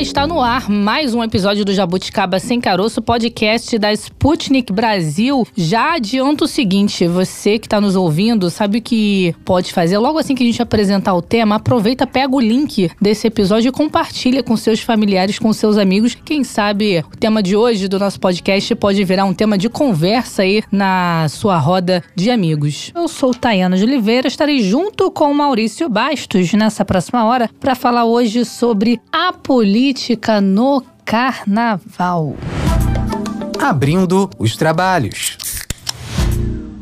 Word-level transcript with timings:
Está 0.00 0.26
no 0.26 0.40
ar 0.40 0.68
mais 0.68 1.14
um 1.14 1.22
episódio 1.22 1.64
do 1.64 1.72
Jabuticaba 1.72 2.40
Sem 2.40 2.60
Caroço, 2.60 3.00
podcast 3.00 3.78
da 3.78 3.92
Sputnik 3.92 4.72
Brasil. 4.72 5.46
Já 5.56 5.94
adianto 5.94 6.44
o 6.44 6.48
seguinte: 6.48 7.06
você 7.06 7.60
que 7.60 7.66
está 7.66 7.80
nos 7.80 7.94
ouvindo, 7.94 8.50
sabe 8.50 8.78
o 8.78 8.82
que 8.82 9.34
pode 9.44 9.72
fazer? 9.72 9.96
Logo 9.98 10.18
assim 10.18 10.34
que 10.34 10.42
a 10.42 10.46
gente 10.46 10.60
apresentar 10.60 11.14
o 11.14 11.22
tema, 11.22 11.56
aproveita, 11.56 12.08
pega 12.08 12.34
o 12.34 12.40
link 12.40 12.90
desse 13.00 13.28
episódio 13.28 13.68
e 13.68 13.72
compartilha 13.72 14.42
com 14.42 14.56
seus 14.56 14.80
familiares, 14.80 15.38
com 15.38 15.52
seus 15.52 15.78
amigos. 15.78 16.16
Quem 16.24 16.42
sabe 16.42 17.04
o 17.12 17.16
tema 17.16 17.40
de 17.40 17.54
hoje 17.54 17.86
do 17.86 17.98
nosso 17.98 18.18
podcast 18.18 18.74
pode 18.74 19.02
virar 19.04 19.26
um 19.26 19.34
tema 19.34 19.56
de 19.56 19.68
conversa 19.68 20.42
aí 20.42 20.62
na 20.72 21.28
sua 21.28 21.56
roda 21.56 22.02
de 22.16 22.30
amigos. 22.30 22.90
Eu 22.94 23.06
sou 23.06 23.32
Tayana 23.32 23.76
de 23.76 23.84
Oliveira, 23.84 24.26
estarei 24.26 24.60
junto 24.60 25.08
com 25.10 25.32
Maurício 25.32 25.88
Bastos 25.88 26.52
nessa 26.52 26.84
próxima 26.84 27.24
hora 27.24 27.48
para 27.60 27.76
falar 27.76 28.04
hoje 28.04 28.44
sobre 28.44 29.00
a 29.12 29.32
política 29.32 29.83
política 29.84 30.40
no 30.40 30.82
carnaval. 31.04 32.34
Abrindo 33.60 34.30
os 34.38 34.56
trabalhos. 34.56 35.36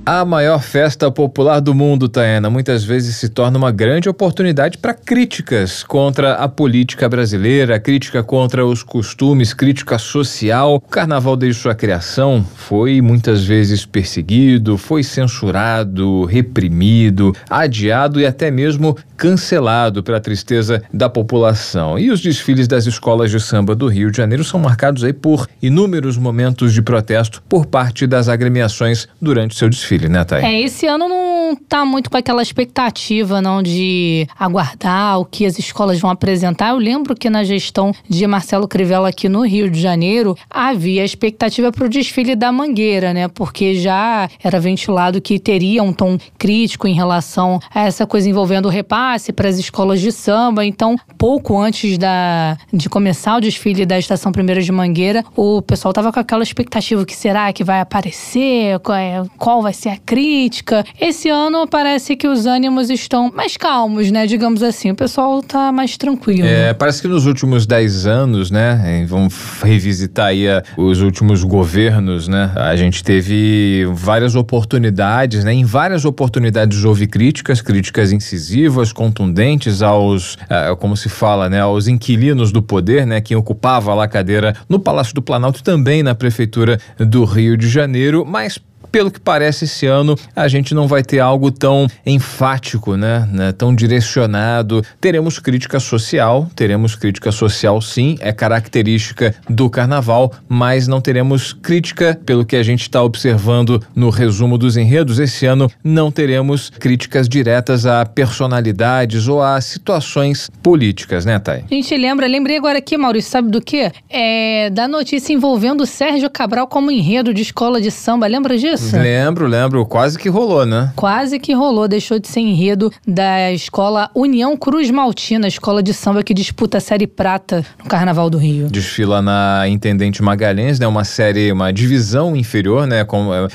A 0.04 0.24
maior 0.24 0.60
festa 0.60 1.12
popular 1.12 1.60
do 1.60 1.72
mundo, 1.72 2.08
Taena, 2.08 2.50
muitas 2.50 2.82
vezes 2.82 3.14
se 3.14 3.28
torna 3.28 3.56
uma 3.56 3.70
grande 3.70 4.08
oportunidade 4.08 4.76
para 4.76 4.94
críticas 4.94 5.84
contra 5.84 6.34
a 6.34 6.48
política 6.48 7.08
brasileira, 7.08 7.78
crítica 7.78 8.20
contra 8.20 8.66
os 8.66 8.82
costumes, 8.82 9.54
crítica 9.54 9.98
social. 9.98 10.74
O 10.74 10.80
carnaval, 10.80 11.36
desde 11.36 11.62
sua 11.62 11.76
criação, 11.76 12.44
foi 12.56 13.00
muitas 13.00 13.44
vezes 13.44 13.86
perseguido, 13.86 14.76
foi 14.76 15.04
censurado, 15.04 16.24
reprimido, 16.24 17.32
adiado 17.48 18.20
e 18.20 18.26
até 18.26 18.50
mesmo 18.50 18.96
cancelado 19.16 20.02
pela 20.02 20.18
tristeza 20.18 20.82
da 20.92 21.08
população. 21.08 21.96
E 21.96 22.10
os 22.10 22.20
desfiles 22.20 22.66
das 22.66 22.86
escolas 22.86 23.30
de 23.30 23.38
samba 23.38 23.72
do 23.72 23.86
Rio 23.86 24.10
de 24.10 24.16
Janeiro 24.16 24.42
são 24.42 24.58
marcados 24.58 25.04
aí 25.04 25.12
por 25.12 25.48
inúmeros 25.62 26.18
momentos 26.18 26.74
de 26.74 26.82
protesto 26.82 27.40
por 27.48 27.66
parte 27.66 28.04
das 28.04 28.28
agremiações 28.28 29.06
durante 29.20 29.54
seu 29.54 29.70
desfile 29.70 29.91
né, 30.08 30.24
Thay? 30.24 30.44
É, 30.44 30.60
esse 30.60 30.86
ano 30.86 31.08
não 31.08 31.56
tá 31.68 31.84
muito 31.84 32.10
com 32.10 32.16
aquela 32.16 32.42
expectativa, 32.42 33.40
não, 33.40 33.62
de 33.62 34.26
aguardar 34.38 35.20
o 35.20 35.24
que 35.24 35.46
as 35.46 35.58
escolas 35.58 36.00
vão 36.00 36.10
apresentar. 36.10 36.70
Eu 36.70 36.78
lembro 36.78 37.14
que 37.14 37.28
na 37.28 37.44
gestão 37.44 37.92
de 38.08 38.26
Marcelo 38.26 38.66
Crivella 38.68 39.08
aqui 39.08 39.28
no 39.28 39.44
Rio 39.44 39.70
de 39.70 39.80
Janeiro, 39.80 40.36
havia 40.50 41.04
expectativa 41.04 41.70
para 41.70 41.84
o 41.84 41.88
desfile 41.88 42.34
da 42.34 42.50
Mangueira, 42.52 43.12
né? 43.12 43.28
Porque 43.28 43.74
já 43.74 44.28
era 44.42 44.58
ventilado 44.60 45.20
que 45.20 45.38
teria 45.38 45.82
um 45.82 45.92
tom 45.92 46.18
crítico 46.38 46.86
em 46.86 46.94
relação 46.94 47.60
a 47.74 47.80
essa 47.80 48.06
coisa 48.06 48.28
envolvendo 48.28 48.66
o 48.66 48.68
repasse 48.68 49.32
para 49.32 49.48
as 49.48 49.58
escolas 49.58 50.00
de 50.00 50.12
samba. 50.12 50.64
Então, 50.64 50.96
pouco 51.18 51.58
antes 51.60 51.98
da, 51.98 52.56
de 52.72 52.88
começar 52.88 53.36
o 53.36 53.40
desfile 53.40 53.84
da 53.86 53.98
Estação 53.98 54.32
Primeira 54.32 54.60
de 54.60 54.72
Mangueira, 54.72 55.24
o 55.36 55.62
pessoal 55.62 55.92
tava 55.92 56.12
com 56.12 56.20
aquela 56.20 56.42
expectativa: 56.42 57.04
que 57.04 57.14
será 57.14 57.52
que 57.52 57.64
vai 57.64 57.80
aparecer? 57.80 58.78
Qual, 58.80 58.96
é, 58.96 59.22
qual 59.38 59.62
vai 59.62 59.72
a 59.88 59.96
crítica. 59.96 60.84
Esse 61.00 61.28
ano 61.28 61.66
parece 61.66 62.16
que 62.16 62.26
os 62.26 62.46
ânimos 62.46 62.90
estão 62.90 63.30
mais 63.34 63.56
calmos, 63.56 64.10
né? 64.10 64.26
Digamos 64.26 64.62
assim. 64.62 64.90
O 64.90 64.94
pessoal 64.94 65.42
tá 65.42 65.72
mais 65.72 65.96
tranquilo. 65.96 66.46
É, 66.46 66.72
parece 66.72 67.02
que 67.02 67.08
nos 67.08 67.26
últimos 67.26 67.66
10 67.66 68.06
anos, 68.06 68.50
né? 68.50 69.04
Vamos 69.08 69.34
revisitar 69.62 70.26
aí 70.26 70.48
a, 70.48 70.62
os 70.76 71.00
últimos 71.00 71.44
governos, 71.44 72.28
né? 72.28 72.52
A 72.56 72.76
gente 72.76 73.02
teve 73.02 73.86
várias 73.92 74.34
oportunidades, 74.34 75.44
né? 75.44 75.52
Em 75.52 75.64
várias 75.64 76.04
oportunidades 76.04 76.84
houve 76.84 77.06
críticas, 77.06 77.60
críticas 77.60 78.12
incisivas, 78.12 78.92
contundentes 78.92 79.82
aos, 79.82 80.34
uh, 80.34 80.76
como 80.78 80.96
se 80.96 81.08
fala, 81.08 81.48
né? 81.48 81.60
Aos 81.60 81.88
inquilinos 81.88 82.52
do 82.52 82.62
poder, 82.62 83.06
né? 83.06 83.20
Quem 83.20 83.36
ocupava 83.36 83.94
lá 83.94 84.04
a 84.04 84.08
cadeira 84.08 84.54
no 84.68 84.78
Palácio 84.78 85.14
do 85.14 85.22
Planalto 85.22 85.62
também 85.62 86.02
na 86.02 86.14
Prefeitura 86.14 86.78
do 86.98 87.24
Rio 87.24 87.56
de 87.56 87.68
Janeiro, 87.68 88.24
mas 88.26 88.58
pelo 88.92 89.10
que 89.10 89.18
parece, 89.18 89.64
esse 89.64 89.86
ano 89.86 90.16
a 90.36 90.46
gente 90.46 90.74
não 90.74 90.86
vai 90.86 91.02
ter 91.02 91.18
algo 91.18 91.50
tão 91.50 91.86
enfático, 92.04 92.94
né? 92.94 93.26
né? 93.32 93.52
Tão 93.52 93.74
direcionado. 93.74 94.84
Teremos 95.00 95.38
crítica 95.38 95.80
social, 95.80 96.48
teremos 96.54 96.94
crítica 96.94 97.32
social 97.32 97.80
sim, 97.80 98.18
é 98.20 98.32
característica 98.32 99.34
do 99.48 99.70
carnaval, 99.70 100.32
mas 100.46 100.86
não 100.86 101.00
teremos 101.00 101.54
crítica, 101.54 102.20
pelo 102.26 102.44
que 102.44 102.54
a 102.54 102.62
gente 102.62 102.82
está 102.82 103.02
observando 103.02 103.82
no 103.94 104.10
resumo 104.10 104.58
dos 104.58 104.76
enredos. 104.76 105.18
Esse 105.18 105.46
ano 105.46 105.70
não 105.82 106.10
teremos 106.10 106.68
críticas 106.68 107.28
diretas 107.28 107.86
a 107.86 108.04
personalidades 108.04 109.26
ou 109.26 109.42
a 109.42 109.58
situações 109.60 110.50
políticas, 110.62 111.24
né, 111.24 111.38
Thay? 111.38 111.64
A 111.70 111.74
gente 111.74 111.96
lembra, 111.96 112.26
lembrei 112.26 112.58
agora 112.58 112.78
aqui, 112.78 112.98
Maurício, 112.98 113.30
sabe 113.30 113.50
do 113.50 113.62
quê? 113.62 113.90
É 114.10 114.68
da 114.70 114.86
notícia 114.86 115.32
envolvendo 115.32 115.86
Sérgio 115.86 116.28
Cabral 116.28 116.66
como 116.66 116.90
enredo 116.90 117.32
de 117.32 117.40
escola 117.40 117.80
de 117.80 117.90
samba. 117.90 118.26
Lembra 118.26 118.58
disso? 118.58 118.81
Lembro, 118.92 119.46
lembro. 119.46 119.86
Quase 119.86 120.18
que 120.18 120.28
rolou, 120.28 120.66
né? 120.66 120.92
Quase 120.96 121.38
que 121.38 121.52
rolou. 121.52 121.86
Deixou 121.86 122.18
de 122.18 122.28
ser 122.28 122.40
enredo 122.40 122.92
da 123.06 123.52
escola 123.52 124.10
União 124.14 124.56
Cruz 124.56 124.90
Maltina, 124.90 125.46
escola 125.46 125.82
de 125.82 125.92
samba 125.92 126.22
que 126.22 126.34
disputa 126.34 126.78
a 126.78 126.80
Série 126.80 127.06
Prata 127.06 127.64
no 127.78 127.88
Carnaval 127.88 128.30
do 128.30 128.38
Rio. 128.38 128.68
Desfila 128.68 129.20
na 129.20 129.68
Intendente 129.68 130.22
Magalhães, 130.22 130.78
né? 130.78 130.86
Uma 130.86 131.04
série, 131.04 131.52
uma 131.52 131.72
divisão 131.72 132.34
inferior, 132.34 132.86
né? 132.86 133.00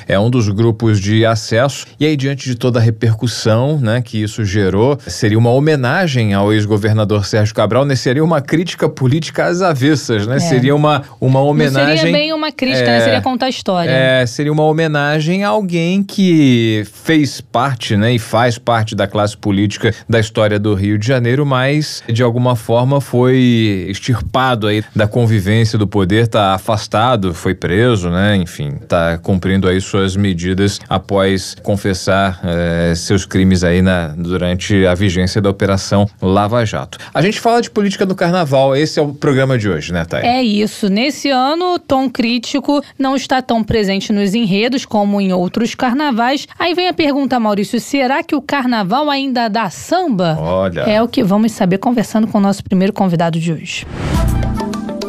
É, 0.07 0.13
é 0.13 0.19
um 0.19 0.29
dos 0.29 0.49
grupos 0.49 0.99
de 0.99 1.25
acesso. 1.25 1.85
E 1.99 2.05
aí, 2.05 2.15
diante 2.15 2.45
de 2.45 2.55
toda 2.55 2.79
a 2.79 2.81
repercussão, 2.81 3.79
né? 3.79 4.01
Que 4.01 4.21
isso 4.21 4.45
gerou, 4.45 4.97
seria 5.07 5.37
uma 5.37 5.51
homenagem 5.51 6.33
ao 6.33 6.53
ex-governador 6.53 7.25
Sérgio 7.25 7.53
Cabral, 7.53 7.85
né? 7.85 7.95
Seria 7.95 8.23
uma 8.23 8.41
crítica 8.41 8.87
política 8.87 9.45
às 9.45 9.61
avessas, 9.61 10.27
né? 10.27 10.37
É. 10.37 10.39
Seria 10.39 10.75
uma, 10.75 11.03
uma 11.19 11.41
homenagem... 11.41 11.87
Não 11.87 11.97
seria 11.97 12.11
bem 12.11 12.33
uma 12.33 12.51
crítica, 12.51 12.85
né? 12.85 12.95
é, 12.95 12.99
né? 12.99 13.03
Seria 13.03 13.21
contar 13.21 13.47
a 13.47 13.49
história. 13.49 13.89
É, 13.89 14.25
seria 14.25 14.51
uma 14.51 14.63
homenagem 14.63 15.16
homenagem 15.17 15.43
a 15.43 15.49
alguém 15.49 16.03
que 16.03 16.83
fez 16.93 17.41
parte, 17.41 17.97
né, 17.97 18.13
e 18.13 18.19
faz 18.19 18.57
parte 18.57 18.95
da 18.95 19.07
classe 19.07 19.35
política 19.35 19.93
da 20.07 20.19
história 20.19 20.59
do 20.59 20.73
Rio 20.73 20.97
de 20.97 21.07
Janeiro, 21.07 21.45
mas 21.45 22.03
de 22.07 22.21
alguma 22.21 22.55
forma 22.55 23.01
foi 23.01 23.87
extirpado 23.89 24.67
aí 24.67 24.83
da 24.95 25.07
convivência 25.07 25.77
do 25.77 25.87
poder, 25.87 26.27
tá 26.27 26.53
afastado, 26.53 27.33
foi 27.33 27.55
preso, 27.55 28.09
né, 28.09 28.35
enfim, 28.35 28.71
tá 28.87 29.17
cumprindo 29.17 29.67
aí 29.67 29.81
suas 29.81 30.15
medidas 30.15 30.79
após 30.87 31.55
confessar 31.63 32.39
eh, 32.43 32.93
seus 32.95 33.25
crimes 33.25 33.63
aí 33.63 33.81
na, 33.81 34.09
durante 34.09 34.85
a 34.85 34.93
vigência 34.93 35.41
da 35.41 35.49
Operação 35.49 36.07
Lava 36.21 36.63
Jato. 36.65 36.97
A 37.13 37.21
gente 37.21 37.39
fala 37.39 37.61
de 37.61 37.69
política 37.69 38.05
no 38.05 38.15
Carnaval, 38.15 38.75
esse 38.75 38.99
é 38.99 39.01
o 39.01 39.13
programa 39.13 39.57
de 39.57 39.69
hoje, 39.69 39.91
né, 39.91 40.05
Thay? 40.05 40.23
É 40.23 40.43
isso. 40.43 40.89
Nesse 40.89 41.29
ano, 41.29 41.75
o 41.75 41.79
tom 41.79 42.09
crítico 42.09 42.83
não 42.99 43.15
está 43.15 43.41
tão 43.41 43.63
presente 43.63 44.13
nos 44.13 44.33
enredos 44.33 44.85
como 44.85 45.06
como 45.07 45.21
em 45.21 45.31
outros 45.31 45.73
carnavais. 45.73 46.45
Aí 46.59 46.73
vem 46.73 46.89
a 46.89 46.93
pergunta, 46.93 47.39
Maurício: 47.39 47.79
será 47.79 48.21
que 48.21 48.35
o 48.35 48.41
carnaval 48.41 49.09
ainda 49.09 49.47
dá 49.47 49.69
samba? 49.69 50.37
Olha. 50.37 50.81
É 50.81 51.01
o 51.01 51.07
que 51.07 51.23
vamos 51.23 51.53
saber 51.53 51.77
conversando 51.77 52.27
com 52.27 52.37
o 52.37 52.41
nosso 52.41 52.61
primeiro 52.61 52.91
convidado 52.91 53.39
de 53.39 53.53
hoje. 53.53 53.87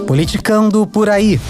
Politicando 0.06 0.86
por 0.86 1.10
aí. 1.10 1.40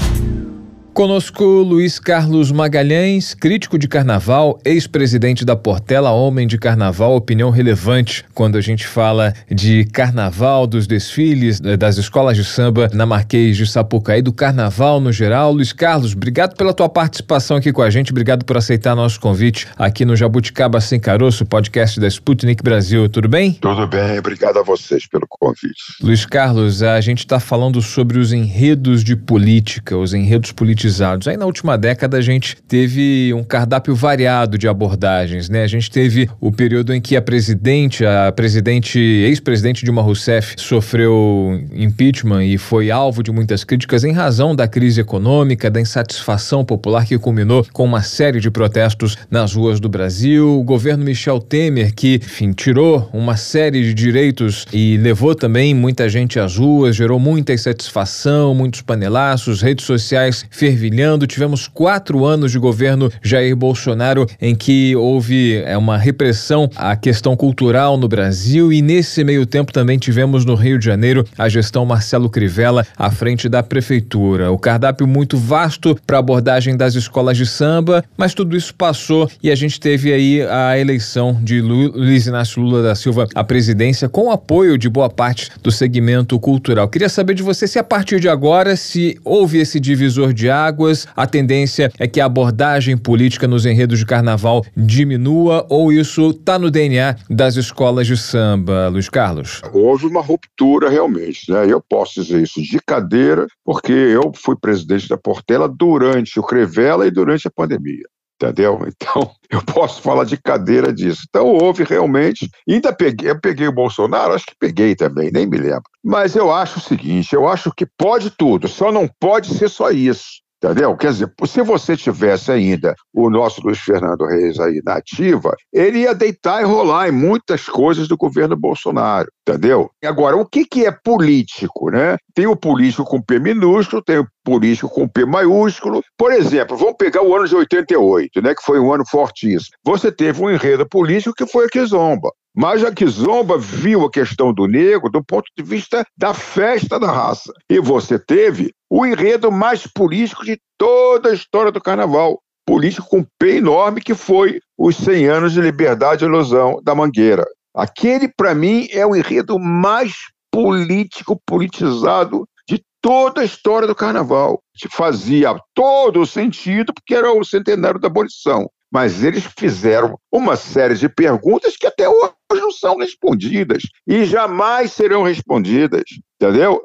Conosco 0.92 1.44
Luiz 1.44 2.00
Carlos 2.00 2.50
Magalhães, 2.50 3.32
crítico 3.32 3.78
de 3.78 3.86
carnaval, 3.86 4.58
ex-presidente 4.64 5.44
da 5.44 5.54
Portela, 5.54 6.10
homem 6.10 6.44
de 6.44 6.58
carnaval, 6.58 7.14
opinião 7.14 7.50
relevante 7.50 8.24
quando 8.34 8.58
a 8.58 8.60
gente 8.60 8.84
fala 8.84 9.32
de 9.48 9.84
carnaval, 9.84 10.66
dos 10.66 10.88
desfiles, 10.88 11.60
das 11.60 11.98
escolas 11.98 12.36
de 12.36 12.44
samba 12.44 12.90
na 12.92 13.06
Marquês 13.06 13.56
de 13.56 13.64
Sapucaí, 13.64 14.20
do 14.20 14.32
carnaval 14.32 15.00
no 15.00 15.12
geral. 15.12 15.52
Luiz 15.52 15.72
Carlos, 15.72 16.14
obrigado 16.14 16.56
pela 16.56 16.74
tua 16.74 16.88
participação 16.88 17.58
aqui 17.58 17.72
com 17.72 17.82
a 17.82 17.90
gente, 17.90 18.10
obrigado 18.10 18.44
por 18.44 18.56
aceitar 18.56 18.96
nosso 18.96 19.20
convite 19.20 19.68
aqui 19.78 20.04
no 20.04 20.16
Jabuticaba 20.16 20.80
Sem 20.80 20.98
Caroço, 20.98 21.46
podcast 21.46 22.00
da 22.00 22.08
Sputnik 22.08 22.60
Brasil. 22.60 23.08
Tudo 23.08 23.28
bem? 23.28 23.52
Tudo 23.52 23.86
bem, 23.86 24.18
obrigado 24.18 24.58
a 24.58 24.64
vocês 24.64 25.06
pelo 25.06 25.26
convite. 25.28 25.94
Luiz 26.02 26.26
Carlos, 26.26 26.82
a 26.82 27.00
gente 27.00 27.20
está 27.20 27.38
falando 27.38 27.80
sobre 27.80 28.18
os 28.18 28.32
enredos 28.32 29.04
de 29.04 29.14
política, 29.14 29.96
os 29.96 30.12
enredos 30.12 30.50
políticos 30.50 30.87
Aí 31.28 31.36
na 31.36 31.46
última 31.46 31.76
década 31.76 32.16
a 32.16 32.20
gente 32.20 32.56
teve 32.66 33.32
um 33.34 33.44
cardápio 33.44 33.94
variado 33.94 34.56
de 34.56 34.68
abordagens, 34.68 35.48
né? 35.48 35.62
A 35.62 35.66
gente 35.66 35.90
teve 35.90 36.28
o 36.40 36.50
período 36.50 36.94
em 36.94 37.00
que 37.00 37.16
a 37.16 37.22
presidente, 37.22 38.04
a 38.04 38.32
presidente, 38.32 38.98
ex-presidente 38.98 39.84
Dilma 39.84 40.02
Rousseff 40.02 40.54
sofreu 40.56 41.60
impeachment 41.72 42.44
e 42.44 42.58
foi 42.58 42.90
alvo 42.90 43.22
de 43.22 43.30
muitas 43.30 43.64
críticas 43.64 44.04
em 44.04 44.12
razão 44.12 44.54
da 44.54 44.66
crise 44.66 45.00
econômica, 45.00 45.70
da 45.70 45.80
insatisfação 45.80 46.64
popular 46.64 47.06
que 47.06 47.18
culminou 47.18 47.66
com 47.72 47.84
uma 47.84 48.02
série 48.02 48.40
de 48.40 48.50
protestos 48.50 49.16
nas 49.30 49.54
ruas 49.54 49.80
do 49.80 49.88
Brasil. 49.88 50.58
O 50.58 50.62
governo 50.62 51.04
Michel 51.04 51.40
Temer 51.40 51.94
que, 51.94 52.16
enfim, 52.16 52.52
tirou 52.52 53.08
uma 53.12 53.36
série 53.36 53.82
de 53.82 53.94
direitos 53.94 54.66
e 54.72 54.96
levou 54.98 55.34
também 55.34 55.74
muita 55.74 56.08
gente 56.08 56.38
às 56.38 56.56
ruas, 56.56 56.96
gerou 56.96 57.18
muita 57.18 57.52
insatisfação, 57.52 58.54
muitos 58.54 58.82
panelaços, 58.82 59.62
redes 59.62 59.84
sociais 59.84 60.44
fervilhando. 60.68 61.26
Tivemos 61.26 61.66
quatro 61.66 62.26
anos 62.26 62.52
de 62.52 62.58
governo 62.58 63.10
Jair 63.22 63.56
Bolsonaro 63.56 64.26
em 64.40 64.54
que 64.54 64.94
houve 64.94 65.62
é, 65.64 65.76
uma 65.78 65.96
repressão 65.96 66.68
à 66.76 66.94
questão 66.94 67.34
cultural 67.34 67.96
no 67.96 68.06
Brasil 68.06 68.70
e 68.70 68.82
nesse 68.82 69.24
meio 69.24 69.46
tempo 69.46 69.72
também 69.72 69.98
tivemos 69.98 70.44
no 70.44 70.54
Rio 70.54 70.78
de 70.78 70.84
Janeiro 70.84 71.24
a 71.38 71.48
gestão 71.48 71.86
Marcelo 71.86 72.28
Crivella 72.28 72.86
à 72.96 73.10
frente 73.10 73.48
da 73.48 73.62
prefeitura. 73.62 74.52
O 74.52 74.58
cardápio 74.58 75.06
muito 75.06 75.38
vasto 75.38 75.98
para 76.06 76.18
abordagem 76.18 76.76
das 76.76 76.94
escolas 76.94 77.38
de 77.38 77.46
samba, 77.46 78.04
mas 78.16 78.34
tudo 78.34 78.54
isso 78.56 78.74
passou 78.74 79.30
e 79.42 79.50
a 79.50 79.54
gente 79.54 79.80
teve 79.80 80.12
aí 80.12 80.42
a 80.42 80.78
eleição 80.78 81.38
de 81.42 81.62
Luiz 81.62 82.26
Inácio 82.26 82.60
Lula 82.60 82.82
da 82.82 82.94
Silva 82.94 83.26
à 83.34 83.42
presidência 83.42 84.08
com 84.08 84.26
o 84.26 84.30
apoio 84.30 84.76
de 84.76 84.88
boa 84.88 85.08
parte 85.08 85.50
do 85.62 85.70
segmento 85.70 86.38
cultural. 86.38 86.88
Queria 86.88 87.08
saber 87.08 87.32
de 87.32 87.42
você 87.42 87.66
se 87.66 87.78
a 87.78 87.84
partir 87.84 88.20
de 88.20 88.28
agora 88.28 88.76
se 88.76 89.18
houve 89.24 89.58
esse 89.58 89.80
divisor 89.80 90.32
de 90.32 90.50
águas, 90.66 91.06
a 91.16 91.26
tendência 91.26 91.90
é 91.98 92.06
que 92.06 92.20
a 92.20 92.26
abordagem 92.26 92.96
política 92.96 93.46
nos 93.46 93.64
enredos 93.64 93.98
de 93.98 94.06
carnaval 94.06 94.64
diminua 94.76 95.66
ou 95.68 95.92
isso 95.92 96.30
está 96.30 96.58
no 96.58 96.70
DNA 96.70 97.16
das 97.30 97.56
escolas 97.56 98.06
de 98.06 98.16
samba, 98.16 98.88
Luiz 98.88 99.08
Carlos? 99.08 99.62
Houve 99.72 100.06
uma 100.06 100.20
ruptura 100.20 100.90
realmente, 100.90 101.50
né? 101.50 101.66
Eu 101.70 101.80
posso 101.80 102.22
dizer 102.22 102.42
isso 102.42 102.62
de 102.62 102.78
cadeira, 102.84 103.46
porque 103.64 103.92
eu 103.92 104.32
fui 104.34 104.56
presidente 104.56 105.08
da 105.08 105.16
Portela 105.16 105.68
durante 105.68 106.38
o 106.38 106.42
Crevela 106.42 107.06
e 107.06 107.10
durante 107.10 107.46
a 107.46 107.50
pandemia 107.50 108.04
entendeu? 108.40 108.78
Então, 109.00 109.30
eu 109.50 109.62
posso 109.62 110.02
falar 110.02 110.24
de 110.24 110.36
cadeira 110.36 110.92
disso. 110.92 111.22
Então, 111.28 111.46
houve 111.46 111.84
realmente, 111.84 112.48
ainda 112.68 112.92
peguei, 112.92 113.30
eu 113.30 113.40
peguei 113.40 113.66
o 113.66 113.72
Bolsonaro, 113.72 114.34
acho 114.34 114.46
que 114.46 114.54
peguei 114.58 114.94
também, 114.94 115.30
nem 115.32 115.46
me 115.46 115.56
lembro. 115.56 115.84
Mas 116.04 116.36
eu 116.36 116.52
acho 116.52 116.78
o 116.78 116.82
seguinte, 116.82 117.34
eu 117.34 117.48
acho 117.48 117.72
que 117.74 117.86
pode 117.96 118.30
tudo, 118.30 118.68
só 118.68 118.90
não 118.92 119.08
pode 119.20 119.54
ser 119.54 119.68
só 119.68 119.90
isso. 119.90 120.42
Entendeu? 120.62 120.96
Quer 120.96 121.12
dizer, 121.12 121.32
se 121.46 121.62
você 121.62 121.96
tivesse 121.96 122.50
ainda 122.50 122.94
o 123.14 123.30
nosso 123.30 123.60
Luiz 123.62 123.78
Fernando 123.78 124.26
Reis 124.26 124.58
aí 124.58 124.82
na 124.84 124.94
ativa, 124.94 125.54
ele 125.72 126.00
ia 126.00 126.12
deitar 126.12 126.60
e 126.60 126.64
rolar 126.64 127.08
em 127.08 127.12
muitas 127.12 127.66
coisas 127.66 128.08
do 128.08 128.16
governo 128.16 128.56
Bolsonaro, 128.56 129.28
entendeu? 129.46 129.88
Agora, 130.04 130.36
o 130.36 130.44
que, 130.44 130.64
que 130.64 130.84
é 130.84 130.90
político, 130.90 131.90
né? 131.90 132.16
Tem 132.34 132.46
o 132.46 132.56
político 132.56 133.04
com 133.04 133.22
P 133.22 133.38
minúsculo, 133.38 134.02
tem 134.02 134.18
o 134.18 134.26
político 134.44 134.88
com 134.88 135.06
P 135.06 135.24
maiúsculo. 135.24 136.02
Por 136.16 136.32
exemplo, 136.32 136.76
vamos 136.76 136.96
pegar 136.98 137.22
o 137.22 137.36
ano 137.36 137.46
de 137.46 137.54
88, 137.54 138.42
né, 138.42 138.54
que 138.54 138.62
foi 138.62 138.80
um 138.80 138.92
ano 138.92 139.04
fortíssimo. 139.06 139.76
Você 139.84 140.10
teve 140.10 140.42
um 140.42 140.50
enredo 140.50 140.88
político 140.88 141.34
que 141.36 141.46
foi 141.46 141.66
a 141.66 141.68
Kizomba. 141.68 142.30
Mas 142.56 142.82
a 142.82 142.92
Kizomba 142.92 143.56
viu 143.56 144.04
a 144.04 144.10
questão 144.10 144.52
do 144.52 144.66
negro 144.66 145.08
do 145.08 145.22
ponto 145.22 145.44
de 145.56 145.62
vista 145.62 146.04
da 146.16 146.34
festa 146.34 146.98
da 146.98 147.06
raça. 147.06 147.52
E 147.70 147.78
você 147.78 148.18
teve 148.18 148.72
o 148.90 149.04
enredo 149.04 149.52
mais 149.52 149.86
político 149.86 150.44
de 150.44 150.58
toda 150.78 151.30
a 151.30 151.34
história 151.34 151.70
do 151.70 151.80
carnaval. 151.80 152.40
Político 152.66 153.08
com 153.08 153.24
P 153.38 153.56
enorme, 153.56 154.00
que 154.00 154.14
foi 154.14 154.60
os 154.76 154.96
100 154.96 155.26
anos 155.26 155.52
de 155.52 155.60
liberdade 155.60 156.24
e 156.24 156.28
ilusão 156.28 156.80
da 156.82 156.94
Mangueira. 156.94 157.44
Aquele, 157.74 158.28
para 158.28 158.54
mim, 158.54 158.88
é 158.90 159.06
o 159.06 159.16
enredo 159.16 159.58
mais 159.58 160.14
político, 160.50 161.40
politizado 161.46 162.46
de 162.68 162.82
toda 163.00 163.40
a 163.40 163.44
história 163.44 163.86
do 163.86 163.94
carnaval. 163.94 164.62
Fazia 164.90 165.56
todo 165.74 166.20
o 166.20 166.26
sentido, 166.26 166.92
porque 166.92 167.14
era 167.14 167.32
o 167.32 167.44
centenário 167.44 168.00
da 168.00 168.08
abolição. 168.08 168.68
Mas 168.90 169.22
eles 169.22 169.44
fizeram 169.58 170.18
uma 170.32 170.56
série 170.56 170.94
de 170.94 171.08
perguntas 171.08 171.76
que 171.76 171.86
até 171.86 172.08
hoje 172.08 172.32
não 172.50 172.70
são 172.70 172.96
respondidas 172.96 173.82
e 174.06 174.24
jamais 174.24 174.92
serão 174.92 175.22
respondidas, 175.22 176.04
entendeu? 176.40 176.82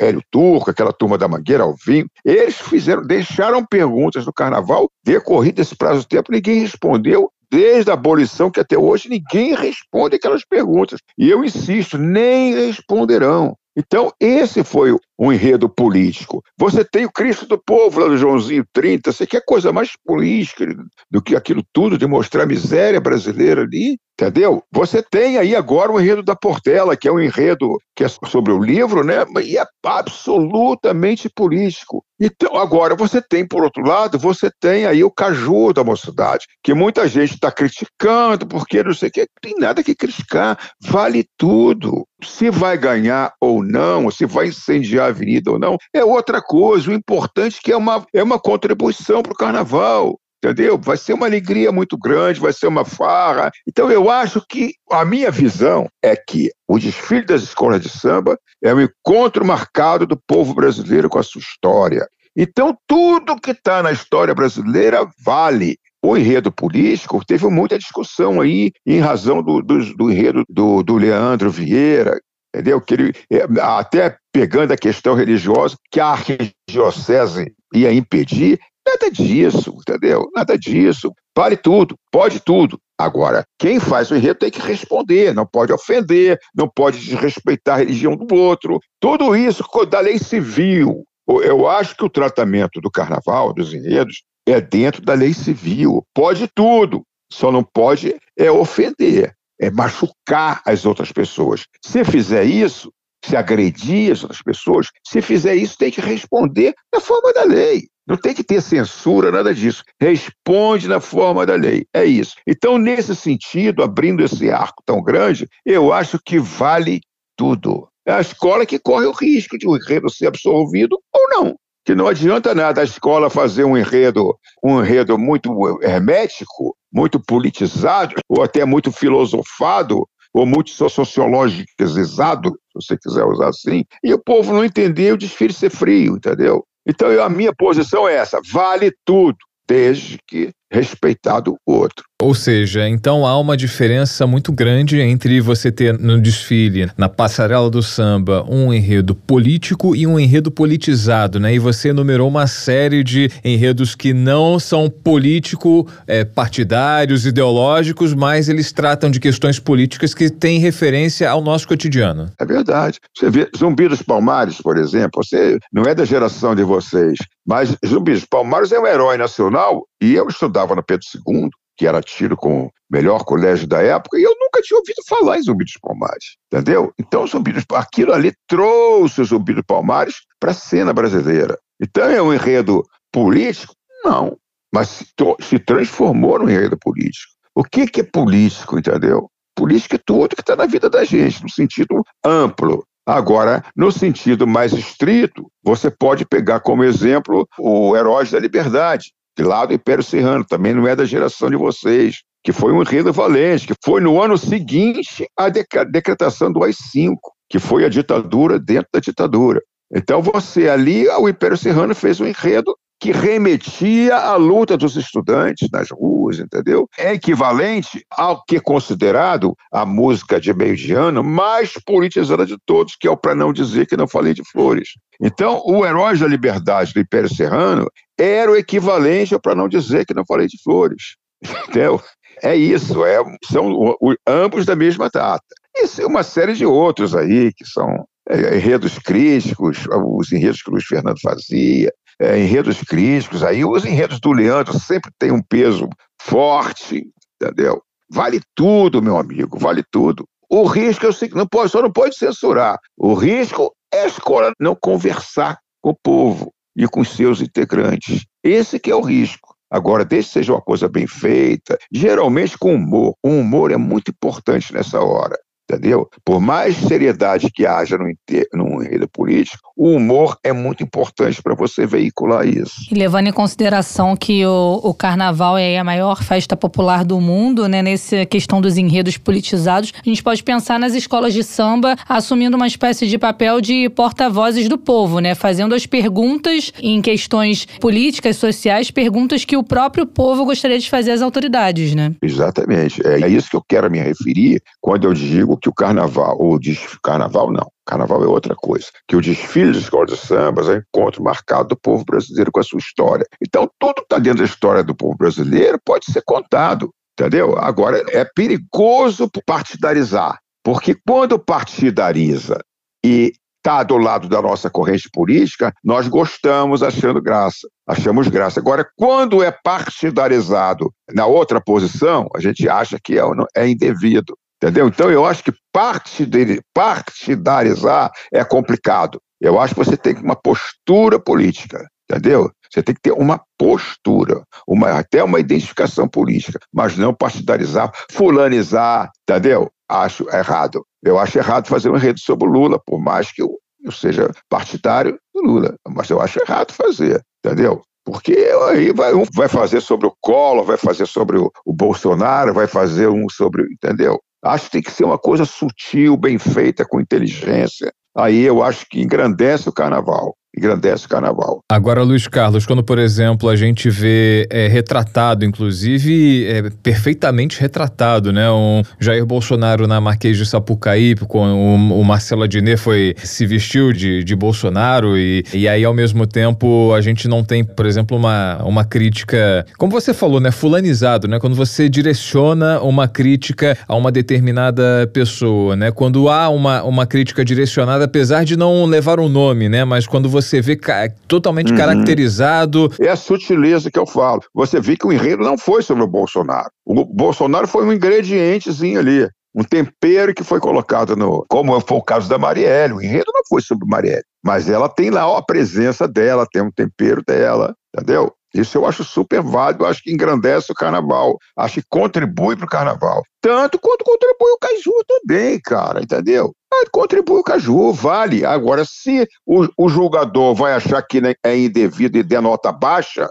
Hélio 0.00 0.22
Turco, 0.30 0.70
aquela 0.70 0.92
turma 0.92 1.18
da 1.18 1.28
Mangueira 1.28 1.62
ao 1.62 1.74
vinho, 1.74 2.06
eles 2.24 2.56
fizeram, 2.56 3.02
deixaram 3.02 3.64
perguntas 3.64 4.24
no 4.24 4.32
carnaval, 4.32 4.90
decorrido 5.04 5.60
esse 5.60 5.76
prazo 5.76 6.00
de 6.00 6.08
tempo, 6.08 6.32
ninguém 6.32 6.60
respondeu, 6.60 7.30
desde 7.50 7.90
a 7.90 7.94
abolição 7.94 8.50
que 8.50 8.60
até 8.60 8.78
hoje 8.78 9.08
ninguém 9.08 9.54
responde 9.54 10.16
aquelas 10.16 10.44
perguntas. 10.44 11.00
E 11.18 11.28
eu 11.28 11.44
insisto, 11.44 11.98
nem 11.98 12.54
responderão. 12.54 13.56
Então, 13.76 14.12
esse 14.18 14.64
foi 14.64 14.96
um 15.18 15.32
enredo 15.32 15.68
político. 15.68 16.42
Você 16.58 16.84
tem 16.84 17.04
o 17.04 17.12
Cristo 17.12 17.46
do 17.46 17.56
Povo 17.56 18.00
lá 18.00 18.08
do 18.08 18.16
Joãozinho 18.16 18.64
30, 18.72 19.12
você 19.12 19.26
quer 19.26 19.42
coisa 19.44 19.72
mais 19.72 19.90
política 20.04 20.66
do 21.10 21.22
que 21.22 21.36
aquilo 21.36 21.62
tudo 21.72 21.96
de 21.96 22.06
mostrar 22.06 22.42
a 22.42 22.46
miséria 22.46 23.00
brasileira 23.00 23.62
ali? 23.62 23.98
Entendeu? 24.20 24.62
Você 24.72 25.02
tem 25.02 25.38
aí 25.38 25.54
agora 25.54 25.92
o 25.92 26.00
enredo 26.00 26.22
da 26.22 26.36
Portela, 26.36 26.96
que 26.96 27.08
é 27.08 27.12
um 27.12 27.20
enredo 27.20 27.78
que 27.94 28.04
é 28.04 28.08
sobre 28.08 28.52
o 28.52 28.62
livro, 28.62 29.04
né? 29.04 29.24
E 29.42 29.56
é 29.56 29.64
absolutamente 29.84 31.28
político. 31.28 32.04
Então, 32.20 32.56
agora 32.56 32.94
você 32.94 33.22
tem, 33.22 33.48
por 33.48 33.64
outro 33.64 33.82
lado, 33.82 34.18
você 34.18 34.50
tem 34.60 34.84
aí 34.84 35.02
o 35.02 35.10
Caju 35.10 35.72
da 35.72 35.82
mocidade, 35.82 36.46
que 36.62 36.74
muita 36.74 37.08
gente 37.08 37.32
está 37.32 37.50
criticando, 37.50 38.46
porque 38.46 38.82
não 38.82 38.92
sei 38.92 39.08
o 39.08 39.12
que, 39.12 39.26
tem 39.40 39.54
nada 39.58 39.82
que 39.82 39.94
criticar, 39.94 40.58
vale 40.82 41.24
tudo. 41.38 42.06
Se 42.22 42.50
vai 42.50 42.76
ganhar 42.76 43.32
ou 43.40 43.62
não, 43.62 44.10
se 44.10 44.26
vai 44.26 44.48
incendiar 44.48 45.06
a 45.06 45.08
avenida 45.08 45.50
ou 45.50 45.58
não, 45.58 45.78
é 45.94 46.04
outra 46.04 46.42
coisa. 46.42 46.90
O 46.90 46.94
importante 46.94 47.58
é 47.58 47.60
que 47.62 47.72
é 47.72 47.76
uma, 47.76 48.04
é 48.14 48.22
uma 48.22 48.38
contribuição 48.38 49.22
para 49.22 49.32
o 49.32 49.36
carnaval 49.36 50.19
entendeu? 50.42 50.78
Vai 50.78 50.96
ser 50.96 51.12
uma 51.12 51.26
alegria 51.26 51.70
muito 51.70 51.96
grande, 51.98 52.40
vai 52.40 52.52
ser 52.52 52.66
uma 52.66 52.84
farra. 52.84 53.50
Então 53.68 53.90
eu 53.90 54.10
acho 54.10 54.42
que 54.48 54.72
a 54.90 55.04
minha 55.04 55.30
visão 55.30 55.86
é 56.02 56.16
que 56.16 56.50
o 56.66 56.78
desfile 56.78 57.26
das 57.26 57.42
escolas 57.42 57.80
de 57.80 57.88
samba 57.88 58.38
é 58.62 58.74
um 58.74 58.80
encontro 58.80 59.44
marcado 59.44 60.06
do 60.06 60.16
povo 60.16 60.54
brasileiro 60.54 61.08
com 61.08 61.18
a 61.18 61.22
sua 61.22 61.40
história. 61.40 62.08
Então 62.36 62.76
tudo 62.86 63.40
que 63.40 63.50
está 63.50 63.82
na 63.82 63.92
história 63.92 64.34
brasileira 64.34 65.06
vale. 65.24 65.76
O 66.02 66.16
enredo 66.16 66.50
político 66.50 67.22
teve 67.26 67.46
muita 67.48 67.78
discussão 67.78 68.40
aí 68.40 68.72
em 68.86 69.00
razão 69.00 69.42
do, 69.42 69.60
do, 69.60 69.94
do 69.94 70.10
enredo 70.10 70.44
do, 70.48 70.82
do 70.82 70.96
Leandro 70.96 71.50
Vieira, 71.50 72.18
entendeu? 72.54 72.80
Que 72.80 72.94
ele, 72.94 73.12
é, 73.30 73.46
até 73.60 74.16
pegando 74.32 74.72
a 74.72 74.78
questão 74.78 75.14
religiosa, 75.14 75.76
que 75.90 76.00
a 76.00 76.06
arquidiocese 76.06 77.52
ia 77.74 77.92
impedir, 77.92 78.58
Nada 78.90 79.08
disso, 79.08 79.72
entendeu? 79.78 80.28
Nada 80.34 80.58
disso. 80.58 81.12
Vale 81.36 81.56
tudo, 81.56 81.94
pode 82.10 82.40
tudo. 82.40 82.76
Agora, 82.98 83.44
quem 83.56 83.78
faz 83.78 84.10
o 84.10 84.16
enredo 84.16 84.40
tem 84.40 84.50
que 84.50 84.60
responder, 84.60 85.32
não 85.32 85.46
pode 85.46 85.72
ofender, 85.72 86.36
não 86.52 86.68
pode 86.68 86.98
desrespeitar 86.98 87.76
a 87.76 87.78
religião 87.78 88.16
do 88.16 88.34
outro. 88.34 88.80
Tudo 89.00 89.36
isso 89.36 89.64
da 89.88 90.00
lei 90.00 90.18
civil. 90.18 91.04
Eu 91.28 91.68
acho 91.68 91.96
que 91.96 92.04
o 92.04 92.10
tratamento 92.10 92.80
do 92.80 92.90
carnaval, 92.90 93.54
dos 93.54 93.72
enredos, 93.72 94.24
é 94.44 94.60
dentro 94.60 95.02
da 95.02 95.14
lei 95.14 95.32
civil. 95.32 96.04
Pode 96.12 96.48
tudo, 96.52 97.04
só 97.32 97.52
não 97.52 97.62
pode 97.62 98.16
é 98.36 98.50
ofender, 98.50 99.32
é 99.60 99.70
machucar 99.70 100.60
as 100.66 100.84
outras 100.84 101.12
pessoas. 101.12 101.64
Se 101.84 102.04
fizer 102.04 102.42
isso, 102.42 102.92
se 103.24 103.36
agredir 103.36 104.12
as 104.12 104.22
outras 104.22 104.42
pessoas, 104.42 104.88
se 105.06 105.22
fizer 105.22 105.54
isso, 105.54 105.78
tem 105.78 105.92
que 105.92 106.00
responder 106.00 106.74
na 106.92 107.00
forma 107.00 107.32
da 107.32 107.44
lei. 107.44 107.86
Não 108.06 108.16
tem 108.16 108.34
que 108.34 108.42
ter 108.42 108.60
censura, 108.60 109.30
nada 109.30 109.54
disso. 109.54 109.84
Responde 110.00 110.88
na 110.88 111.00
forma 111.00 111.46
da 111.46 111.54
lei. 111.54 111.86
É 111.94 112.04
isso. 112.04 112.34
Então, 112.46 112.78
nesse 112.78 113.14
sentido, 113.14 113.82
abrindo 113.82 114.24
esse 114.24 114.50
arco 114.50 114.82
tão 114.84 115.02
grande, 115.02 115.48
eu 115.64 115.92
acho 115.92 116.18
que 116.24 116.38
vale 116.38 117.00
tudo. 117.36 117.88
É 118.06 118.12
a 118.12 118.20
escola 118.20 118.66
que 118.66 118.78
corre 118.78 119.06
o 119.06 119.12
risco 119.12 119.56
de 119.56 119.68
um 119.68 119.76
enredo 119.76 120.10
ser 120.10 120.26
absolvido 120.26 120.98
ou 121.12 121.28
não. 121.30 121.56
Que 121.84 121.94
não 121.94 122.06
adianta 122.06 122.54
nada 122.54 122.80
a 122.80 122.84
escola 122.84 123.30
fazer 123.30 123.64
um 123.64 123.76
enredo, 123.76 124.36
um 124.62 124.80
enredo 124.80 125.16
muito 125.16 125.80
hermético, 125.82 126.76
muito 126.92 127.20
politizado, 127.20 128.14
ou 128.28 128.42
até 128.42 128.64
muito 128.64 128.90
filosofado, 128.92 130.06
ou 130.32 130.46
muito 130.46 130.70
sociologizado, 130.70 132.50
se 132.50 132.74
você 132.74 132.98
quiser 132.98 133.24
usar 133.24 133.48
assim, 133.48 133.84
e 134.02 134.12
o 134.12 134.18
povo 134.18 134.52
não 134.52 134.64
entender 134.64 135.12
o 135.12 135.16
desfile 135.16 135.52
ser 135.52 135.70
frio, 135.70 136.16
entendeu? 136.16 136.64
Então, 136.86 137.10
eu, 137.12 137.22
a 137.22 137.28
minha 137.28 137.54
posição 137.54 138.08
é 138.08 138.14
essa: 138.14 138.40
vale 138.50 138.92
tudo, 139.04 139.38
desde 139.66 140.18
que 140.26 140.52
respeitado 140.70 141.56
o 141.66 141.72
outro. 141.72 142.04
Ou 142.22 142.34
seja, 142.34 142.86
então 142.86 143.26
há 143.26 143.38
uma 143.38 143.56
diferença 143.56 144.26
muito 144.26 144.52
grande 144.52 145.00
entre 145.00 145.40
você 145.40 145.72
ter 145.72 145.98
no 145.98 146.20
desfile, 146.20 146.90
na 146.96 147.08
passarela 147.08 147.70
do 147.70 147.82
samba, 147.82 148.44
um 148.46 148.74
enredo 148.74 149.14
político 149.14 149.96
e 149.96 150.06
um 150.06 150.20
enredo 150.20 150.50
politizado, 150.50 151.40
né? 151.40 151.54
E 151.54 151.58
você 151.58 151.88
enumerou 151.88 152.28
uma 152.28 152.46
série 152.46 153.02
de 153.02 153.30
enredos 153.42 153.94
que 153.94 154.12
não 154.12 154.58
são 154.58 154.90
político-partidários, 154.90 157.24
é, 157.24 157.30
ideológicos, 157.30 158.12
mas 158.12 158.50
eles 158.50 158.70
tratam 158.70 159.10
de 159.10 159.18
questões 159.18 159.58
políticas 159.58 160.12
que 160.12 160.28
têm 160.28 160.58
referência 160.58 161.30
ao 161.30 161.40
nosso 161.40 161.66
cotidiano. 161.66 162.30
É 162.38 162.44
verdade. 162.44 162.98
Você 163.16 163.30
vê 163.30 163.48
Zumbi 163.56 163.88
dos 163.88 164.02
Palmares, 164.02 164.60
por 164.60 164.76
exemplo, 164.76 165.24
você 165.24 165.58
não 165.72 165.84
é 165.84 165.94
da 165.94 166.04
geração 166.04 166.54
de 166.54 166.64
vocês, 166.64 167.16
mas 167.46 167.74
Zumbi 167.86 168.12
dos 168.12 168.26
Palmares 168.26 168.72
é 168.72 168.78
um 168.78 168.86
herói 168.86 169.16
nacional 169.16 169.86
e 170.00 170.14
eu 170.14 170.26
estudava 170.28 170.74
no 170.74 170.82
Pedro 170.82 171.06
II 171.14 171.50
que 171.80 171.86
era 171.86 172.02
tido 172.02 172.36
como 172.36 172.66
o 172.66 172.70
melhor 172.90 173.24
colégio 173.24 173.66
da 173.66 173.80
época, 173.80 174.18
e 174.18 174.22
eu 174.22 174.36
nunca 174.38 174.60
tinha 174.60 174.78
ouvido 174.78 175.02
falar 175.08 175.38
em 175.38 175.42
Zumbi 175.42 175.64
dos 175.64 175.78
Palmares, 175.80 176.36
entendeu? 176.52 176.92
Então, 177.00 177.26
Zumbi 177.26 177.52
dos, 177.52 177.64
aquilo 177.72 178.12
ali 178.12 178.34
trouxe 178.46 179.22
o 179.22 179.24
Zumbi 179.24 179.54
dos 179.54 179.64
Palmares 179.66 180.16
para 180.38 180.50
a 180.50 180.54
cena 180.54 180.92
brasileira. 180.92 181.58
Então, 181.80 182.04
é 182.04 182.20
um 182.20 182.34
enredo 182.34 182.84
político? 183.10 183.72
Não, 184.04 184.36
mas 184.70 184.88
se, 184.88 185.06
se 185.40 185.58
transformou 185.58 186.38
num 186.38 186.50
enredo 186.50 186.76
político. 186.78 187.32
O 187.54 187.64
que, 187.64 187.86
que 187.86 188.02
é 188.02 188.04
político, 188.04 188.78
entendeu? 188.78 189.30
Política 189.56 189.96
é 189.96 190.00
tudo 190.04 190.36
que 190.36 190.42
está 190.42 190.54
na 190.54 190.66
vida 190.66 190.90
da 190.90 191.02
gente, 191.02 191.42
no 191.42 191.48
sentido 191.48 192.04
amplo. 192.22 192.84
Agora, 193.06 193.64
no 193.74 193.90
sentido 193.90 194.46
mais 194.46 194.74
estrito, 194.74 195.50
você 195.64 195.90
pode 195.90 196.26
pegar 196.26 196.60
como 196.60 196.84
exemplo 196.84 197.48
o 197.58 197.96
Heróis 197.96 198.30
da 198.30 198.38
Liberdade, 198.38 199.12
lá 199.38 199.64
do 199.64 199.74
Império 199.74 200.02
Serrano, 200.02 200.44
também 200.44 200.74
não 200.74 200.86
é 200.86 200.94
da 200.94 201.04
geração 201.04 201.48
de 201.48 201.56
vocês, 201.56 202.22
que 202.42 202.52
foi 202.52 202.72
um 202.72 202.82
enredo 202.82 203.12
valente, 203.12 203.66
que 203.66 203.74
foi 203.84 204.00
no 204.00 204.20
ano 204.20 204.36
seguinte 204.36 205.26
à 205.36 205.48
decretação 205.48 206.52
do 206.52 206.62
AI-5, 206.62 207.16
que 207.48 207.58
foi 207.58 207.84
a 207.84 207.88
ditadura 207.88 208.58
dentro 208.58 208.88
da 208.92 209.00
ditadura. 209.00 209.60
Então 209.92 210.22
você 210.22 210.68
ali, 210.68 211.08
o 211.08 211.28
Império 211.28 211.56
Serrano 211.56 211.94
fez 211.94 212.20
um 212.20 212.26
enredo 212.26 212.76
que 213.00 213.12
remetia 213.12 214.14
à 214.14 214.36
luta 214.36 214.76
dos 214.76 214.94
estudantes 214.94 215.68
nas 215.72 215.88
ruas, 215.90 216.38
entendeu? 216.38 216.86
É 216.98 217.14
equivalente 217.14 218.04
ao 218.10 218.44
que 218.44 218.56
é 218.56 218.60
considerado 218.60 219.56
a 219.72 219.86
música 219.86 220.38
de 220.38 220.52
meio 220.52 220.76
de 220.76 220.92
ano 220.92 221.24
mais 221.24 221.72
politizada 221.86 222.44
de 222.44 222.58
todos, 222.66 222.94
que 223.00 223.08
é 223.08 223.10
o 223.10 223.16
para 223.16 223.34
não 223.34 223.54
dizer 223.54 223.86
que 223.86 223.96
não 223.96 224.06
falei 224.06 224.34
de 224.34 224.42
flores. 224.44 224.90
Então, 225.18 225.62
o 225.64 225.84
Heróis 225.84 226.20
da 226.20 226.26
Liberdade 226.26 226.92
do 226.92 227.00
Império 227.00 227.34
Serrano 227.34 227.90
era 228.18 228.50
o 228.50 228.56
equivalente 228.56 229.32
ao 229.32 229.40
para 229.40 229.54
não 229.54 229.68
dizer 229.68 230.04
que 230.04 230.14
não 230.14 230.24
falei 230.26 230.46
de 230.46 230.62
flores. 230.62 231.16
Entendeu? 231.42 232.00
É 232.42 232.54
isso, 232.54 233.04
é, 233.04 233.18
são 233.50 233.96
ambos 234.26 234.66
da 234.66 234.76
mesma 234.76 235.08
data. 235.08 235.42
E 235.74 236.04
uma 236.04 236.22
série 236.22 236.54
de 236.54 236.66
outros 236.66 237.14
aí, 237.14 237.52
que 237.54 237.66
são 237.66 238.06
é, 238.28 238.56
enredos 238.56 238.98
críticos, 238.98 239.78
os 239.90 240.32
enredos 240.32 240.62
que 240.62 240.70
o 240.70 240.72
Luiz 240.72 240.84
Fernando 240.84 241.20
fazia, 241.20 241.90
é, 242.20 242.38
enredos 242.38 242.82
críticos, 242.82 243.42
aí 243.42 243.64
os 243.64 243.84
enredos 243.84 244.20
do 244.20 244.32
Leandro 244.32 244.78
sempre 244.78 245.10
têm 245.18 245.32
um 245.32 245.42
peso 245.42 245.88
forte, 246.20 247.08
entendeu? 247.40 247.82
Vale 248.12 248.40
tudo, 248.54 249.02
meu 249.02 249.16
amigo, 249.16 249.58
vale 249.58 249.82
tudo. 249.90 250.26
O 250.50 250.64
risco, 250.64 251.06
eu 251.06 251.12
sei 251.12 251.28
que 251.28 251.36
não 251.36 251.46
pode, 251.46 251.70
só 251.70 251.80
não 251.80 251.90
pode 251.90 252.16
censurar. 252.16 252.76
O 252.98 253.14
risco 253.14 253.72
é 253.92 254.02
a 254.02 254.06
escola 254.06 254.52
não 254.60 254.74
conversar 254.74 255.58
com 255.80 255.90
o 255.90 255.98
povo 256.02 256.52
e 256.76 256.86
com 256.86 257.02
seus 257.04 257.40
integrantes. 257.40 258.26
Esse 258.44 258.78
que 258.78 258.90
é 258.90 258.94
o 258.94 259.00
risco. 259.00 259.54
Agora, 259.70 260.04
desde 260.04 260.28
que 260.28 260.34
seja 260.34 260.52
uma 260.52 260.60
coisa 260.60 260.88
bem 260.88 261.06
feita, 261.06 261.78
geralmente 261.92 262.58
com 262.58 262.74
humor. 262.74 263.14
O 263.22 263.28
humor 263.28 263.70
é 263.70 263.76
muito 263.76 264.10
importante 264.10 264.74
nessa 264.74 265.00
hora 265.00 265.38
entendeu? 265.70 266.08
Por 266.24 266.40
mais 266.40 266.76
seriedade 266.76 267.50
que 267.52 267.64
haja 267.64 267.96
no, 267.96 268.12
no 268.52 268.82
enredo 268.82 269.08
político, 269.08 269.69
o 269.80 269.96
humor 269.96 270.36
é 270.44 270.52
muito 270.52 270.82
importante 270.82 271.42
para 271.42 271.54
você 271.54 271.86
veicular 271.86 272.46
isso. 272.46 272.86
E 272.90 272.94
levando 272.94 273.28
em 273.28 273.32
consideração 273.32 274.14
que 274.14 274.44
o, 274.44 274.78
o 274.84 274.92
carnaval 274.92 275.56
é 275.56 275.78
a 275.78 275.82
maior 275.82 276.22
festa 276.22 276.54
popular 276.54 277.02
do 277.02 277.18
mundo, 277.18 277.66
né, 277.66 277.80
nessa 277.80 278.26
questão 278.26 278.60
dos 278.60 278.76
enredos 278.76 279.16
politizados, 279.16 279.94
a 279.96 280.06
gente 280.06 280.22
pode 280.22 280.42
pensar 280.42 280.78
nas 280.78 280.92
escolas 280.92 281.32
de 281.32 281.42
samba 281.42 281.96
assumindo 282.06 282.58
uma 282.58 282.66
espécie 282.66 283.06
de 283.06 283.16
papel 283.16 283.58
de 283.62 283.88
porta-vozes 283.88 284.68
do 284.68 284.76
povo, 284.76 285.18
né, 285.18 285.34
fazendo 285.34 285.74
as 285.74 285.86
perguntas 285.86 286.74
em 286.82 287.00
questões 287.00 287.66
políticas, 287.80 288.36
sociais, 288.36 288.90
perguntas 288.90 289.46
que 289.46 289.56
o 289.56 289.64
próprio 289.64 290.04
povo 290.04 290.44
gostaria 290.44 290.78
de 290.78 290.90
fazer 290.90 291.12
às 291.12 291.22
autoridades, 291.22 291.94
né? 291.94 292.14
Exatamente. 292.22 293.00
É 293.06 293.26
isso 293.26 293.48
que 293.48 293.56
eu 293.56 293.64
quero 293.66 293.90
me 293.90 293.98
referir 293.98 294.60
quando 294.78 295.04
eu 295.04 295.14
digo 295.14 295.56
que 295.56 295.70
o 295.70 295.74
carnaval, 295.74 296.36
ou 296.38 296.56
o 296.56 296.60
carnaval 297.02 297.50
não, 297.50 297.66
carnaval 297.90 298.22
é 298.22 298.28
outra 298.28 298.54
coisa, 298.54 298.86
que 299.08 299.16
o 299.16 299.20
desfile 299.20 299.72
de 299.72 299.78
escolas 299.78 300.10
de 300.10 300.16
sambas 300.16 300.68
é 300.68 300.76
encontro 300.76 301.22
marcado 301.22 301.70
do 301.70 301.76
povo 301.76 302.04
brasileiro 302.04 302.52
com 302.52 302.60
a 302.60 302.62
sua 302.62 302.78
história. 302.78 303.26
Então, 303.44 303.68
tudo 303.78 303.94
que 303.94 304.02
está 304.02 304.18
dentro 304.18 304.38
da 304.38 304.44
história 304.44 304.84
do 304.84 304.94
povo 304.94 305.16
brasileiro 305.16 305.78
pode 305.84 306.06
ser 306.06 306.22
contado, 306.24 306.90
entendeu? 307.18 307.58
Agora, 307.58 308.04
é 308.08 308.24
perigoso 308.24 309.28
partidarizar, 309.44 310.38
porque 310.62 310.96
quando 311.06 311.38
partidariza 311.38 312.60
e 313.04 313.32
está 313.56 313.82
do 313.82 313.98
lado 313.98 314.28
da 314.28 314.40
nossa 314.40 314.70
corrente 314.70 315.10
política, 315.12 315.72
nós 315.84 316.08
gostamos 316.08 316.82
achando 316.82 317.20
graça, 317.20 317.68
achamos 317.86 318.28
graça. 318.28 318.58
Agora, 318.58 318.86
quando 318.96 319.42
é 319.42 319.50
partidarizado 319.50 320.90
na 321.12 321.26
outra 321.26 321.60
posição, 321.60 322.28
a 322.34 322.40
gente 322.40 322.68
acha 322.68 322.98
que 323.02 323.18
é, 323.18 323.22
é 323.54 323.68
indevido. 323.68 324.34
Entendeu? 324.62 324.88
Então 324.88 325.10
eu 325.10 325.24
acho 325.24 325.42
que 325.42 325.52
partidarizar 325.72 328.12
é 328.32 328.44
complicado. 328.44 329.20
Eu 329.40 329.58
acho 329.58 329.74
que 329.74 329.84
você 329.84 329.96
tem 329.96 330.14
uma 330.16 330.36
postura 330.36 331.18
política, 331.18 331.88
entendeu? 332.08 332.50
Você 332.70 332.82
tem 332.82 332.94
que 332.94 333.00
ter 333.00 333.12
uma 333.12 333.40
postura, 333.58 334.42
uma, 334.66 334.98
até 334.98 335.24
uma 335.24 335.40
identificação 335.40 336.06
política, 336.06 336.58
mas 336.72 336.96
não 336.96 337.14
partidarizar, 337.14 337.90
fulanizar, 338.10 339.10
entendeu? 339.28 339.70
Acho 339.88 340.28
errado. 340.30 340.84
Eu 341.02 341.18
acho 341.18 341.38
errado 341.38 341.66
fazer 341.66 341.90
um 341.90 341.96
enredo 341.96 342.20
sobre 342.20 342.46
o 342.46 342.50
Lula, 342.50 342.80
por 342.84 343.00
mais 343.00 343.32
que 343.32 343.42
eu, 343.42 343.58
eu 343.82 343.90
seja 343.90 344.30
partidário 344.48 345.18
do 345.34 345.42
Lula, 345.42 345.74
mas 345.88 346.10
eu 346.10 346.20
acho 346.20 346.38
errado 346.40 346.72
fazer, 346.72 347.22
entendeu? 347.44 347.82
Porque 348.04 348.32
aí 348.68 348.92
vai, 348.92 349.14
um 349.14 349.24
vai 349.34 349.48
fazer 349.48 349.80
sobre 349.80 350.06
o 350.06 350.14
Collor, 350.20 350.64
vai 350.64 350.76
fazer 350.76 351.06
sobre 351.06 351.38
o, 351.38 351.50
o 351.64 351.72
Bolsonaro, 351.72 352.54
vai 352.54 352.66
fazer 352.66 353.08
um 353.08 353.28
sobre, 353.28 353.64
entendeu? 353.64 354.20
Acho 354.42 354.66
que 354.66 354.70
tem 354.70 354.82
que 354.82 354.90
ser 354.90 355.04
uma 355.04 355.18
coisa 355.18 355.44
sutil, 355.44 356.16
bem 356.16 356.38
feita, 356.38 356.84
com 356.84 357.00
inteligência. 357.00 357.92
Aí 358.16 358.42
eu 358.42 358.62
acho 358.62 358.86
que 358.88 359.00
engrandece 359.00 359.68
o 359.68 359.72
carnaval 359.72 360.36
engrandece 360.56 361.06
o 361.06 361.08
carnaval. 361.08 361.60
Agora, 361.70 362.02
Luiz 362.02 362.26
Carlos, 362.26 362.66
quando, 362.66 362.82
por 362.82 362.98
exemplo, 362.98 363.48
a 363.48 363.56
gente 363.56 363.88
vê 363.88 364.46
é, 364.50 364.66
retratado, 364.66 365.44
inclusive 365.44 366.46
é, 366.46 366.70
perfeitamente 366.82 367.60
retratado, 367.60 368.32
né? 368.32 368.50
Um 368.50 368.82
Jair 368.98 369.24
Bolsonaro 369.24 369.86
na 369.86 370.00
Marquês 370.00 370.36
de 370.36 370.44
Sapucaí, 370.44 371.14
com 371.14 371.38
o, 371.38 372.00
o 372.00 372.04
Marcelo 372.04 372.42
Adnet 372.42 372.76
foi 372.76 373.14
se 373.22 373.46
vestiu 373.46 373.92
de, 373.92 374.24
de 374.24 374.34
Bolsonaro 374.34 375.16
e, 375.16 375.44
e 375.54 375.68
aí, 375.68 375.84
ao 375.84 375.94
mesmo 375.94 376.26
tempo, 376.26 376.92
a 376.94 377.00
gente 377.00 377.28
não 377.28 377.44
tem, 377.44 377.62
por 377.62 377.86
exemplo, 377.86 378.16
uma, 378.16 378.60
uma 378.64 378.84
crítica, 378.84 379.64
como 379.78 379.92
você 379.92 380.12
falou, 380.12 380.40
né? 380.40 380.50
Fulanizado, 380.50 381.28
né? 381.28 381.38
Quando 381.38 381.54
você 381.54 381.88
direciona 381.88 382.80
uma 382.80 383.06
crítica 383.06 383.78
a 383.86 383.94
uma 383.94 384.10
determinada 384.10 385.08
pessoa, 385.12 385.76
né? 385.76 385.92
Quando 385.92 386.28
há 386.28 386.48
uma, 386.48 386.82
uma 386.82 387.06
crítica 387.06 387.44
direcionada, 387.44 388.04
apesar 388.04 388.44
de 388.44 388.56
não 388.56 388.84
levar 388.84 389.20
um 389.20 389.28
nome, 389.28 389.68
né? 389.68 389.84
Mas 389.84 390.06
quando 390.06 390.28
você 390.28 390.39
você 390.40 390.60
vê 390.60 390.76
ca 390.76 391.08
totalmente 391.28 391.72
uhum. 391.72 391.78
caracterizado. 391.78 392.92
É 393.00 393.08
a 393.08 393.16
sutileza 393.16 393.90
que 393.90 393.98
eu 393.98 394.06
falo. 394.06 394.42
Você 394.54 394.80
vê 394.80 394.96
que 394.96 395.06
o 395.06 395.12
enredo 395.12 395.42
não 395.42 395.58
foi 395.58 395.82
sobre 395.82 396.04
o 396.04 396.08
Bolsonaro. 396.08 396.70
O 396.84 397.04
Bolsonaro 397.04 397.66
foi 397.66 397.84
um 397.84 397.92
ingredientezinho 397.92 399.00
ali 399.00 399.28
um 399.54 399.64
tempero 399.64 400.34
que 400.34 400.44
foi 400.44 400.60
colocado 400.60 401.16
no. 401.16 401.44
Como 401.48 401.78
foi 401.80 401.98
o 401.98 402.02
caso 402.02 402.28
da 402.28 402.38
Marielle. 402.38 402.94
O 402.94 403.02
enredo 403.02 403.30
não 403.34 403.42
foi 403.48 403.60
sobre 403.60 403.86
Marielle, 403.86 404.24
mas 404.44 404.68
ela 404.68 404.88
tem 404.88 405.10
lá 405.10 405.36
a 405.36 405.42
presença 405.42 406.06
dela, 406.06 406.46
tem 406.50 406.62
um 406.62 406.70
tempero 406.70 407.22
dela, 407.26 407.74
entendeu? 407.94 408.32
Isso 408.54 408.76
eu 408.76 408.86
acho 408.86 409.04
super 409.04 409.40
válido, 409.42 409.86
acho 409.86 410.02
que 410.02 410.12
engrandece 410.12 410.72
o 410.72 410.74
carnaval, 410.74 411.38
acho 411.56 411.80
que 411.80 411.86
contribui 411.88 412.56
para 412.56 412.64
o 412.64 412.68
carnaval. 412.68 413.22
Tanto 413.40 413.78
quanto 413.78 414.04
contribui 414.04 414.50
o 414.50 414.58
Caju 414.58 414.92
também, 415.06 415.60
cara, 415.60 416.02
entendeu? 416.02 416.52
Contribui 416.92 417.40
o 417.40 417.42
Caju, 417.42 417.92
vale. 417.92 418.44
Agora, 418.44 418.84
se 418.84 419.26
o, 419.46 419.66
o 419.76 419.88
julgador 419.88 420.54
vai 420.54 420.72
achar 420.72 421.02
que 421.02 421.20
é 421.44 421.58
indevido 421.58 422.18
e 422.18 422.22
denota 422.22 422.72
baixa, 422.72 423.28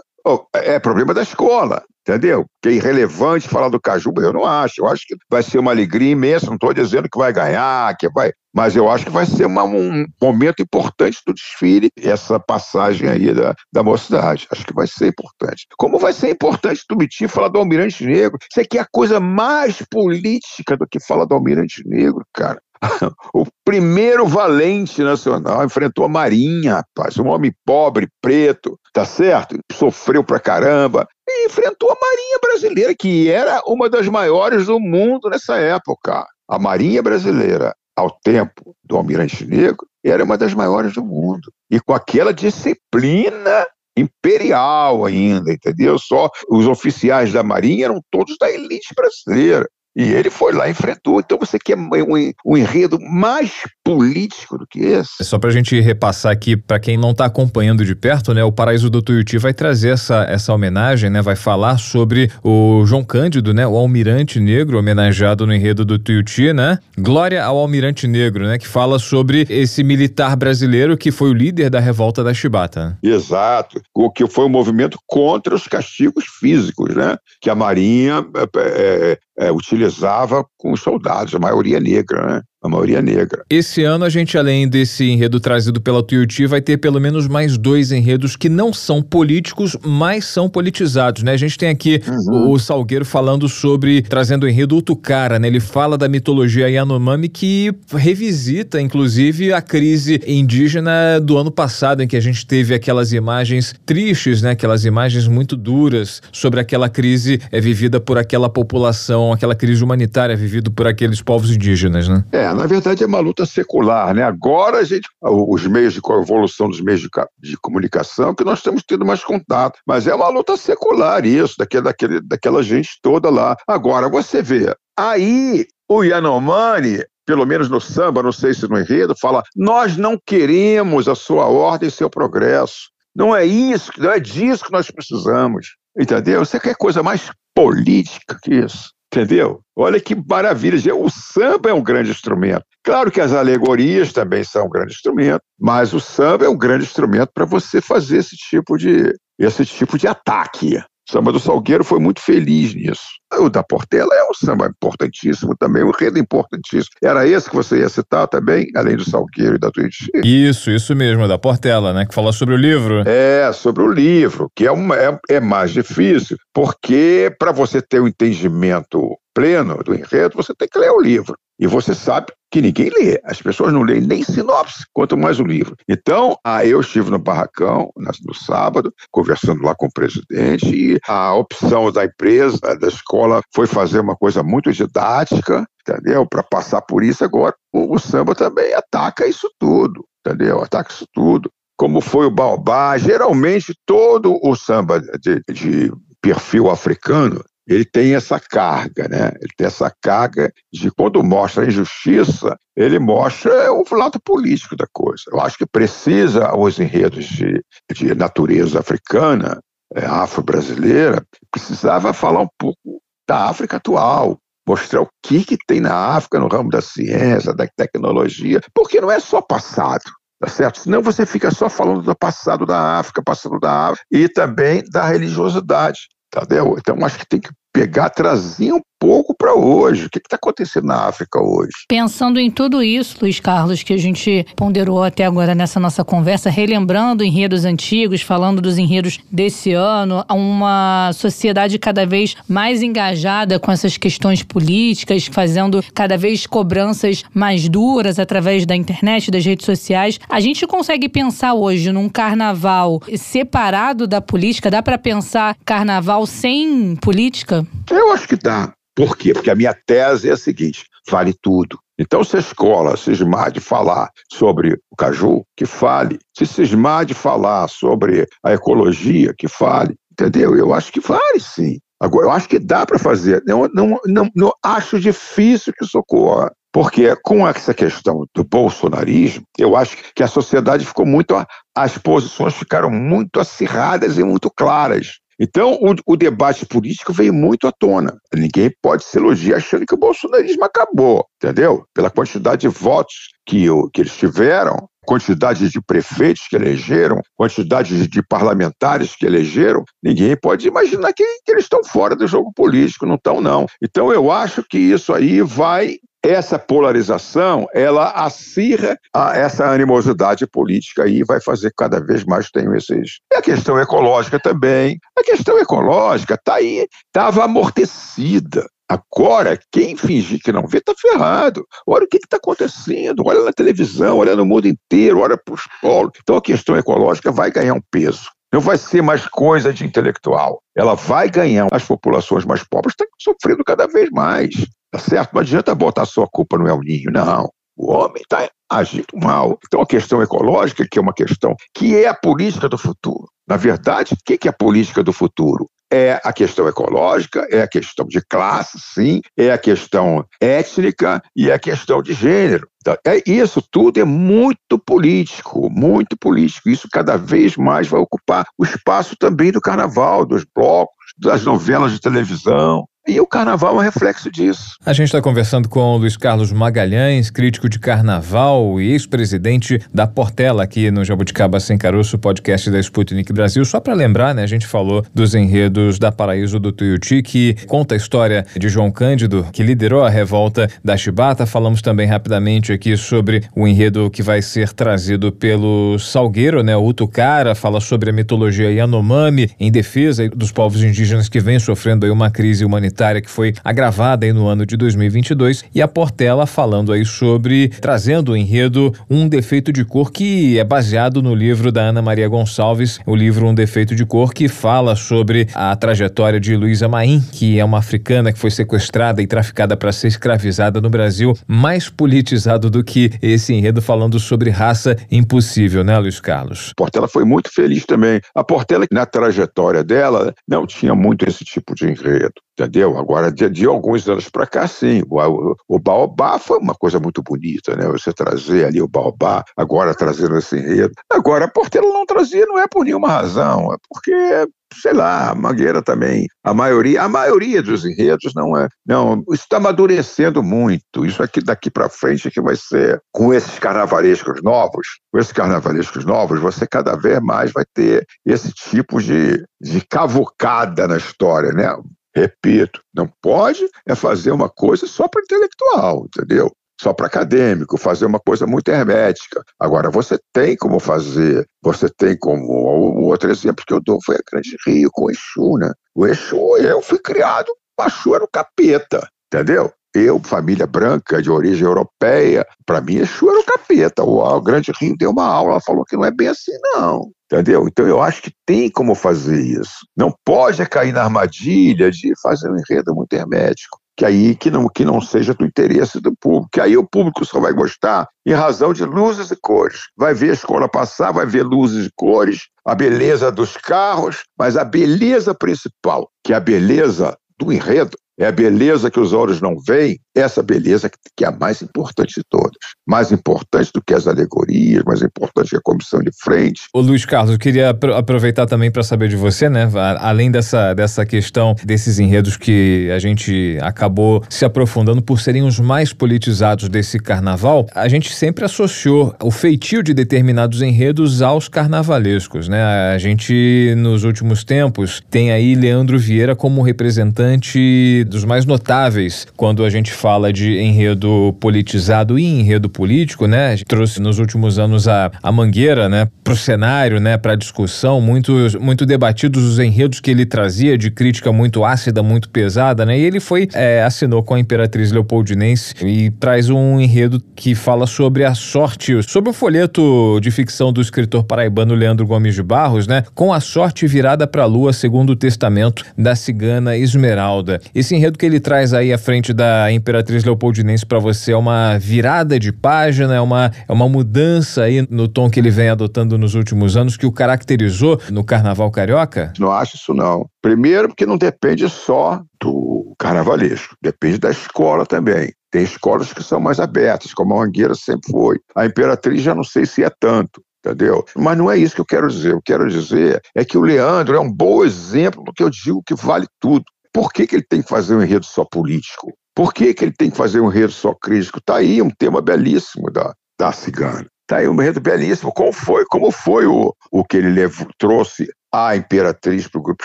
é 0.54 0.78
problema 0.78 1.14
da 1.14 1.22
escola, 1.22 1.82
entendeu? 2.06 2.44
Que 2.62 2.68
é 2.68 2.72
irrelevante 2.72 3.48
falar 3.48 3.68
do 3.68 3.80
Caju, 3.80 4.12
eu 4.18 4.32
não 4.32 4.44
acho. 4.44 4.82
Eu 4.82 4.88
acho 4.88 5.06
que 5.06 5.16
vai 5.30 5.42
ser 5.42 5.58
uma 5.58 5.70
alegria 5.70 6.10
imensa, 6.10 6.46
não 6.46 6.54
estou 6.54 6.74
dizendo 6.74 7.08
que 7.10 7.18
vai 7.18 7.32
ganhar, 7.32 7.96
que 7.96 8.08
vai. 8.10 8.32
Mas 8.52 8.74
eu 8.74 8.90
acho 8.90 9.04
que 9.04 9.10
vai 9.10 9.24
ser 9.24 9.46
uma, 9.46 9.62
um 9.64 10.04
momento 10.20 10.60
importante 10.60 11.18
do 11.24 11.32
desfile, 11.32 11.88
essa 11.96 12.38
passagem 12.38 13.08
aí 13.08 13.32
da, 13.32 13.54
da 13.72 13.82
mocidade. 13.82 14.46
Acho 14.50 14.66
que 14.66 14.74
vai 14.74 14.86
ser 14.86 15.08
importante. 15.08 15.66
Como 15.78 15.98
vai 15.98 16.12
ser 16.12 16.30
importante 16.30 16.84
Tubiti 16.86 17.28
falar 17.28 17.48
do 17.48 17.58
Almirante 17.58 18.04
Negro? 18.04 18.38
Isso 18.50 18.60
aqui 18.60 18.76
é 18.76 18.80
a 18.80 18.88
coisa 18.90 19.20
mais 19.20 19.80
política 19.90 20.76
do 20.76 20.86
que 20.86 20.98
falar 21.00 21.24
do 21.24 21.34
Almirante 21.34 21.82
Negro, 21.86 22.24
cara. 22.34 22.60
o 23.34 23.44
primeiro 23.64 24.26
valente 24.26 25.02
nacional 25.02 25.64
enfrentou 25.64 26.04
a 26.04 26.08
Marinha, 26.08 26.76
rapaz, 26.76 27.18
um 27.18 27.28
homem 27.28 27.52
pobre, 27.64 28.08
preto, 28.20 28.78
tá 28.92 29.04
certo? 29.04 29.58
Sofreu 29.72 30.24
pra 30.24 30.40
caramba 30.40 31.06
e 31.28 31.46
enfrentou 31.46 31.90
a 31.90 31.98
Marinha 32.00 32.38
brasileira, 32.42 32.94
que 32.98 33.30
era 33.30 33.60
uma 33.66 33.88
das 33.88 34.08
maiores 34.08 34.66
do 34.66 34.80
mundo 34.80 35.28
nessa 35.28 35.56
época. 35.56 36.26
A 36.48 36.58
Marinha 36.58 37.02
brasileira, 37.02 37.74
ao 37.96 38.10
tempo 38.22 38.74
do 38.82 38.96
Almirante 38.96 39.46
Negro, 39.46 39.86
era 40.04 40.24
uma 40.24 40.38
das 40.38 40.54
maiores 40.54 40.94
do 40.94 41.04
mundo. 41.04 41.52
E 41.70 41.78
com 41.78 41.92
aquela 41.92 42.32
disciplina 42.32 43.66
imperial 43.96 45.04
ainda, 45.04 45.52
entendeu? 45.52 45.98
Só 45.98 46.30
os 46.48 46.66
oficiais 46.66 47.32
da 47.32 47.42
Marinha 47.42 47.86
eram 47.86 48.00
todos 48.10 48.36
da 48.38 48.50
elite 48.50 48.94
brasileira. 48.94 49.68
E 49.96 50.02
ele 50.02 50.30
foi 50.30 50.52
lá 50.52 50.68
e 50.68 50.70
enfrentou. 50.70 51.20
Então 51.20 51.38
você 51.38 51.58
quer 51.58 51.76
um, 51.76 52.32
um 52.46 52.56
enredo 52.56 52.98
mais 53.00 53.50
político 53.84 54.56
do 54.56 54.66
que 54.66 54.80
esse? 54.80 55.14
É 55.20 55.24
só 55.24 55.38
para 55.38 55.50
a 55.50 55.52
gente 55.52 55.78
repassar 55.80 56.32
aqui, 56.32 56.56
para 56.56 56.78
quem 56.78 56.96
não 56.96 57.10
está 57.10 57.24
acompanhando 57.24 57.84
de 57.84 57.94
perto, 57.94 58.32
né? 58.32 58.44
O 58.44 58.52
Paraíso 58.52 58.88
do 58.88 59.02
Tuiuti 59.02 59.36
vai 59.38 59.52
trazer 59.52 59.90
essa, 59.90 60.24
essa 60.28 60.52
homenagem, 60.52 61.10
né? 61.10 61.20
Vai 61.20 61.36
falar 61.36 61.78
sobre 61.78 62.30
o 62.42 62.84
João 62.86 63.02
Cândido, 63.02 63.52
né? 63.52 63.66
O 63.66 63.76
almirante 63.76 64.38
negro, 64.38 64.78
homenageado 64.78 65.46
no 65.46 65.54
enredo 65.54 65.84
do 65.84 65.98
Tuiuti, 65.98 66.52
né? 66.52 66.78
Glória 66.96 67.42
ao 67.42 67.58
almirante 67.58 68.06
negro, 68.06 68.46
né? 68.46 68.58
Que 68.58 68.68
fala 68.68 68.98
sobre 68.98 69.46
esse 69.48 69.82
militar 69.82 70.36
brasileiro 70.36 70.96
que 70.96 71.10
foi 71.10 71.30
o 71.30 71.34
líder 71.34 71.68
da 71.68 71.80
revolta 71.80 72.22
da 72.22 72.32
Chibata. 72.32 72.96
Exato. 73.02 73.80
O 73.94 74.10
que 74.10 74.26
foi 74.26 74.44
um 74.44 74.50
movimento 74.50 74.98
contra 75.06 75.54
os 75.54 75.66
castigos 75.66 76.24
físicos, 76.38 76.94
né? 76.94 77.16
Que 77.40 77.50
a 77.50 77.54
Marinha 77.54 78.24
é, 78.56 79.18
é, 79.40 79.50
utilizava 79.50 80.44
com 80.58 80.72
os 80.72 80.80
soldados, 80.80 81.34
a 81.34 81.38
maioria 81.38 81.80
negra, 81.80 82.26
né? 82.26 82.42
A 82.62 82.68
maioria 82.68 83.00
negra. 83.00 83.42
Esse 83.48 83.82
ano 83.82 84.04
a 84.04 84.10
gente, 84.10 84.36
além 84.36 84.68
desse 84.68 85.04
enredo 85.04 85.40
trazido 85.40 85.80
pela 85.80 86.02
Tuiuti, 86.02 86.46
vai 86.46 86.60
ter 86.60 86.76
pelo 86.76 87.00
menos 87.00 87.26
mais 87.26 87.56
dois 87.56 87.90
enredos 87.90 88.36
que 88.36 88.48
não 88.48 88.72
são 88.72 89.02
políticos, 89.02 89.76
mas 89.82 90.26
são 90.26 90.48
politizados, 90.48 91.22
né? 91.22 91.32
A 91.32 91.36
gente 91.38 91.56
tem 91.56 91.70
aqui 91.70 92.02
uhum. 92.06 92.50
o 92.50 92.58
Salgueiro 92.58 93.04
falando 93.04 93.48
sobre, 93.48 94.02
trazendo 94.02 94.44
o 94.44 94.48
enredo 94.48 94.76
Utucara, 94.76 95.38
né? 95.38 95.48
Ele 95.48 95.60
fala 95.60 95.96
da 95.96 96.08
mitologia 96.08 96.68
Yanomami 96.68 97.28
que 97.28 97.72
revisita, 97.94 98.80
inclusive, 98.80 99.52
a 99.52 99.62
crise 99.62 100.20
indígena 100.26 101.18
do 101.18 101.38
ano 101.38 101.50
passado, 101.50 102.02
em 102.02 102.08
que 102.08 102.16
a 102.16 102.20
gente 102.20 102.46
teve 102.46 102.74
aquelas 102.74 103.12
imagens 103.12 103.74
tristes, 103.86 104.42
né? 104.42 104.50
Aquelas 104.50 104.84
imagens 104.84 105.26
muito 105.26 105.56
duras 105.56 106.20
sobre 106.30 106.60
aquela 106.60 106.90
crise 106.90 107.40
é 107.50 107.60
vivida 107.60 107.98
por 107.98 108.18
aquela 108.18 108.50
população, 108.50 109.32
aquela 109.32 109.54
crise 109.54 109.82
humanitária 109.82 110.36
vivida 110.36 110.70
por 110.70 110.86
aqueles 110.86 111.22
povos 111.22 111.50
indígenas, 111.50 112.06
né? 112.06 112.22
É, 112.30 112.49
na 112.54 112.66
verdade 112.66 113.02
é 113.02 113.06
uma 113.06 113.20
luta 113.20 113.44
secular, 113.46 114.14
né? 114.14 114.22
Agora 114.22 114.78
a 114.78 114.84
gente, 114.84 115.08
os 115.22 115.66
meios 115.66 115.94
de 115.94 116.00
evolução 116.00 116.68
dos 116.68 116.80
meios 116.80 117.00
de, 117.00 117.08
de, 117.38 117.56
comunicação, 117.58 118.34
que 118.34 118.44
nós 118.44 118.62
temos 118.62 118.82
tido 118.82 119.04
mais 119.04 119.22
contato, 119.24 119.78
mas 119.86 120.06
é 120.06 120.14
uma 120.14 120.28
luta 120.28 120.56
secular 120.56 121.24
isso, 121.24 121.54
daquele, 121.58 121.82
daquele, 121.82 122.20
daquela 122.20 122.62
gente 122.62 122.98
toda 123.02 123.30
lá. 123.30 123.56
Agora 123.66 124.08
você 124.08 124.42
vê, 124.42 124.74
aí 124.96 125.66
o 125.88 126.02
Yanomami 126.02 127.04
pelo 127.26 127.46
menos 127.46 127.68
no 127.68 127.80
samba, 127.80 128.24
não 128.24 128.32
sei 128.32 128.52
se 128.52 128.68
no 128.68 128.76
enredo, 128.76 129.14
fala: 129.16 129.44
nós 129.54 129.96
não 129.96 130.18
queremos 130.26 131.06
a 131.06 131.14
sua 131.14 131.46
ordem 131.46 131.88
e 131.88 131.92
seu 131.92 132.10
progresso. 132.10 132.90
Não 133.14 133.36
é 133.36 133.44
isso, 133.44 133.92
não 133.98 134.10
é 134.10 134.18
disso 134.18 134.64
que 134.64 134.72
nós 134.72 134.90
precisamos. 134.90 135.76
Entendeu? 135.96 136.44
Você 136.44 136.58
quer 136.58 136.74
coisa 136.76 137.02
mais 137.02 137.30
política 137.54 138.36
que 138.42 138.54
isso? 138.54 138.90
Entendeu? 139.12 139.60
Olha 139.76 140.00
que 140.00 140.14
maravilha. 140.14 140.94
O 140.94 141.10
samba 141.10 141.70
é 141.70 141.74
um 141.74 141.82
grande 141.82 142.10
instrumento. 142.10 142.64
Claro 142.84 143.10
que 143.10 143.20
as 143.20 143.32
alegorias 143.32 144.12
também 144.12 144.44
são 144.44 144.66
um 144.66 144.70
grande 144.70 144.92
instrumento, 144.92 145.42
mas 145.58 145.92
o 145.92 146.00
samba 146.00 146.44
é 146.44 146.48
um 146.48 146.56
grande 146.56 146.84
instrumento 146.84 147.30
para 147.34 147.44
você 147.44 147.80
fazer 147.80 148.18
esse 148.18 148.36
tipo 148.36 148.76
de, 148.76 149.12
esse 149.38 149.66
tipo 149.66 149.98
de 149.98 150.06
ataque. 150.06 150.80
O 151.08 151.12
samba 151.12 151.32
do 151.32 151.40
Salgueiro 151.40 151.84
foi 151.84 151.98
muito 151.98 152.20
feliz 152.20 152.74
nisso. 152.74 153.02
O 153.38 153.48
da 153.48 153.62
Portela 153.62 154.14
é 154.14 154.22
um 154.24 154.34
samba 154.34 154.66
importantíssimo 154.66 155.56
também, 155.56 155.84
um 155.84 155.90
enredo 155.90 156.18
importantíssimo. 156.18 156.94
Era 157.02 157.26
esse 157.26 157.48
que 157.48 157.56
você 157.56 157.78
ia 157.78 157.88
citar 157.88 158.28
também, 158.28 158.66
além 158.76 158.96
do 158.96 159.08
Salgueiro 159.08 159.56
e 159.56 159.58
da 159.58 159.70
Twitch? 159.70 160.08
Isso, 160.24 160.70
isso 160.70 160.94
mesmo, 160.94 161.26
da 161.26 161.38
Portela, 161.38 161.92
né? 161.92 162.06
Que 162.06 162.14
fala 162.14 162.32
sobre 162.32 162.54
o 162.54 162.58
livro. 162.58 163.02
É, 163.06 163.50
sobre 163.52 163.82
o 163.82 163.90
livro, 163.90 164.50
que 164.54 164.66
é, 164.66 164.72
uma, 164.72 164.96
é, 164.96 165.18
é 165.30 165.40
mais 165.40 165.70
difícil, 165.70 166.36
porque 166.52 167.34
para 167.38 167.52
você 167.52 167.80
ter 167.80 168.00
o 168.00 168.04
um 168.04 168.08
entendimento 168.08 169.16
pleno 169.40 169.82
do 169.82 169.94
enredo, 169.94 170.36
você 170.36 170.54
tem 170.54 170.68
que 170.68 170.78
ler 170.78 170.90
o 170.90 171.00
livro. 171.00 171.34
E 171.58 171.66
você 171.66 171.94
sabe 171.94 172.26
que 172.50 172.60
ninguém 172.60 172.90
lê. 172.90 173.18
As 173.24 173.40
pessoas 173.40 173.72
não 173.72 173.82
leem 173.82 174.02
nem 174.02 174.22
sinopse, 174.22 174.84
quanto 174.92 175.16
mais 175.16 175.40
o 175.40 175.44
livro. 175.44 175.74
Então, 175.88 176.36
ah, 176.44 176.64
eu 176.64 176.80
estive 176.80 177.10
no 177.10 177.18
Barracão 177.18 177.90
no 177.96 178.34
sábado, 178.34 178.92
conversando 179.10 179.62
lá 179.62 179.74
com 179.74 179.86
o 179.86 179.92
presidente, 179.92 180.66
e 180.68 180.98
a 181.08 181.34
opção 181.34 181.90
da 181.90 182.04
empresa, 182.04 182.58
da 182.78 182.88
escola, 182.88 183.40
foi 183.54 183.66
fazer 183.66 184.00
uma 184.00 184.14
coisa 184.14 184.42
muito 184.42 184.70
didática, 184.72 185.66
entendeu? 185.80 186.26
Para 186.26 186.42
passar 186.42 186.82
por 186.82 187.02
isso 187.02 187.24
agora, 187.24 187.54
o, 187.72 187.94
o 187.94 187.98
samba 187.98 188.34
também 188.34 188.74
ataca 188.74 189.26
isso 189.26 189.50
tudo, 189.58 190.04
entendeu? 190.26 190.62
Ataca 190.62 190.92
isso 190.92 191.06
tudo. 191.14 191.50
Como 191.78 192.02
foi 192.02 192.26
o 192.26 192.30
Baobá, 192.30 192.98
geralmente 192.98 193.74
todo 193.86 194.38
o 194.42 194.54
samba 194.54 195.00
de, 195.00 195.42
de 195.50 195.90
perfil 196.20 196.68
africano 196.70 197.42
ele 197.70 197.84
tem 197.84 198.16
essa 198.16 198.40
carga, 198.40 199.06
né? 199.08 199.28
Ele 199.40 199.52
tem 199.56 199.66
essa 199.68 199.94
carga 200.02 200.52
de 200.72 200.90
quando 200.90 201.22
mostra 201.22 201.62
a 201.62 201.66
injustiça, 201.68 202.56
ele 202.76 202.98
mostra 202.98 203.72
o 203.72 203.84
lado 203.94 204.18
político 204.20 204.74
da 204.74 204.86
coisa. 204.92 205.22
Eu 205.28 205.40
acho 205.40 205.56
que 205.56 205.66
precisa 205.66 206.52
os 206.56 206.80
enredos 206.80 207.24
de, 207.26 207.62
de 207.94 208.12
natureza 208.12 208.80
africana, 208.80 209.60
é, 209.94 210.04
afro-brasileira, 210.04 211.24
precisava 211.50 212.12
falar 212.12 212.40
um 212.40 212.48
pouco 212.58 213.00
da 213.28 213.48
África 213.48 213.76
atual, 213.76 214.36
mostrar 214.66 215.02
o 215.02 215.08
que, 215.22 215.44
que 215.44 215.56
tem 215.66 215.80
na 215.80 215.94
África 215.94 216.40
no 216.40 216.48
ramo 216.48 216.70
da 216.70 216.80
ciência, 216.80 217.54
da 217.54 217.68
tecnologia, 217.76 218.60
porque 218.74 219.00
não 219.00 219.12
é 219.12 219.20
só 219.20 219.40
passado. 219.40 220.02
Tá 220.40 220.48
certo? 220.48 220.80
Senão 220.80 221.02
você 221.02 221.26
fica 221.26 221.50
só 221.50 221.68
falando 221.68 222.00
do 222.00 222.16
passado 222.16 222.64
da 222.64 222.98
África, 222.98 223.22
passado 223.22 223.60
da 223.60 223.88
África, 223.88 224.06
e 224.10 224.26
também 224.26 224.82
da 224.90 225.04
religiosidade. 225.04 226.08
Entendeu? 226.34 226.76
Então, 226.78 226.96
acho 227.04 227.18
que 227.18 227.26
tem 227.26 227.40
que 227.40 227.50
pegar, 227.72 228.10
trazer 228.10 228.72
um 228.72 228.80
pouco 229.00 229.34
para 229.34 229.54
hoje. 229.54 230.04
O 230.04 230.10
que 230.10 230.18
está 230.18 230.36
acontecendo 230.36 230.84
na 230.84 231.06
África 231.06 231.40
hoje? 231.40 231.70
Pensando 231.88 232.38
em 232.38 232.50
tudo 232.50 232.82
isso, 232.82 233.16
Luiz 233.22 233.40
Carlos, 233.40 233.82
que 233.82 233.94
a 233.94 233.96
gente 233.96 234.46
ponderou 234.54 235.02
até 235.02 235.24
agora 235.24 235.54
nessa 235.54 235.80
nossa 235.80 236.04
conversa, 236.04 236.50
relembrando 236.50 237.24
enredos 237.24 237.64
antigos, 237.64 238.20
falando 238.20 238.60
dos 238.60 238.76
enredos 238.76 239.18
desse 239.32 239.72
ano, 239.72 240.22
uma 240.30 241.10
sociedade 241.14 241.78
cada 241.78 242.04
vez 242.04 242.36
mais 242.46 242.82
engajada 242.82 243.58
com 243.58 243.72
essas 243.72 243.96
questões 243.96 244.42
políticas, 244.42 245.26
fazendo 245.26 245.82
cada 245.94 246.18
vez 246.18 246.46
cobranças 246.46 247.24
mais 247.32 247.68
duras 247.68 248.18
através 248.18 248.66
da 248.66 248.76
internet, 248.76 249.30
das 249.30 249.44
redes 249.44 249.64
sociais. 249.64 250.20
A 250.28 250.40
gente 250.40 250.66
consegue 250.66 251.08
pensar 251.08 251.54
hoje 251.54 251.90
num 251.90 252.08
carnaval 252.08 253.00
separado 253.16 254.06
da 254.06 254.20
política? 254.20 254.70
Dá 254.70 254.82
para 254.82 254.98
pensar 254.98 255.56
carnaval 255.64 256.26
sem 256.26 256.96
política? 256.96 257.59
Eu 257.90 258.12
acho 258.12 258.28
que 258.28 258.36
dá. 258.36 258.72
Por 258.94 259.16
quê? 259.16 259.32
Porque 259.32 259.50
a 259.50 259.54
minha 259.54 259.74
tese 259.74 260.28
é 260.28 260.32
a 260.32 260.36
seguinte: 260.36 260.84
vale 261.10 261.34
tudo. 261.40 261.78
Então, 261.98 262.24
se 262.24 262.36
a 262.36 262.40
escola 262.40 262.96
cismar 262.96 263.52
de 263.52 263.60
falar 263.60 264.08
sobre 264.32 264.78
o 264.90 264.96
caju, 264.96 265.44
que 265.56 265.66
fale. 265.66 266.18
Se 266.36 266.46
cismar 266.46 267.04
de 267.04 267.12
falar 267.12 267.68
sobre 267.68 268.26
a 268.42 268.54
ecologia, 268.54 269.34
que 269.36 269.48
fale. 269.48 269.94
Entendeu? 270.12 270.56
Eu 270.56 270.72
acho 270.72 270.90
que 270.90 271.00
vale 271.00 271.38
sim. 271.38 271.78
Agora, 272.00 272.26
eu 272.26 272.30
acho 272.30 272.48
que 272.48 272.58
dá 272.58 272.86
para 272.86 272.98
fazer. 272.98 273.42
Não, 273.46 273.68
não, 273.74 273.98
não, 274.06 274.30
não, 274.34 274.52
acho 274.64 274.98
difícil 274.98 275.74
que 275.76 275.84
isso 275.84 275.98
ocorra. 275.98 276.50
Porque 276.72 277.14
com 277.16 277.46
essa 277.46 277.74
questão 277.74 278.24
do 278.34 278.44
bolsonarismo, 278.44 279.44
eu 279.58 279.76
acho 279.76 279.96
que 280.14 280.22
a 280.22 280.28
sociedade 280.28 280.86
ficou 280.86 281.04
muito. 281.04 281.34
As 281.76 281.98
posições 281.98 282.54
ficaram 282.54 282.90
muito 282.90 283.40
acirradas 283.40 284.16
e 284.16 284.24
muito 284.24 284.50
claras. 284.50 285.18
Então, 285.40 285.72
o, 285.80 286.12
o, 286.12 286.16
debate 286.16 286.66
político 286.66 287.14
veio 287.14 287.32
muito 287.32 287.66
à 287.66 287.72
tona. 287.72 288.14
Ninguém 288.34 288.70
pode 288.82 289.04
se 289.04 289.16
elogiar 289.16 289.56
achando 289.56 289.86
que 289.86 289.94
o 289.94 289.98
bolsonarismo 289.98 290.62
acabou, 290.64 291.24
entendeu? 291.42 291.84
Pela 291.94 292.10
quantidade 292.10 292.60
de 292.60 292.68
votos 292.68 293.30
que, 293.46 293.64
que 293.94 294.02
eles 294.02 294.14
tiveram, 294.14 294.86
quantidade 295.06 295.70
de 295.70 295.80
prefeitos 295.80 296.46
que 296.46 296.56
elegeram, 296.56 297.22
quantidade 297.34 298.06
de 298.06 298.22
parlamentares 298.22 299.16
que 299.16 299.24
elegeram, 299.24 299.82
ninguém 300.02 300.36
pode 300.36 300.68
imaginar 300.68 301.12
que, 301.14 301.24
que 301.44 301.52
eles 301.52 301.64
estão 301.64 301.82
fora 301.82 302.14
do 302.14 302.26
jogo 302.26 302.52
político, 302.54 303.06
não 303.06 303.14
estão, 303.14 303.40
não. 303.40 303.64
Então, 303.82 304.12
eu 304.12 304.30
acho 304.30 304.62
que 304.62 304.78
isso 304.78 305.12
aí 305.14 305.40
vai 305.40 305.96
essa 306.22 306.58
polarização, 306.58 307.66
ela 307.74 308.10
acirra 308.10 308.96
essa 309.34 309.66
animosidade 309.70 310.46
política 310.46 311.06
e 311.08 311.24
vai 311.24 311.40
fazer 311.40 311.72
cada 311.76 311.98
vez 312.00 312.24
mais 312.24 312.50
tenham 312.50 312.74
esses. 312.74 313.20
E 313.32 313.36
a 313.36 313.42
questão 313.42 313.78
ecológica 313.78 314.38
também. 314.38 314.98
A 315.18 315.22
questão 315.22 315.58
ecológica 315.58 316.34
está 316.34 316.56
aí, 316.56 316.86
estava 317.06 317.44
amortecida. 317.44 318.66
Agora, 318.90 319.56
quem 319.70 319.96
fingir 319.96 320.40
que 320.42 320.50
não 320.50 320.66
vê, 320.66 320.78
está 320.78 320.92
ferrado. 321.00 321.64
Olha 321.86 322.04
o 322.04 322.08
que 322.08 322.16
está 322.16 322.38
acontecendo, 322.38 323.22
olha 323.24 323.44
na 323.44 323.52
televisão, 323.52 324.18
olha 324.18 324.34
no 324.34 324.44
mundo 324.44 324.66
inteiro, 324.66 325.20
olha 325.20 325.38
para 325.38 325.54
os 325.54 325.62
polos. 325.80 326.10
Então 326.20 326.36
a 326.36 326.42
questão 326.42 326.76
ecológica 326.76 327.30
vai 327.30 327.52
ganhar 327.52 327.74
um 327.74 327.80
peso. 327.90 328.28
Não 328.52 328.60
vai 328.60 328.76
ser 328.76 329.00
mais 329.02 329.26
coisa 329.26 329.72
de 329.72 329.84
intelectual. 329.84 330.60
Ela 330.76 330.94
vai 330.94 331.30
ganhar. 331.30 331.68
As 331.70 331.84
populações 331.84 332.44
mais 332.44 332.64
pobres 332.64 332.94
estão 332.94 333.06
sofrendo 333.18 333.62
cada 333.64 333.86
vez 333.86 334.10
mais. 334.10 334.50
Tá 334.90 334.98
certo? 334.98 335.34
Não 335.34 335.40
adianta 335.40 335.74
botar 335.74 336.04
sua 336.04 336.26
culpa 336.26 336.58
no 336.58 336.66
El 336.66 336.80
Ninho, 336.80 337.12
não. 337.12 337.48
O 337.76 337.92
homem 337.92 338.22
está 338.22 338.50
agindo 338.68 339.06
mal. 339.14 339.58
Então, 339.64 339.80
a 339.80 339.86
questão 339.86 340.20
ecológica, 340.20 340.86
que 340.90 340.98
é 340.98 341.02
uma 341.02 341.14
questão 341.14 341.54
que 341.74 341.96
é 341.96 342.08
a 342.08 342.14
política 342.14 342.68
do 342.68 342.76
futuro. 342.76 343.28
Na 343.46 343.56
verdade, 343.56 344.14
o 344.14 344.16
que 344.24 344.48
é 344.48 344.50
a 344.50 344.52
política 344.52 345.02
do 345.02 345.12
futuro? 345.12 345.66
É 345.92 346.20
a 346.22 346.32
questão 346.32 346.68
ecológica, 346.68 347.46
é 347.50 347.62
a 347.62 347.68
questão 347.68 348.06
de 348.06 348.20
classe, 348.20 348.78
sim, 348.78 349.20
é 349.36 349.50
a 349.50 349.58
questão 349.58 350.24
étnica 350.40 351.20
e 351.34 351.50
é 351.50 351.54
a 351.54 351.58
questão 351.58 352.02
de 352.02 352.12
gênero. 352.12 352.68
Então, 352.80 352.96
é, 353.06 353.22
isso 353.26 353.62
tudo 353.70 354.00
é 354.00 354.04
muito 354.04 354.78
político, 354.78 355.68
muito 355.70 356.16
político. 356.16 356.70
Isso 356.70 356.88
cada 356.90 357.16
vez 357.16 357.56
mais 357.56 357.88
vai 357.88 358.00
ocupar 358.00 358.46
o 358.56 358.64
espaço 358.64 359.14
também 359.18 359.52
do 359.52 359.60
carnaval, 359.60 360.24
dos 360.24 360.44
blocos, 360.54 360.94
das 361.18 361.44
novelas 361.44 361.92
de 361.92 362.00
televisão, 362.00 362.86
e 363.08 363.18
o 363.20 363.26
carnaval 363.26 363.76
é 363.76 363.78
um 363.78 363.82
reflexo 363.82 364.30
disso. 364.30 364.74
A 364.84 364.92
gente 364.92 365.06
está 365.06 365.22
conversando 365.22 365.68
com 365.68 365.80
o 365.80 365.96
Luiz 365.96 366.16
Carlos 366.16 366.52
Magalhães, 366.52 367.30
crítico 367.30 367.68
de 367.68 367.78
carnaval 367.78 368.80
e 368.80 368.92
ex-presidente 368.92 369.80
da 369.92 370.06
Portela 370.06 370.62
aqui 370.62 370.90
no 370.90 371.04
Jabuticaba 371.04 371.58
Sem 371.60 371.78
Caroço, 371.78 372.18
podcast 372.18 372.70
da 372.70 372.78
Sputnik 372.78 373.32
Brasil. 373.32 373.64
Só 373.64 373.80
para 373.80 373.94
lembrar, 373.94 374.34
né, 374.34 374.42
a 374.42 374.46
gente 374.46 374.66
falou 374.66 375.04
dos 375.14 375.34
enredos 375.34 375.98
da 375.98 376.12
Paraíso 376.12 376.60
do 376.60 376.72
Tuiuti, 376.72 377.22
que 377.22 377.54
conta 377.66 377.94
a 377.94 377.96
história 377.96 378.44
de 378.56 378.68
João 378.68 378.90
Cândido, 378.90 379.46
que 379.50 379.62
liderou 379.62 380.04
a 380.04 380.10
revolta 380.10 380.68
da 380.84 380.96
Chibata. 380.96 381.46
Falamos 381.46 381.80
também 381.80 382.06
rapidamente 382.06 382.72
aqui 382.72 382.96
sobre 382.96 383.44
o 383.56 383.66
enredo 383.66 384.10
que 384.10 384.22
vai 384.22 384.42
ser 384.42 384.72
trazido 384.72 385.32
pelo 385.32 385.98
Salgueiro, 385.98 386.62
né, 386.62 386.76
o 386.76 386.84
Utucara, 386.84 387.54
fala 387.54 387.80
sobre 387.80 388.10
a 388.10 388.12
mitologia 388.12 388.70
Yanomami 388.70 389.50
em 389.58 389.72
defesa 389.72 390.28
dos 390.28 390.52
povos 390.52 390.82
indígenas 390.84 391.28
que 391.28 391.40
vêm 391.40 391.58
sofrendo 391.58 392.04
aí 392.04 392.12
uma 392.12 392.30
crise 392.30 392.64
humanitária 392.64 392.90
que 393.00 393.30
foi 393.30 393.54
agravada 393.64 394.26
aí 394.26 394.32
no 394.32 394.46
ano 394.46 394.66
de 394.66 394.76
2022 394.76 395.64
e 395.74 395.80
a 395.80 395.88
Portela 395.88 396.46
falando 396.46 396.92
aí 396.92 397.04
sobre 397.04 397.68
trazendo 397.68 398.32
o 398.32 398.36
enredo 398.36 398.92
Um 399.08 399.26
Defeito 399.26 399.72
de 399.72 399.86
Cor 399.86 400.12
que 400.12 400.58
é 400.58 400.64
baseado 400.64 401.22
no 401.22 401.34
livro 401.34 401.72
da 401.72 401.80
Ana 401.80 402.02
Maria 402.02 402.28
Gonçalves, 402.28 403.00
o 403.06 403.16
livro 403.16 403.46
Um 403.46 403.54
Defeito 403.54 403.94
de 403.94 404.04
Cor 404.04 404.34
que 404.34 404.48
fala 404.48 404.94
sobre 404.94 405.48
a 405.54 405.74
trajetória 405.74 406.38
de 406.38 406.54
Luísa 406.54 406.88
Maim, 406.88 407.22
que 407.32 407.58
é 407.58 407.64
uma 407.64 407.78
africana 407.78 408.32
que 408.32 408.38
foi 408.38 408.50
sequestrada 408.50 409.22
e 409.22 409.26
traficada 409.26 409.76
para 409.78 409.92
ser 409.92 410.08
escravizada 410.08 410.78
no 410.78 410.90
Brasil, 410.90 411.34
mais 411.46 411.88
politizado 411.88 412.68
do 412.68 412.84
que 412.84 413.10
esse 413.22 413.54
enredo 413.54 413.80
falando 413.80 414.18
sobre 414.18 414.50
raça 414.50 414.94
impossível, 415.10 415.82
né, 415.82 415.98
Luiz 415.98 416.20
Carlos? 416.20 416.74
Portela 416.76 417.08
foi 417.08 417.24
muito 417.24 417.50
feliz 417.50 417.86
também. 417.86 418.20
A 418.34 418.44
Portela, 418.44 418.84
na 418.92 419.06
trajetória 419.06 419.82
dela, 419.82 420.34
não 420.46 420.66
tinha 420.66 420.94
muito 420.94 421.26
esse 421.26 421.44
tipo 421.44 421.74
de 421.74 421.86
enredo 421.86 422.34
entendeu? 422.60 422.98
Agora, 422.98 423.30
de, 423.30 423.48
de 423.48 423.66
alguns 423.66 424.08
anos 424.08 424.28
para 424.28 424.46
cá, 424.46 424.66
sim. 424.66 425.02
O, 425.08 425.20
o, 425.20 425.56
o, 425.68 425.78
Baobá 425.78 426.38
foi 426.38 426.58
uma 426.58 426.74
coisa 426.74 426.98
muito 426.98 427.22
bonita, 427.22 427.74
né? 427.76 427.86
Você 427.88 428.12
trazer 428.12 428.66
ali 428.66 428.82
o 428.82 428.88
Baobá, 428.88 429.44
agora 429.56 429.94
trazendo 429.94 430.36
esse 430.36 430.56
enredo. 430.56 430.92
Agora, 431.10 431.46
a 431.46 431.50
Portela 431.50 431.92
não 431.92 432.04
trazia, 432.04 432.46
não 432.46 432.58
é 432.58 432.66
por 432.68 432.84
nenhuma 432.84 433.08
razão, 433.08 433.72
é 433.72 433.76
porque 433.88 434.48
sei 434.80 434.92
lá, 434.92 435.30
a 435.30 435.34
Mangueira 435.34 435.82
também, 435.82 436.26
a 436.44 436.54
maioria, 436.54 437.02
a 437.02 437.08
maioria 437.08 437.62
dos 437.62 437.84
enredos 437.84 438.32
não 438.34 438.56
é, 438.56 438.68
não, 438.86 439.24
está 439.32 439.56
amadurecendo 439.56 440.42
muito. 440.42 441.04
Isso 441.04 441.22
aqui 441.22 441.42
daqui 441.42 441.70
para 441.70 441.88
frente 441.88 442.28
é 442.28 442.30
que 442.30 442.40
vai 442.40 442.54
ser 442.56 443.00
com 443.12 443.34
esses 443.34 443.58
carnavalescos 443.58 444.40
novos, 444.42 444.86
com 445.12 445.18
esses 445.18 445.32
carnavalescos 445.32 446.04
novos, 446.04 446.40
você 446.40 446.66
cada 446.66 446.94
vez 446.96 447.20
mais 447.20 447.52
vai 447.52 447.64
ter 447.74 448.06
esse 448.24 448.52
tipo 448.52 449.02
de, 449.02 449.44
de 449.60 449.80
cavucada 449.88 450.86
na 450.86 450.96
história, 450.96 451.50
né? 451.50 451.76
Repito, 452.14 452.80
não 452.94 453.08
pode 453.22 453.68
é 453.86 453.94
fazer 453.94 454.32
uma 454.32 454.48
coisa 454.48 454.86
só 454.86 455.06
para 455.06 455.22
intelectual, 455.22 456.06
entendeu? 456.06 456.50
Só 456.80 456.92
para 456.94 457.06
acadêmico, 457.06 457.76
fazer 457.76 458.06
uma 458.06 458.18
coisa 458.18 458.46
muito 458.46 458.68
hermética. 458.70 459.42
Agora, 459.60 459.90
você 459.90 460.18
tem 460.32 460.56
como 460.56 460.80
fazer, 460.80 461.46
você 461.62 461.88
tem 461.90 462.16
como. 462.18 462.42
O 462.42 463.04
outro 463.04 463.30
exemplo 463.30 463.64
que 463.66 463.74
eu 463.74 463.80
dou 463.80 463.98
foi 464.04 464.16
a 464.16 464.22
Grande 464.32 464.56
Rio 464.66 464.88
com 464.90 465.04
o 465.04 465.10
Exu, 465.10 465.58
né? 465.58 465.70
O 465.94 466.06
Exu, 466.06 466.56
eu 466.56 466.80
fui 466.80 466.98
criado, 466.98 467.52
o 467.78 467.84
Exu 467.84 468.14
era 468.14 468.24
o 468.24 468.28
capeta, 468.28 469.06
entendeu? 469.32 469.70
Eu, 469.94 470.20
família 470.20 470.66
branca, 470.66 471.20
de 471.20 471.30
origem 471.30 471.66
europeia, 471.66 472.46
para 472.64 472.80
mim, 472.80 472.96
Exu 472.96 473.28
era 473.28 473.40
o 473.40 473.44
capeta. 473.44 474.02
O, 474.02 474.18
o 474.20 474.40
Grande 474.40 474.72
Rio 474.80 474.96
deu 474.96 475.10
uma 475.10 475.26
aula, 475.26 475.60
falou 475.60 475.84
que 475.84 475.96
não 475.96 476.04
é 476.04 476.10
bem 476.10 476.28
assim, 476.28 476.52
não. 476.74 477.10
Entendeu? 477.32 477.68
Então 477.68 477.86
eu 477.86 478.02
acho 478.02 478.22
que 478.22 478.32
tem 478.44 478.68
como 478.68 478.92
fazer 478.94 479.40
isso. 479.40 479.86
Não 479.96 480.12
pode 480.24 480.66
cair 480.66 480.92
na 480.92 481.04
armadilha 481.04 481.88
de 481.88 482.12
fazer 482.20 482.50
um 482.50 482.56
enredo 482.56 482.92
muito 482.92 483.12
hermético. 483.12 483.78
Que 483.96 484.04
aí 484.04 484.34
que 484.34 484.50
não, 484.50 484.66
que 484.66 484.84
não 484.84 485.00
seja 485.00 485.32
do 485.32 485.44
interesse 485.44 486.00
do 486.00 486.12
público. 486.16 486.48
Que 486.52 486.60
aí 486.60 486.76
o 486.76 486.84
público 486.84 487.24
só 487.24 487.38
vai 487.38 487.52
gostar 487.52 488.08
em 488.26 488.32
razão 488.32 488.72
de 488.72 488.84
luzes 488.84 489.30
e 489.30 489.36
cores. 489.40 489.82
Vai 489.96 490.12
ver 490.12 490.30
a 490.30 490.34
escola 490.34 490.68
passar, 490.68 491.12
vai 491.12 491.26
ver 491.26 491.44
luzes 491.44 491.86
e 491.86 491.90
cores, 491.94 492.48
a 492.64 492.74
beleza 492.74 493.30
dos 493.30 493.56
carros, 493.56 494.24
mas 494.36 494.56
a 494.56 494.64
beleza 494.64 495.32
principal, 495.32 496.10
que 496.24 496.32
é 496.32 496.36
a 496.36 496.40
beleza 496.40 497.16
do 497.38 497.52
enredo, 497.52 497.96
é 498.20 498.26
a 498.26 498.32
beleza 498.32 498.90
que 498.90 499.00
os 499.00 499.14
olhos 499.14 499.40
não 499.40 499.56
veem, 499.66 499.98
essa 500.14 500.42
beleza 500.42 500.90
que 501.16 501.24
é 501.24 501.28
a 501.28 501.32
mais 501.32 501.62
importante 501.62 502.16
de 502.18 502.22
todas. 502.28 502.58
Mais 502.86 503.10
importante 503.10 503.70
do 503.72 503.80
que 503.82 503.94
as 503.94 504.06
alegorias, 504.06 504.82
mais 504.84 505.00
importante 505.00 505.50
que 505.50 505.56
a 505.56 505.60
comissão 505.62 506.00
de 506.00 506.10
frente. 506.22 506.60
O 506.74 506.82
Luiz 506.82 507.06
Carlos, 507.06 507.32
eu 507.32 507.38
queria 507.38 507.70
aproveitar 507.70 508.44
também 508.44 508.70
para 508.70 508.82
saber 508.82 509.08
de 509.08 509.16
você, 509.16 509.48
né? 509.48 509.70
Além 509.98 510.30
dessa, 510.30 510.74
dessa 510.74 511.06
questão 511.06 511.54
desses 511.64 511.98
enredos 511.98 512.36
que 512.36 512.90
a 512.94 512.98
gente 512.98 513.56
acabou 513.62 514.22
se 514.28 514.44
aprofundando 514.44 515.00
por 515.00 515.18
serem 515.18 515.42
os 515.42 515.58
mais 515.58 515.94
politizados 515.94 516.68
desse 516.68 516.98
carnaval, 516.98 517.66
a 517.74 517.88
gente 517.88 518.12
sempre 518.12 518.44
associou 518.44 519.14
o 519.22 519.30
feitio 519.30 519.82
de 519.82 519.94
determinados 519.94 520.60
enredos 520.60 521.22
aos 521.22 521.48
carnavalescos, 521.48 522.48
né? 522.48 522.92
A 522.92 522.98
gente, 522.98 523.74
nos 523.78 524.04
últimos 524.04 524.44
tempos, 524.44 525.00
tem 525.08 525.32
aí 525.32 525.54
Leandro 525.54 525.98
Vieira 525.98 526.36
como 526.36 526.60
representante 526.60 528.04
dos 528.10 528.24
mais 528.24 528.44
notáveis 528.44 529.26
quando 529.36 529.64
a 529.64 529.70
gente 529.70 529.92
fala 529.92 530.32
de 530.32 530.58
enredo 530.58 531.34
politizado 531.40 532.18
e 532.18 532.24
enredo 532.24 532.68
político, 532.68 533.26
né? 533.26 533.52
A 533.52 533.56
trouxe 533.64 534.00
nos 534.00 534.18
últimos 534.18 534.58
anos 534.58 534.88
a, 534.88 535.10
a 535.22 535.32
Mangueira, 535.32 535.88
né, 535.88 536.08
para 536.24 536.32
o 536.32 536.36
cenário, 536.36 537.00
né, 537.00 537.16
para 537.16 537.36
discussão, 537.36 538.00
muito, 538.00 538.32
muito 538.60 538.84
debatidos 538.84 539.44
os 539.44 539.58
enredos 539.58 540.00
que 540.00 540.10
ele 540.10 540.26
trazia 540.26 540.76
de 540.76 540.90
crítica 540.90 541.32
muito 541.32 541.64
ácida, 541.64 542.02
muito 542.02 542.28
pesada, 542.28 542.84
né? 542.84 542.98
E 542.98 543.02
ele 543.02 543.20
foi, 543.20 543.48
é, 543.54 543.82
assinou 543.82 544.22
com 544.22 544.34
a 544.34 544.40
Imperatriz 544.40 544.90
Leopoldinense 544.90 545.74
e 545.84 546.10
traz 546.10 546.50
um 546.50 546.80
enredo 546.80 547.22
que 547.36 547.54
fala 547.54 547.86
sobre 547.86 548.24
a 548.24 548.34
sorte, 548.34 549.02
sobre 549.04 549.30
o 549.30 549.32
folheto 549.32 550.18
de 550.20 550.30
ficção 550.30 550.72
do 550.72 550.80
escritor 550.80 551.22
paraibano 551.22 551.74
Leandro 551.74 552.06
Gomes 552.06 552.34
de 552.34 552.42
Barros, 552.42 552.86
né? 552.86 553.04
Com 553.14 553.32
a 553.32 553.40
sorte 553.40 553.86
virada 553.86 554.26
para 554.26 554.42
a 554.42 554.46
lua, 554.46 554.72
segundo 554.72 555.10
o 555.10 555.16
testamento 555.16 555.84
da 555.96 556.16
cigana 556.16 556.76
Esmeralda. 556.76 557.60
Esse 557.74 557.89
enredo 557.94 558.18
que 558.18 558.26
ele 558.26 558.40
traz 558.40 558.72
aí 558.72 558.92
à 558.92 558.98
frente 558.98 559.32
da 559.32 559.70
Imperatriz 559.72 560.24
Leopoldinense 560.24 560.84
para 560.84 560.98
você 560.98 561.32
é 561.32 561.36
uma 561.36 561.78
virada 561.78 562.38
de 562.38 562.52
página, 562.52 563.14
é 563.14 563.20
uma, 563.20 563.50
é 563.68 563.72
uma 563.72 563.88
mudança 563.88 564.62
aí 564.62 564.86
no 564.90 565.08
tom 565.08 565.30
que 565.30 565.40
ele 565.40 565.50
vem 565.50 565.68
adotando 565.68 566.18
nos 566.18 566.34
últimos 566.34 566.76
anos 566.76 566.96
que 566.96 567.06
o 567.06 567.12
caracterizou 567.12 568.00
no 568.10 568.24
Carnaval 568.24 568.70
Carioca? 568.70 569.32
Não 569.38 569.52
acho 569.52 569.76
isso 569.76 569.94
não. 569.94 570.26
Primeiro 570.42 570.88
porque 570.88 571.06
não 571.06 571.18
depende 571.18 571.68
só 571.68 572.22
do 572.40 572.94
carnavalesco, 572.98 573.74
depende 573.82 574.18
da 574.18 574.30
escola 574.30 574.84
também. 574.86 575.32
Tem 575.50 575.62
escolas 575.62 576.12
que 576.12 576.22
são 576.22 576.38
mais 576.38 576.60
abertas, 576.60 577.12
como 577.12 577.34
a 577.34 577.38
Mangueira 577.38 577.74
sempre 577.74 578.10
foi. 578.10 578.38
A 578.54 578.66
Imperatriz 578.66 579.22
já 579.22 579.34
não 579.34 579.44
sei 579.44 579.66
se 579.66 579.82
é 579.82 579.90
tanto 579.98 580.40
entendeu? 580.64 581.04
Mas 581.16 581.38
não 581.38 581.50
é 581.50 581.56
isso 581.56 581.74
que 581.74 581.80
eu 581.80 581.86
quero 581.86 582.08
dizer. 582.08 582.32
Eu 582.32 582.42
quero 582.44 582.68
dizer 582.68 583.20
é 583.34 583.44
que 583.44 583.58
o 583.58 583.62
Leandro 583.62 584.16
é 584.16 584.20
um 584.20 584.30
bom 584.30 584.64
exemplo 584.64 585.24
do 585.24 585.32
que 585.32 585.42
eu 585.42 585.50
digo 585.50 585.82
que 585.84 585.94
vale 585.94 586.26
tudo. 586.38 586.64
Por 586.92 587.12
que, 587.12 587.26
que 587.26 587.36
ele 587.36 587.46
tem 587.48 587.62
que 587.62 587.68
fazer 587.68 587.94
um 587.94 588.02
enredo 588.02 588.26
só 588.26 588.44
político? 588.44 589.12
Por 589.34 589.54
que, 589.54 589.72
que 589.72 589.84
ele 589.84 589.94
tem 589.96 590.10
que 590.10 590.16
fazer 590.16 590.40
um 590.40 590.50
enredo 590.50 590.72
só 590.72 590.94
crítico? 590.94 591.38
Está 591.38 591.56
aí 591.56 591.80
um 591.80 591.90
tema 591.90 592.20
belíssimo 592.20 592.90
da, 592.90 593.14
da 593.38 593.52
cigana. 593.52 594.06
Tá 594.26 594.36
aí 594.38 594.48
um 594.48 594.54
enredo 594.54 594.80
belíssimo. 594.80 595.32
Como 595.32 595.52
foi, 595.52 595.84
como 595.86 596.10
foi 596.10 596.46
o, 596.46 596.74
o 596.90 597.04
que 597.04 597.16
ele 597.16 597.30
levou, 597.30 597.66
trouxe 597.78 598.28
a 598.52 598.76
Imperatriz 598.76 599.48
para 599.48 599.58
o 599.58 599.62
grupo 599.62 599.84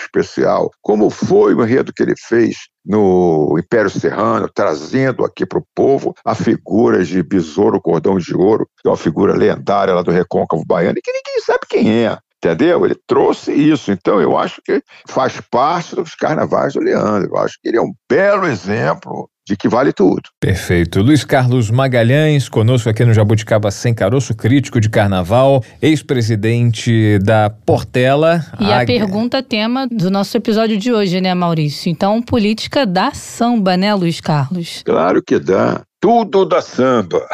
especial? 0.00 0.70
Como 0.82 1.10
foi 1.10 1.54
o 1.54 1.62
enredo 1.64 1.92
que 1.92 2.02
ele 2.02 2.14
fez 2.28 2.56
no 2.84 3.56
Império 3.58 3.90
Serrano, 3.90 4.48
trazendo 4.52 5.24
aqui 5.24 5.44
para 5.44 5.58
o 5.58 5.66
povo 5.74 6.14
a 6.24 6.34
figura 6.34 7.04
de 7.04 7.22
Besouro 7.22 7.80
Cordão 7.80 8.18
de 8.18 8.36
Ouro, 8.36 8.68
que 8.80 8.88
é 8.88 8.90
uma 8.90 8.96
figura 8.96 9.34
lendária 9.34 9.94
lá 9.94 10.02
do 10.02 10.12
Recôncavo 10.12 10.64
Baiano, 10.64 10.98
e 10.98 11.02
que 11.02 11.12
ninguém 11.12 11.40
sabe 11.40 11.60
quem 11.68 12.04
é. 12.04 12.18
Entendeu? 12.42 12.84
Ele 12.84 12.96
trouxe 13.06 13.52
isso. 13.52 13.90
Então, 13.90 14.20
eu 14.20 14.36
acho 14.36 14.60
que 14.64 14.82
faz 15.08 15.40
parte 15.50 15.96
dos 15.96 16.14
carnavais 16.14 16.74
do 16.74 16.80
Leandro. 16.80 17.30
Eu 17.30 17.38
acho 17.38 17.58
que 17.60 17.68
ele 17.68 17.78
é 17.78 17.82
um 17.82 17.92
belo 18.08 18.46
exemplo 18.46 19.28
de 19.46 19.56
que 19.56 19.68
vale 19.68 19.92
tudo. 19.92 20.22
Perfeito. 20.40 21.00
Luiz 21.00 21.24
Carlos 21.24 21.70
Magalhães, 21.70 22.48
conosco 22.48 22.88
aqui 22.88 23.04
no 23.04 23.14
Jabuticaba 23.14 23.70
Sem 23.70 23.94
Caroço, 23.94 24.34
crítico 24.34 24.80
de 24.80 24.90
carnaval, 24.90 25.62
ex-presidente 25.80 27.18
da 27.20 27.48
Portela. 27.48 28.44
E 28.58 28.64
a, 28.64 28.82
a 28.82 28.84
pergunta 28.84 29.42
tema 29.42 29.86
do 29.86 30.10
nosso 30.10 30.36
episódio 30.36 30.76
de 30.76 30.92
hoje, 30.92 31.20
né, 31.20 31.32
Maurício? 31.32 31.88
Então, 31.88 32.20
política 32.20 32.84
da 32.84 33.12
samba, 33.12 33.76
né, 33.76 33.94
Luiz 33.94 34.20
Carlos? 34.20 34.82
Claro 34.84 35.22
que 35.22 35.38
dá. 35.38 35.82
Tudo 36.00 36.44
da 36.44 36.60
samba. 36.60 37.26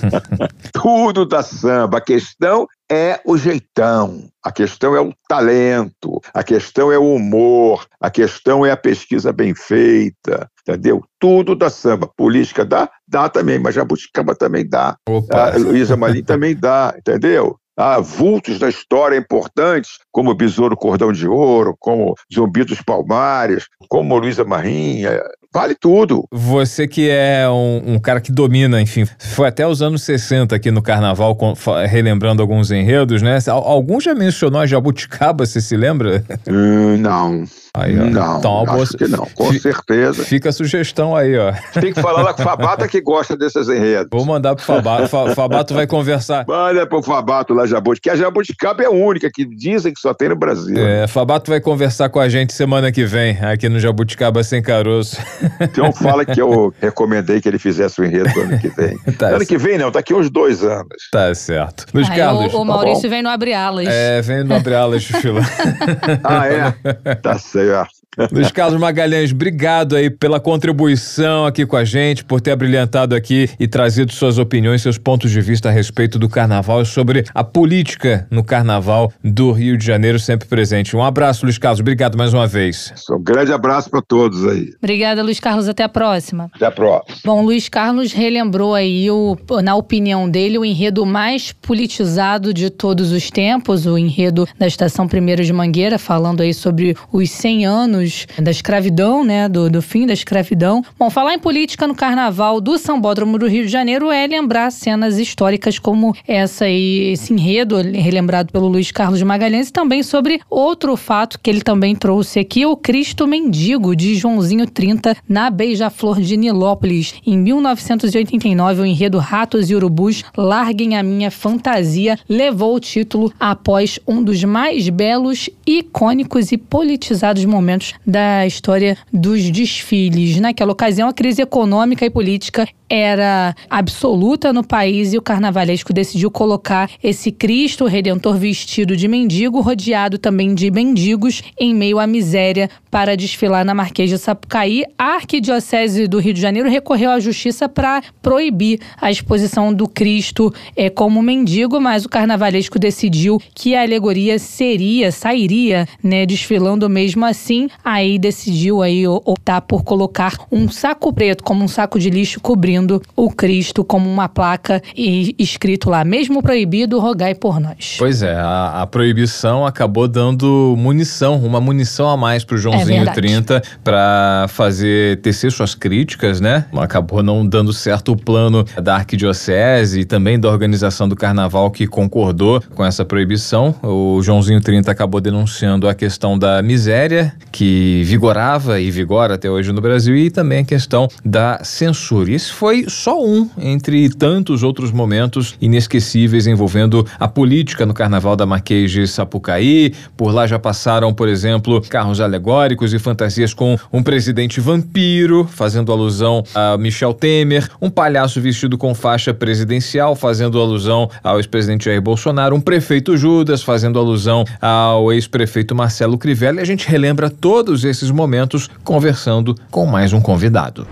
Tudo 0.72 1.26
da 1.26 1.42
samba. 1.42 1.98
A 1.98 2.00
questão 2.00 2.66
é 2.90 3.20
o 3.24 3.36
jeitão, 3.36 4.28
a 4.44 4.52
questão 4.52 4.94
é 4.94 5.00
o 5.00 5.12
talento, 5.28 6.20
a 6.32 6.42
questão 6.44 6.92
é 6.92 6.98
o 6.98 7.14
humor, 7.14 7.86
a 8.00 8.10
questão 8.10 8.64
é 8.64 8.70
a 8.70 8.76
pesquisa 8.76 9.32
bem 9.32 9.54
feita, 9.54 10.48
entendeu? 10.62 11.02
Tudo 11.18 11.56
da 11.56 11.68
samba. 11.68 12.08
Política 12.16 12.64
dá? 12.64 12.88
Dá 13.06 13.28
também, 13.28 13.58
mas 13.58 13.74
Jabuticaba 13.74 14.34
também 14.34 14.68
dá. 14.68 14.96
Opa. 15.08 15.54
A 15.54 15.56
Luísa 15.56 15.96
Marim 15.96 16.22
também 16.22 16.54
dá, 16.54 16.94
entendeu? 16.96 17.56
Há 17.78 18.00
vultos 18.00 18.58
da 18.58 18.70
história 18.70 19.18
importantes, 19.18 19.98
como 20.10 20.34
Besouro 20.34 20.76
Cordão 20.76 21.12
de 21.12 21.28
Ouro, 21.28 21.76
como 21.78 22.14
Zumbi 22.34 22.64
dos 22.64 22.80
Palmares, 22.80 23.66
como 23.90 24.16
Luísa 24.16 24.44
Marinha, 24.44 25.20
vale 25.56 25.74
tudo. 25.74 26.28
Você 26.30 26.86
que 26.86 27.08
é 27.08 27.48
um, 27.48 27.94
um, 27.94 27.98
cara 27.98 28.20
que 28.20 28.30
domina, 28.30 28.78
enfim, 28.78 29.06
foi 29.18 29.48
até 29.48 29.66
os 29.66 29.80
anos 29.80 30.02
60 30.02 30.54
aqui 30.54 30.70
no 30.70 30.82
Carnaval, 30.82 31.34
com, 31.34 31.54
relembrando 31.88 32.42
alguns 32.42 32.70
enredos, 32.70 33.22
né? 33.22 33.38
Algum 33.48 33.98
já 33.98 34.14
mencionou 34.14 34.60
a 34.60 34.66
Jabuticaba, 34.66 35.46
você 35.46 35.62
se 35.62 35.74
lembra? 35.74 36.22
Hum, 36.46 36.98
não. 36.98 37.44
Aí, 37.76 37.94
não, 37.94 38.38
então, 38.38 38.62
acho 38.62 38.74
boa... 38.74 38.86
que 38.86 39.06
não, 39.06 39.26
com 39.34 39.52
certeza. 39.52 40.24
Fica 40.24 40.48
a 40.48 40.52
sugestão 40.52 41.14
aí, 41.14 41.36
ó. 41.36 41.52
Tem 41.78 41.92
que 41.92 42.00
falar 42.00 42.22
lá 42.22 42.32
com 42.32 42.40
o 42.40 42.44
Fabata 42.44 42.88
que 42.88 43.02
gosta 43.02 43.36
desses 43.36 43.68
enredos. 43.68 44.08
Vou 44.10 44.24
mandar 44.24 44.56
pro 44.56 44.64
Fabato, 44.64 45.08
Fabato 45.34 45.74
vai 45.74 45.86
conversar. 45.86 46.46
Manda 46.48 46.86
pro 46.86 47.02
Fabato 47.02 47.52
lá, 47.52 47.66
Jabuticaba, 47.66 48.00
que 48.02 48.10
a 48.10 48.16
Jabuticaba 48.16 48.82
é 48.82 48.86
a 48.86 48.90
única 48.90 49.30
que 49.30 49.44
dizem 49.44 49.92
que 49.92 50.00
só 50.00 50.14
tem 50.14 50.30
no 50.30 50.36
Brasil. 50.36 50.78
É, 50.78 51.06
Fabato 51.06 51.50
vai 51.50 51.60
conversar 51.60 52.08
com 52.08 52.18
a 52.18 52.30
gente 52.30 52.54
semana 52.54 52.90
que 52.90 53.04
vem, 53.04 53.38
aqui 53.44 53.68
no 53.68 53.78
Jabuticaba 53.78 54.42
Sem 54.42 54.62
Caroço. 54.62 55.18
Então 55.60 55.92
fala 55.92 56.24
que 56.24 56.40
eu 56.40 56.72
recomendei 56.80 57.40
que 57.40 57.48
ele 57.48 57.58
fizesse 57.58 58.00
o 58.00 58.04
enredo 58.04 58.32
do 58.32 58.40
ano 58.40 58.58
que 58.58 58.68
vem. 58.68 58.96
tá 59.18 59.28
ano 59.28 59.46
que 59.46 59.58
vem 59.58 59.78
não, 59.78 59.90
daqui 59.90 60.14
uns 60.14 60.30
dois 60.30 60.62
anos. 60.62 61.08
Tá 61.10 61.34
certo. 61.34 61.86
Luiz 61.92 62.08
Aí 62.10 62.16
Carlos. 62.16 62.54
O, 62.54 62.62
o 62.62 62.64
Maurício 62.64 63.02
tá 63.02 63.08
vem 63.08 63.22
no 63.22 63.28
Abre 63.28 63.54
Alas. 63.54 63.88
É, 63.88 64.20
vem 64.22 64.44
no 64.44 64.54
Abre 64.54 64.74
Alas, 64.74 65.04
Fila. 65.04 65.40
ah, 66.24 66.46
é? 66.46 66.74
Tá 67.22 67.38
certo. 67.38 67.95
Luiz 68.32 68.50
Carlos 68.50 68.80
Magalhães, 68.80 69.30
obrigado 69.30 69.94
aí 69.94 70.08
pela 70.08 70.40
contribuição 70.40 71.44
aqui 71.44 71.66
com 71.66 71.76
a 71.76 71.84
gente, 71.84 72.24
por 72.24 72.40
ter 72.40 72.56
brilhantado 72.56 73.14
aqui 73.14 73.50
e 73.60 73.68
trazido 73.68 74.10
suas 74.10 74.38
opiniões, 74.38 74.80
seus 74.80 74.96
pontos 74.96 75.30
de 75.30 75.38
vista 75.42 75.68
a 75.68 75.72
respeito 75.72 76.18
do 76.18 76.26
carnaval 76.26 76.80
e 76.80 76.86
sobre 76.86 77.24
a 77.34 77.44
política 77.44 78.26
no 78.30 78.42
carnaval 78.42 79.12
do 79.22 79.52
Rio 79.52 79.76
de 79.76 79.84
Janeiro, 79.84 80.18
sempre 80.18 80.48
presente. 80.48 80.96
Um 80.96 81.02
abraço, 81.02 81.44
Luiz 81.44 81.58
Carlos, 81.58 81.80
obrigado 81.80 82.16
mais 82.16 82.32
uma 82.32 82.46
vez. 82.46 82.90
Um 83.10 83.22
grande 83.22 83.52
abraço 83.52 83.90
para 83.90 84.00
todos 84.00 84.46
aí. 84.46 84.70
Obrigada, 84.78 85.22
Luiz 85.22 85.38
Carlos, 85.38 85.68
até 85.68 85.82
a 85.84 85.88
próxima. 85.88 86.50
Até 86.54 86.64
a 86.64 86.70
próxima. 86.70 87.18
Bom, 87.22 87.42
Luiz 87.42 87.68
Carlos 87.68 88.14
relembrou 88.14 88.74
aí, 88.74 89.10
o, 89.10 89.36
na 89.62 89.76
opinião 89.76 90.26
dele, 90.26 90.56
o 90.56 90.64
enredo 90.64 91.04
mais 91.04 91.52
politizado 91.52 92.54
de 92.54 92.70
todos 92.70 93.12
os 93.12 93.30
tempos, 93.30 93.84
o 93.84 93.98
enredo 93.98 94.48
da 94.58 94.66
Estação 94.66 95.06
Primeiro 95.06 95.44
de 95.44 95.52
Mangueira, 95.52 95.98
falando 95.98 96.40
aí 96.40 96.54
sobre 96.54 96.96
os 97.12 97.30
100 97.30 97.66
anos 97.66 97.95
anos 97.96 98.26
da 98.38 98.50
escravidão, 98.50 99.24
né? 99.24 99.48
Do, 99.48 99.70
do 99.70 99.82
fim 99.82 100.06
da 100.06 100.12
escravidão. 100.12 100.84
Bom, 100.98 101.10
falar 101.10 101.34
em 101.34 101.38
política 101.38 101.86
no 101.86 101.94
carnaval 101.94 102.60
do 102.60 102.78
Sambódromo 102.78 103.38
do 103.38 103.48
Rio 103.48 103.64
de 103.64 103.72
Janeiro 103.72 104.10
é 104.10 104.26
lembrar 104.26 104.70
cenas 104.70 105.18
históricas 105.18 105.78
como 105.78 106.14
essa 106.26 106.68
e 106.68 107.12
esse 107.12 107.32
enredo 107.32 107.76
relembrado 107.76 108.52
pelo 108.52 108.68
Luiz 108.68 108.90
Carlos 108.90 109.22
Magalhães 109.22 109.68
e 109.68 109.72
também 109.72 110.02
sobre 110.02 110.40
outro 110.50 110.96
fato 110.96 111.38
que 111.40 111.50
ele 111.50 111.62
também 111.62 111.94
trouxe 111.94 112.38
aqui, 112.38 112.66
o 112.66 112.76
Cristo 112.76 113.26
Mendigo 113.26 113.96
de 113.96 114.14
Joãozinho 114.14 114.66
30 114.66 115.16
na 115.28 115.50
Beija-Flor 115.50 116.20
de 116.20 116.36
Nilópolis. 116.36 117.14
Em 117.26 117.36
1989, 117.36 118.82
o 118.82 118.86
enredo 118.86 119.18
Ratos 119.18 119.70
e 119.70 119.74
Urubus 119.74 120.24
Larguem 120.36 120.96
a 120.96 121.02
Minha 121.02 121.30
Fantasia 121.30 122.18
levou 122.28 122.74
o 122.74 122.80
título 122.80 123.32
após 123.38 123.98
um 124.06 124.22
dos 124.22 124.44
mais 124.44 124.88
belos, 124.88 125.48
icônicos 125.66 126.52
e 126.52 126.58
politizados 126.58 127.44
momentos 127.44 127.85
da 128.06 128.46
história 128.46 128.96
dos 129.12 129.50
desfiles. 129.50 130.38
Naquela 130.38 130.72
ocasião, 130.72 131.08
a 131.08 131.12
crise 131.12 131.42
econômica 131.42 132.04
e 132.04 132.10
política 132.10 132.68
era 132.88 133.54
absoluta 133.68 134.52
no 134.52 134.64
país 134.64 135.12
e 135.12 135.18
o 135.18 135.22
carnavalesco 135.22 135.92
decidiu 135.92 136.30
colocar 136.30 136.90
esse 137.02 137.32
Cristo 137.32 137.86
Redentor 137.86 138.36
vestido 138.36 138.96
de 138.96 139.08
mendigo, 139.08 139.60
rodeado 139.60 140.18
também 140.18 140.54
de 140.54 140.70
mendigos, 140.70 141.42
em 141.58 141.74
meio 141.74 141.98
à 141.98 142.06
miséria, 142.06 142.70
para 142.90 143.16
desfilar 143.16 143.64
na 143.64 143.74
Marquês 143.74 144.08
de 144.08 144.18
Sapucaí. 144.18 144.84
A 144.96 145.16
Arquidiocese 145.16 146.06
do 146.06 146.18
Rio 146.18 146.32
de 146.32 146.40
Janeiro 146.40 146.68
recorreu 146.68 147.10
à 147.10 147.20
justiça 147.20 147.68
para 147.68 148.02
proibir 148.22 148.80
a 149.00 149.10
exposição 149.10 149.72
do 149.72 149.88
Cristo 149.88 150.52
é, 150.76 150.88
como 150.88 151.22
mendigo, 151.22 151.80
mas 151.80 152.04
o 152.04 152.08
carnavalesco 152.08 152.78
decidiu 152.78 153.40
que 153.54 153.74
a 153.74 153.82
alegoria 153.82 154.38
seria, 154.38 155.10
sairia, 155.10 155.88
né, 156.02 156.24
desfilando 156.24 156.88
mesmo 156.88 157.24
assim. 157.24 157.68
Aí 157.84 158.18
decidiu 158.18 158.82
aí 158.82 159.06
optar 159.06 159.60
por 159.60 159.84
colocar 159.84 160.34
um 160.50 160.68
saco 160.68 161.12
preto 161.12 161.44
como 161.44 161.64
um 161.64 161.68
saco 161.68 161.98
de 161.98 162.10
lixo 162.10 162.40
cobrindo 162.40 163.00
o 163.14 163.30
Cristo 163.30 163.84
como 163.84 164.10
uma 164.10 164.28
placa 164.28 164.82
e 164.96 165.34
escrito 165.38 165.88
lá, 165.88 166.04
mesmo 166.04 166.42
proibido, 166.42 166.98
rogai 166.98 167.34
por 167.34 167.60
nós. 167.60 167.96
Pois 167.98 168.22
é, 168.22 168.34
a, 168.34 168.82
a 168.82 168.86
proibição 168.86 169.66
acabou 169.66 170.08
dando 170.08 170.74
munição, 170.76 171.36
uma 171.44 171.60
munição 171.60 172.08
a 172.08 172.16
mais 172.16 172.44
pro 172.44 172.58
Joãozinho 172.58 173.08
é 173.08 173.12
30 173.12 173.62
para 173.84 174.46
fazer 174.48 175.20
tecer 175.20 175.52
suas 175.52 175.74
críticas, 175.74 176.40
né? 176.40 176.66
Acabou 176.76 177.22
não 177.22 177.46
dando 177.46 177.72
certo 177.72 178.12
o 178.12 178.16
plano 178.16 178.64
da 178.82 178.96
arquidiocese 178.96 180.00
e 180.00 180.04
também 180.04 180.38
da 180.38 180.48
organização 180.48 181.08
do 181.08 181.16
carnaval 181.16 181.70
que 181.70 181.86
concordou 181.86 182.62
com 182.74 182.84
essa 182.84 183.04
proibição. 183.04 183.74
O 183.82 184.20
Joãozinho 184.22 184.60
30 184.60 184.90
acabou 184.90 185.20
denunciando 185.20 185.88
a 185.88 185.94
questão 185.94 186.38
da 186.38 186.62
miséria 186.62 187.34
que 187.52 187.65
vigorava 188.04 188.80
e 188.80 188.90
vigora 188.90 189.34
até 189.34 189.50
hoje 189.50 189.72
no 189.72 189.80
Brasil 189.80 190.16
e 190.16 190.30
também 190.30 190.60
a 190.60 190.64
questão 190.64 191.08
da 191.24 191.62
censura. 191.64 192.30
Isso 192.30 192.54
foi 192.54 192.86
só 192.88 193.22
um 193.22 193.48
entre 193.58 194.08
tantos 194.08 194.62
outros 194.62 194.90
momentos 194.90 195.54
inesquecíveis 195.60 196.46
envolvendo 196.46 197.06
a 197.18 197.28
política 197.28 197.86
no 197.86 197.94
Carnaval 197.94 198.36
da 198.36 198.46
Marquês 198.46 198.90
de 198.90 199.06
Sapucaí. 199.06 199.92
Por 200.16 200.32
lá 200.32 200.46
já 200.46 200.58
passaram, 200.58 201.12
por 201.12 201.28
exemplo, 201.28 201.80
carros 201.88 202.20
alegóricos 202.20 202.92
e 202.92 202.98
fantasias 202.98 203.52
com 203.52 203.78
um 203.92 204.02
presidente 204.02 204.60
vampiro, 204.60 205.44
fazendo 205.44 205.92
alusão 205.92 206.44
a 206.54 206.76
Michel 206.76 207.14
Temer, 207.14 207.68
um 207.80 207.90
palhaço 207.90 208.40
vestido 208.40 208.78
com 208.78 208.94
faixa 208.94 209.32
presidencial, 209.34 210.14
fazendo 210.14 210.60
alusão 210.60 211.08
ao 211.22 211.38
ex-presidente 211.38 211.86
Jair 211.86 212.00
Bolsonaro, 212.00 212.54
um 212.54 212.60
prefeito 212.60 213.16
Judas, 213.16 213.62
fazendo 213.62 213.98
alusão 213.98 214.44
ao 214.60 215.12
ex-prefeito 215.12 215.74
Marcelo 215.74 216.18
Crivella. 216.18 216.60
E 216.60 216.62
a 216.62 216.66
gente 216.66 216.88
relembra 216.88 217.30
todos 217.30 217.55
esses 217.84 218.10
momentos 218.10 218.70
conversando 218.82 219.54
com 219.70 219.86
mais 219.86 220.12
um 220.12 220.20
convidado 220.20 220.86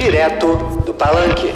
direto 0.00 0.56
do 0.86 0.94
Palanque. 0.94 1.52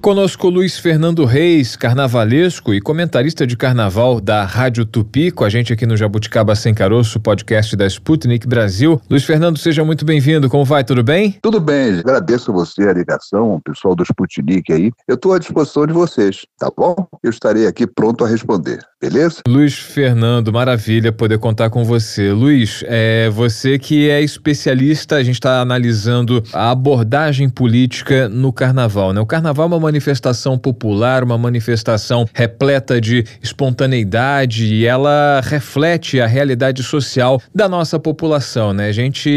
Conosco 0.00 0.48
Luiz 0.48 0.78
Fernando 0.78 1.26
Reis, 1.26 1.76
carnavalesco 1.76 2.72
e 2.72 2.80
comentarista 2.80 3.46
de 3.46 3.58
carnaval 3.58 4.22
da 4.22 4.42
Rádio 4.42 4.86
Tupi, 4.86 5.30
com 5.30 5.44
a 5.44 5.50
gente 5.50 5.70
aqui 5.70 5.84
no 5.84 5.98
Jabuticaba 5.98 6.56
Sem 6.56 6.72
Caroço, 6.72 7.20
podcast 7.20 7.76
da 7.76 7.86
Sputnik 7.86 8.48
Brasil. 8.48 8.98
Luiz 9.10 9.22
Fernando, 9.24 9.58
seja 9.58 9.84
muito 9.84 10.02
bem-vindo. 10.02 10.48
Como 10.48 10.64
vai? 10.64 10.82
Tudo 10.82 11.04
bem? 11.04 11.38
Tudo 11.42 11.60
bem. 11.60 11.98
Agradeço 11.98 12.50
a 12.50 12.54
você 12.54 12.88
a 12.88 12.94
ligação, 12.94 13.56
o 13.56 13.60
pessoal 13.60 13.94
do 13.94 14.02
Sputnik 14.02 14.72
aí. 14.72 14.90
Eu 15.06 15.16
estou 15.16 15.34
à 15.34 15.38
disposição 15.38 15.86
de 15.86 15.92
vocês, 15.92 16.46
tá 16.58 16.70
bom? 16.74 16.96
Eu 17.22 17.28
estarei 17.28 17.66
aqui 17.66 17.86
pronto 17.86 18.24
a 18.24 18.28
responder. 18.28 18.80
Beleza? 19.00 19.40
Luiz 19.48 19.78
Fernando, 19.78 20.52
maravilha 20.52 21.10
poder 21.10 21.38
contar 21.38 21.70
com 21.70 21.82
você. 21.84 22.32
Luiz, 22.32 22.84
é 22.86 23.30
você 23.30 23.78
que 23.78 24.10
é 24.10 24.20
especialista, 24.20 25.16
a 25.16 25.22
gente 25.22 25.36
está 25.36 25.60
analisando 25.62 26.42
a 26.52 26.70
abordagem 26.70 27.48
política 27.48 28.28
no 28.28 28.52
carnaval, 28.52 29.14
né? 29.14 29.20
O 29.20 29.26
carnaval 29.26 29.64
é 29.64 29.68
uma 29.68 29.80
manifestação 29.80 30.58
popular, 30.58 31.24
uma 31.24 31.38
manifestação 31.38 32.28
repleta 32.34 33.00
de 33.00 33.24
espontaneidade 33.42 34.66
e 34.66 34.84
ela 34.84 35.40
reflete 35.42 36.20
a 36.20 36.26
realidade 36.26 36.82
social 36.82 37.40
da 37.54 37.68
nossa 37.68 37.98
população, 37.98 38.74
né? 38.74 38.88
A 38.88 38.92
gente 38.92 39.30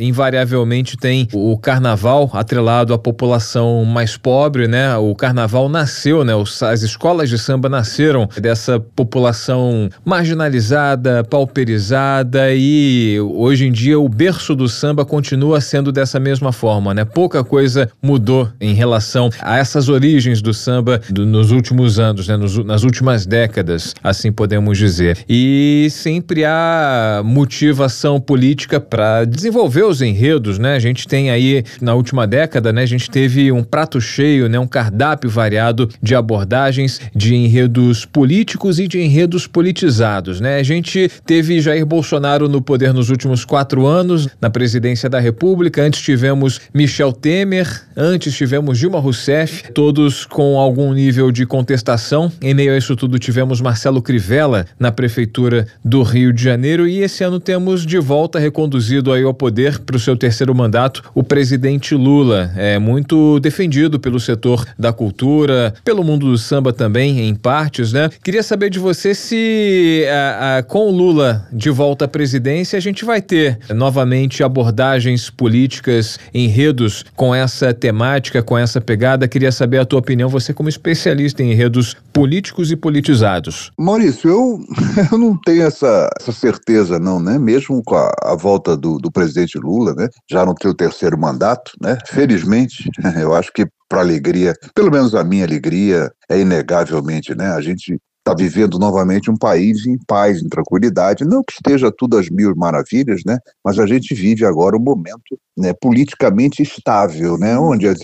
invariavelmente 0.00 0.96
tem 0.96 1.28
o 1.32 1.56
carnaval 1.56 2.28
atrelado 2.32 2.92
à 2.92 2.98
população 2.98 3.84
mais 3.84 4.16
pobre, 4.16 4.66
né? 4.66 4.96
O 4.96 5.14
carnaval 5.14 5.68
nasceu, 5.68 6.24
né? 6.24 6.32
As 6.62 6.82
escolas 6.82 7.28
de 7.28 7.38
samba 7.38 7.68
nasceram 7.68 8.28
dessa 8.40 8.71
população 8.80 9.88
marginalizada, 10.04 11.24
pauperizada 11.24 12.52
e 12.54 13.18
hoje 13.20 13.66
em 13.66 13.72
dia 13.72 13.98
o 13.98 14.08
berço 14.08 14.54
do 14.54 14.68
samba 14.68 15.04
continua 15.04 15.60
sendo 15.60 15.92
dessa 15.92 16.18
mesma 16.18 16.52
forma, 16.52 16.94
né? 16.94 17.04
Pouca 17.04 17.42
coisa 17.44 17.90
mudou 18.02 18.48
em 18.60 18.74
relação 18.74 19.30
a 19.40 19.58
essas 19.58 19.88
origens 19.88 20.40
do 20.40 20.54
samba 20.54 21.00
do, 21.10 21.26
nos 21.26 21.50
últimos 21.50 21.98
anos, 21.98 22.28
né? 22.28 22.36
Nos, 22.36 22.56
nas 22.64 22.82
últimas 22.82 23.26
décadas, 23.26 23.94
assim 24.02 24.32
podemos 24.32 24.78
dizer. 24.78 25.18
E 25.28 25.88
sempre 25.90 26.44
há 26.44 27.22
motivação 27.24 28.20
política 28.20 28.80
para 28.80 29.24
desenvolver 29.24 29.84
os 29.84 30.00
enredos, 30.00 30.58
né? 30.58 30.74
A 30.74 30.78
gente 30.78 31.06
tem 31.06 31.30
aí 31.30 31.64
na 31.80 31.94
última 31.94 32.26
década, 32.26 32.72
né? 32.72 32.82
A 32.82 32.86
gente 32.86 33.10
teve 33.10 33.50
um 33.52 33.62
prato 33.62 34.00
cheio, 34.00 34.48
né? 34.48 34.58
Um 34.58 34.66
cardápio 34.66 35.28
variado 35.28 35.88
de 36.02 36.14
abordagens 36.14 37.00
de 37.14 37.34
enredos 37.34 38.04
políticos 38.04 38.61
e 38.70 38.86
de 38.86 39.00
enredos 39.00 39.46
politizados, 39.46 40.40
né? 40.40 40.56
A 40.56 40.62
gente 40.62 41.10
teve 41.26 41.60
Jair 41.60 41.84
Bolsonaro 41.84 42.48
no 42.48 42.62
poder 42.62 42.92
nos 42.92 43.10
últimos 43.10 43.44
quatro 43.44 43.86
anos, 43.86 44.28
na 44.40 44.50
presidência 44.50 45.08
da 45.08 45.18
República. 45.18 45.82
Antes 45.82 46.00
tivemos 46.00 46.60
Michel 46.72 47.12
Temer, 47.12 47.68
antes 47.96 48.34
tivemos 48.34 48.78
Dilma 48.78 49.00
Rousseff, 49.00 49.72
todos 49.72 50.24
com 50.24 50.58
algum 50.58 50.92
nível 50.92 51.30
de 51.32 51.44
contestação. 51.44 52.30
Em 52.40 52.54
meio 52.54 52.72
a 52.72 52.78
isso 52.78 52.94
tudo, 52.94 53.18
tivemos 53.18 53.60
Marcelo 53.60 54.00
Crivella 54.00 54.66
na 54.78 54.92
prefeitura 54.92 55.66
do 55.84 56.02
Rio 56.02 56.32
de 56.32 56.42
Janeiro 56.42 56.86
e 56.86 57.00
esse 57.00 57.24
ano 57.24 57.40
temos 57.40 57.84
de 57.84 57.98
volta 57.98 58.38
reconduzido 58.38 59.12
aí 59.12 59.22
ao 59.22 59.34
poder 59.34 59.78
para 59.80 59.96
o 59.96 60.00
seu 60.00 60.16
terceiro 60.16 60.54
mandato 60.54 61.02
o 61.14 61.22
presidente 61.22 61.94
Lula. 61.94 62.52
É 62.56 62.78
muito 62.78 63.40
defendido 63.40 63.98
pelo 63.98 64.20
setor 64.20 64.66
da 64.78 64.92
cultura, 64.92 65.74
pelo 65.84 66.04
mundo 66.04 66.30
do 66.30 66.38
samba 66.38 66.72
também, 66.72 67.20
em 67.20 67.34
partes, 67.34 67.92
né? 67.92 68.10
Queria 68.22 68.42
saber 68.52 68.68
de 68.68 68.78
você 68.78 69.14
se 69.14 70.04
a, 70.10 70.58
a, 70.58 70.62
com 70.62 70.86
o 70.86 70.90
Lula 70.90 71.48
de 71.50 71.70
volta 71.70 72.04
à 72.04 72.08
presidência 72.08 72.76
a 72.76 72.82
gente 72.82 73.02
vai 73.02 73.22
ter 73.22 73.58
novamente 73.70 74.44
abordagens 74.44 75.30
políticas, 75.30 76.18
enredos 76.34 77.02
com 77.16 77.34
essa 77.34 77.72
temática, 77.72 78.42
com 78.42 78.58
essa 78.58 78.78
pegada. 78.78 79.26
Queria 79.26 79.50
saber 79.50 79.78
a 79.78 79.86
tua 79.86 80.00
opinião, 80.00 80.28
você 80.28 80.52
como 80.52 80.68
especialista 80.68 81.42
em 81.42 81.52
enredos 81.52 81.96
políticos 82.12 82.70
e 82.70 82.76
politizados. 82.76 83.70
Maurício, 83.80 84.28
eu, 84.28 84.60
eu 85.10 85.16
não 85.16 85.34
tenho 85.34 85.62
essa, 85.62 86.10
essa 86.20 86.32
certeza 86.32 86.98
não, 86.98 87.18
né? 87.18 87.38
Mesmo 87.38 87.82
com 87.82 87.94
a, 87.94 88.12
a 88.22 88.36
volta 88.36 88.76
do, 88.76 88.98
do 88.98 89.10
presidente 89.10 89.58
Lula, 89.58 89.94
né? 89.94 90.10
Já 90.30 90.44
no 90.44 90.54
seu 90.60 90.74
terceiro 90.74 91.18
mandato, 91.18 91.72
né? 91.80 91.96
Felizmente, 92.06 92.90
eu 93.18 93.34
acho 93.34 93.50
que 93.50 93.66
para 93.88 94.00
alegria, 94.00 94.52
pelo 94.74 94.90
menos 94.90 95.14
a 95.14 95.24
minha 95.24 95.46
alegria, 95.46 96.10
é 96.28 96.38
inegavelmente, 96.38 97.34
né? 97.34 97.48
A 97.48 97.60
gente 97.62 97.98
está 98.22 98.34
vivendo 98.34 98.78
novamente 98.78 99.30
um 99.30 99.36
país 99.36 99.84
em 99.84 99.98
paz, 100.06 100.40
em 100.40 100.48
tranquilidade. 100.48 101.24
Não 101.24 101.42
que 101.42 101.52
esteja 101.52 101.90
tudo 101.90 102.16
às 102.16 102.30
mil 102.30 102.54
maravilhas, 102.54 103.22
né? 103.26 103.38
Mas 103.64 103.78
a 103.78 103.86
gente 103.86 104.14
vive 104.14 104.46
agora 104.46 104.76
um 104.76 104.82
momento 104.82 105.38
né, 105.58 105.72
politicamente 105.74 106.62
estável, 106.62 107.36
né? 107.36 107.58
Onde 107.58 107.88
as, 107.88 107.98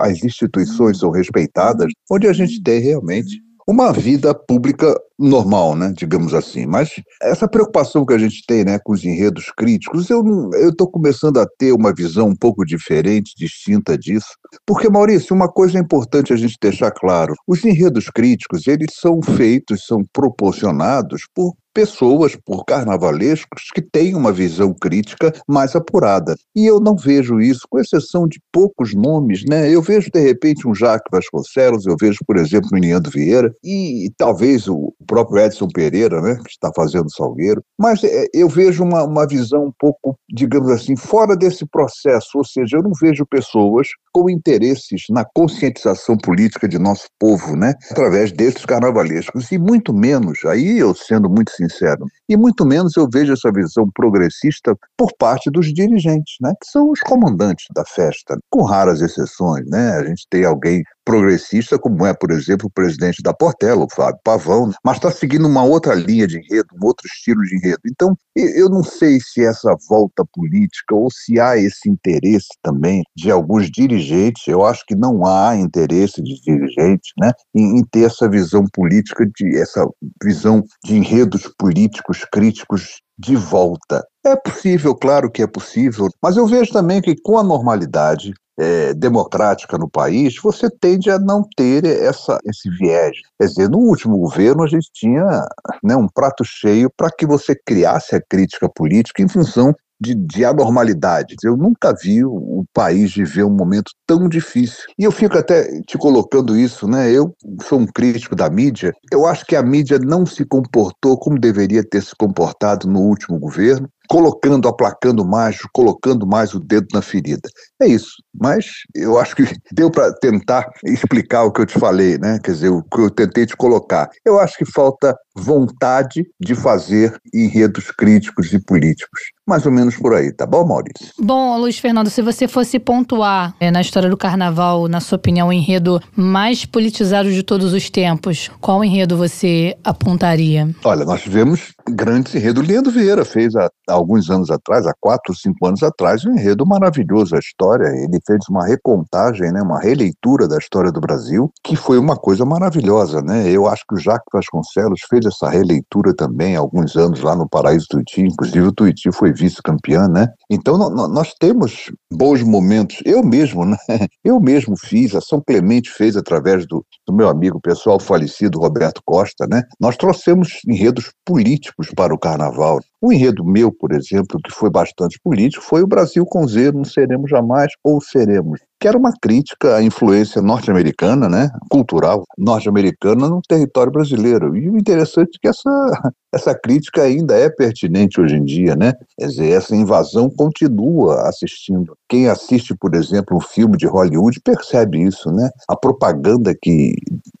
as 0.00 0.24
instituições 0.24 0.98
são 0.98 1.10
respeitadas, 1.10 1.90
onde 2.10 2.26
a 2.26 2.32
gente 2.32 2.60
tem 2.62 2.80
realmente 2.80 3.40
uma 3.66 3.92
vida 3.92 4.34
pública 4.34 4.94
normal, 5.18 5.74
né, 5.74 5.92
digamos 5.96 6.32
assim. 6.32 6.66
Mas 6.66 6.90
essa 7.20 7.48
preocupação 7.48 8.06
que 8.06 8.14
a 8.14 8.18
gente 8.18 8.44
tem, 8.46 8.64
né, 8.64 8.78
com 8.78 8.92
os 8.92 9.04
enredos 9.04 9.50
críticos, 9.56 10.08
eu 10.10 10.22
estou 10.70 10.90
começando 10.90 11.38
a 11.38 11.46
ter 11.58 11.72
uma 11.72 11.92
visão 11.92 12.28
um 12.28 12.36
pouco 12.36 12.64
diferente, 12.64 13.34
distinta 13.36 13.98
disso, 13.98 14.28
porque 14.66 14.88
Maurício, 14.88 15.34
uma 15.34 15.48
coisa 15.48 15.78
importante 15.78 16.32
a 16.32 16.36
gente 16.36 16.56
deixar 16.60 16.90
claro: 16.90 17.34
os 17.46 17.64
enredos 17.64 18.06
críticos 18.10 18.66
eles 18.66 18.94
são 18.94 19.20
feitos, 19.22 19.84
são 19.86 20.04
proporcionados 20.12 21.22
por 21.34 21.54
pessoas, 21.78 22.36
por 22.44 22.64
carnavalescos, 22.64 23.70
que 23.72 23.80
têm 23.80 24.16
uma 24.16 24.32
visão 24.32 24.74
crítica 24.74 25.32
mais 25.46 25.76
apurada. 25.76 26.34
E 26.56 26.66
eu 26.66 26.80
não 26.80 26.96
vejo 26.96 27.40
isso, 27.40 27.60
com 27.70 27.78
exceção 27.78 28.26
de 28.26 28.40
poucos 28.50 28.94
nomes, 28.94 29.44
né? 29.48 29.72
Eu 29.72 29.80
vejo, 29.80 30.10
de 30.10 30.20
repente, 30.20 30.66
um 30.66 30.74
Jacques 30.74 31.08
Vasconcelos, 31.12 31.86
eu 31.86 31.94
vejo, 32.00 32.18
por 32.26 32.36
exemplo, 32.36 32.68
o 32.72 32.74
Niniando 32.74 33.10
Vieira, 33.10 33.52
e 33.62 34.10
talvez 34.16 34.66
o 34.66 34.92
próprio 35.08 35.42
Edson 35.42 35.66
Pereira, 35.68 36.20
né, 36.20 36.36
que 36.36 36.50
está 36.50 36.70
fazendo 36.76 37.10
Salgueiro, 37.10 37.64
mas 37.76 38.04
é, 38.04 38.26
eu 38.32 38.48
vejo 38.48 38.84
uma, 38.84 39.02
uma 39.04 39.26
visão 39.26 39.64
um 39.64 39.72
pouco, 39.76 40.16
digamos 40.28 40.70
assim, 40.70 40.94
fora 40.94 41.34
desse 41.34 41.66
processo, 41.66 42.36
ou 42.36 42.44
seja, 42.44 42.76
eu 42.76 42.82
não 42.82 42.92
vejo 43.00 43.26
pessoas 43.26 43.88
com 44.12 44.28
interesses 44.28 45.04
na 45.10 45.24
conscientização 45.24 46.16
política 46.16 46.68
de 46.68 46.78
nosso 46.78 47.06
povo, 47.18 47.56
né, 47.56 47.72
através 47.90 48.30
desses 48.30 48.64
carnavalescos, 48.64 49.50
e 49.50 49.58
muito 49.58 49.92
menos, 49.92 50.44
aí 50.44 50.78
eu 50.78 50.94
sendo 50.94 51.28
muito 51.28 51.50
sincero, 51.52 52.04
e 52.28 52.36
muito 52.36 52.66
menos 52.66 52.96
eu 52.96 53.08
vejo 53.10 53.32
essa 53.32 53.50
visão 53.50 53.90
progressista 53.94 54.76
por 54.96 55.10
parte 55.18 55.50
dos 55.50 55.72
dirigentes, 55.72 56.34
né, 56.42 56.52
que 56.60 56.70
são 56.70 56.90
os 56.90 57.00
comandantes 57.00 57.66
da 57.74 57.84
festa, 57.86 58.38
com 58.50 58.62
raras 58.62 59.00
exceções, 59.00 59.64
né, 59.66 59.92
a 59.92 60.04
gente 60.04 60.26
tem 60.30 60.44
alguém 60.44 60.82
progressista, 61.08 61.78
como 61.78 62.04
é, 62.04 62.12
por 62.12 62.30
exemplo, 62.30 62.66
o 62.66 62.70
presidente 62.70 63.22
da 63.22 63.32
Portela, 63.32 63.82
o 63.82 63.90
Fábio 63.90 64.20
Pavão, 64.22 64.70
mas 64.84 64.98
está 64.98 65.10
seguindo 65.10 65.48
uma 65.48 65.64
outra 65.64 65.94
linha 65.94 66.26
de 66.26 66.36
enredo, 66.36 66.68
um 66.74 66.84
outro 66.84 67.06
estilo 67.06 67.40
de 67.44 67.56
enredo. 67.56 67.80
Então, 67.86 68.14
eu 68.36 68.68
não 68.68 68.84
sei 68.84 69.18
se 69.18 69.42
essa 69.42 69.74
volta 69.88 70.22
política 70.34 70.94
ou 70.94 71.10
se 71.10 71.40
há 71.40 71.56
esse 71.56 71.88
interesse 71.88 72.48
também 72.62 73.02
de 73.16 73.30
alguns 73.30 73.70
dirigentes, 73.70 74.46
eu 74.46 74.62
acho 74.66 74.84
que 74.86 74.94
não 74.94 75.24
há 75.24 75.56
interesse 75.56 76.22
de 76.22 76.38
dirigentes, 76.42 77.10
né, 77.18 77.32
em, 77.54 77.78
em 77.78 77.84
ter 77.90 78.04
essa 78.04 78.28
visão 78.28 78.66
política, 78.70 79.24
de 79.34 79.58
essa 79.58 79.88
visão 80.22 80.62
de 80.84 80.94
enredos 80.94 81.50
políticos 81.58 82.26
críticos 82.30 83.00
de 83.18 83.34
volta. 83.34 84.04
É 84.26 84.36
possível, 84.36 84.94
claro 84.94 85.30
que 85.30 85.42
é 85.42 85.46
possível, 85.46 86.08
mas 86.22 86.36
eu 86.36 86.46
vejo 86.46 86.70
também 86.70 87.00
que 87.00 87.16
com 87.22 87.38
a 87.38 87.42
normalidade, 87.42 88.34
é, 88.58 88.92
democrática 88.92 89.78
no 89.78 89.88
país, 89.88 90.34
você 90.42 90.68
tende 90.68 91.10
a 91.10 91.18
não 91.18 91.42
ter 91.56 91.84
essa, 91.84 92.38
esse 92.44 92.68
viés. 92.70 93.16
Quer 93.40 93.46
dizer, 93.46 93.68
no 93.68 93.78
último 93.78 94.18
governo 94.18 94.64
a 94.64 94.66
gente 94.66 94.90
tinha 94.92 95.46
né, 95.82 95.94
um 95.94 96.08
prato 96.08 96.44
cheio 96.44 96.90
para 96.96 97.10
que 97.10 97.24
você 97.24 97.54
criasse 97.54 98.16
a 98.16 98.20
crítica 98.20 98.68
política 98.68 99.22
em 99.22 99.28
função 99.28 99.72
de, 100.00 100.14
de, 100.14 100.44
anormalidades. 100.44 101.36
Eu 101.42 101.56
nunca 101.56 101.92
vi 101.92 102.24
o, 102.24 102.64
país 102.72 103.12
viver 103.14 103.44
um 103.44 103.50
momento 103.50 103.90
tão 104.06 104.28
difícil. 104.28 104.84
E 104.96 105.02
eu 105.02 105.10
fico 105.10 105.36
até 105.36 105.80
te 105.82 105.98
colocando 105.98 106.56
isso, 106.56 106.86
né? 106.86 107.10
Eu 107.10 107.34
sou 107.62 107.80
um 107.80 107.86
crítico 107.86 108.36
da 108.36 108.48
mídia. 108.48 108.92
Eu 109.10 109.26
acho 109.26 109.44
que 109.44 109.56
a 109.56 109.62
mídia 109.62 109.98
não 109.98 110.24
se 110.24 110.44
comportou 110.44 111.18
como 111.18 111.40
deveria 111.40 111.82
ter 111.82 112.02
se 112.02 112.14
comportado 112.16 112.86
no 112.86 113.00
último 113.00 113.38
governo 113.38 113.88
colocando, 114.08 114.68
aplacando 114.68 115.24
mais, 115.24 115.58
colocando 115.72 116.26
mais 116.26 116.54
o 116.54 116.60
dedo 116.60 116.86
na 116.92 117.02
ferida. 117.02 117.48
É 117.80 117.86
isso. 117.86 118.22
Mas 118.34 118.66
eu 118.94 119.18
acho 119.18 119.36
que 119.36 119.44
deu 119.72 119.90
para 119.90 120.12
tentar 120.14 120.68
explicar 120.84 121.44
o 121.44 121.52
que 121.52 121.60
eu 121.60 121.66
te 121.66 121.78
falei, 121.78 122.18
né? 122.18 122.38
Quer 122.42 122.52
dizer, 122.52 122.68
o 122.70 122.82
que 122.82 123.00
eu 123.00 123.10
tentei 123.10 123.46
te 123.46 123.56
colocar. 123.56 124.08
Eu 124.24 124.40
acho 124.40 124.56
que 124.56 124.64
falta 124.64 125.14
vontade 125.38 126.26
de 126.40 126.54
fazer 126.54 127.16
enredos 127.32 127.90
críticos 127.90 128.52
e 128.52 128.58
políticos. 128.58 129.20
Mais 129.46 129.64
ou 129.64 129.72
menos 129.72 129.96
por 129.96 130.14
aí, 130.14 130.32
tá 130.32 130.44
bom, 130.44 130.66
Maurício? 130.66 131.12
Bom, 131.18 131.56
Luiz 131.56 131.78
Fernando, 131.78 132.10
se 132.10 132.20
você 132.20 132.46
fosse 132.46 132.78
pontuar 132.78 133.54
é, 133.58 133.70
na 133.70 133.80
história 133.80 134.10
do 134.10 134.16
carnaval, 134.16 134.88
na 134.88 135.00
sua 135.00 135.16
opinião, 135.16 135.48
o 135.48 135.52
enredo 135.52 136.00
mais 136.14 136.66
politizado 136.66 137.32
de 137.32 137.42
todos 137.42 137.72
os 137.72 137.88
tempos, 137.88 138.50
qual 138.60 138.84
enredo 138.84 139.16
você 139.16 139.76
apontaria? 139.82 140.68
Olha, 140.84 141.04
nós 141.04 141.22
tivemos 141.22 141.72
grandes 141.88 142.34
enredos. 142.34 142.66
Leandro 142.66 142.92
Vieira 142.92 143.24
fez 143.24 143.54
há, 143.56 143.70
há, 143.88 143.97
alguns 143.98 144.30
anos 144.30 144.50
atrás, 144.50 144.86
há 144.86 144.92
quatro, 145.00 145.34
cinco 145.34 145.66
anos 145.66 145.82
atrás, 145.82 146.24
um 146.24 146.32
enredo 146.32 146.66
maravilhoso, 146.66 147.36
a 147.36 147.38
história. 147.38 147.88
Ele 147.88 148.18
fez 148.26 148.40
uma 148.48 148.66
recontagem, 148.66 149.52
né, 149.52 149.62
uma 149.62 149.80
releitura 149.80 150.48
da 150.48 150.58
história 150.58 150.90
do 150.90 151.00
Brasil, 151.00 151.50
que 151.62 151.76
foi 151.76 151.98
uma 151.98 152.16
coisa 152.16 152.44
maravilhosa. 152.44 153.20
Né? 153.22 153.50
Eu 153.50 153.66
acho 153.66 153.84
que 153.88 153.94
o 153.94 153.98
Jacques 153.98 154.28
Vasconcelos 154.32 155.00
fez 155.08 155.26
essa 155.26 155.48
releitura 155.48 156.14
também 156.14 156.56
há 156.56 156.60
alguns 156.60 156.96
anos 156.96 157.20
lá 157.22 157.34
no 157.34 157.48
Paraíso 157.48 157.86
Tuiuti, 157.88 158.22
inclusive 158.22 158.66
o 158.66 158.72
Tuiuti 158.72 159.12
foi 159.12 159.32
vice-campeão, 159.32 160.08
né? 160.08 160.28
Então 160.50 160.78
nós 160.78 161.34
temos 161.38 161.90
bons 162.12 162.42
momentos. 162.42 163.00
Eu 163.04 163.22
mesmo, 163.22 163.64
né? 163.64 163.76
Eu 164.24 164.40
mesmo 164.40 164.74
fiz, 164.76 165.14
a 165.14 165.20
São 165.20 165.42
Clemente 165.44 165.90
fez 165.90 166.16
através 166.16 166.66
do, 166.66 166.84
do 167.06 167.12
meu 167.12 167.28
amigo 167.28 167.60
pessoal 167.60 167.98
falecido 167.98 168.58
Roberto 168.58 169.00
Costa, 169.04 169.46
né? 169.46 169.62
Nós 169.80 169.96
trouxemos 169.96 170.60
enredos 170.66 171.12
políticos 171.24 171.88
para 171.94 172.14
o 172.14 172.18
carnaval. 172.18 172.80
Um 173.02 173.12
enredo 173.12 173.44
meu, 173.44 173.72
por 173.72 173.87
exemplo, 173.92 174.40
que 174.42 174.52
foi 174.52 174.70
bastante 174.70 175.18
político, 175.22 175.64
foi 175.64 175.82
o 175.82 175.86
Brasil 175.86 176.24
com 176.26 176.46
Z, 176.46 176.72
não 176.72 176.84
seremos 176.84 177.30
jamais 177.30 177.72
ou 177.84 178.00
seremos, 178.00 178.60
que 178.80 178.86
era 178.86 178.96
uma 178.96 179.12
crítica 179.20 179.76
à 179.76 179.82
influência 179.82 180.40
norte-americana, 180.40 181.28
né, 181.28 181.50
cultural 181.70 182.24
norte-americana 182.36 183.28
no 183.28 183.40
território 183.46 183.92
brasileiro. 183.92 184.56
E 184.56 184.70
o 184.70 184.76
interessante 184.76 185.36
é 185.36 185.38
que 185.40 185.48
essa, 185.48 185.70
essa 186.32 186.54
crítica 186.54 187.02
ainda 187.02 187.36
é 187.36 187.50
pertinente 187.50 188.20
hoje 188.20 188.36
em 188.36 188.44
dia, 188.44 188.76
né? 188.76 188.92
Quer 189.18 189.26
dizer, 189.26 189.50
essa 189.50 189.74
invasão 189.74 190.30
continua 190.30 191.28
assistindo. 191.28 191.96
Quem 192.08 192.28
assiste, 192.28 192.74
por 192.78 192.94
exemplo, 192.94 193.36
um 193.36 193.40
filme 193.40 193.76
de 193.76 193.86
Hollywood 193.86 194.40
percebe 194.44 195.02
isso, 195.02 195.30
né? 195.32 195.50
A 195.68 195.76
propaganda 195.76 196.54
que 196.60 196.94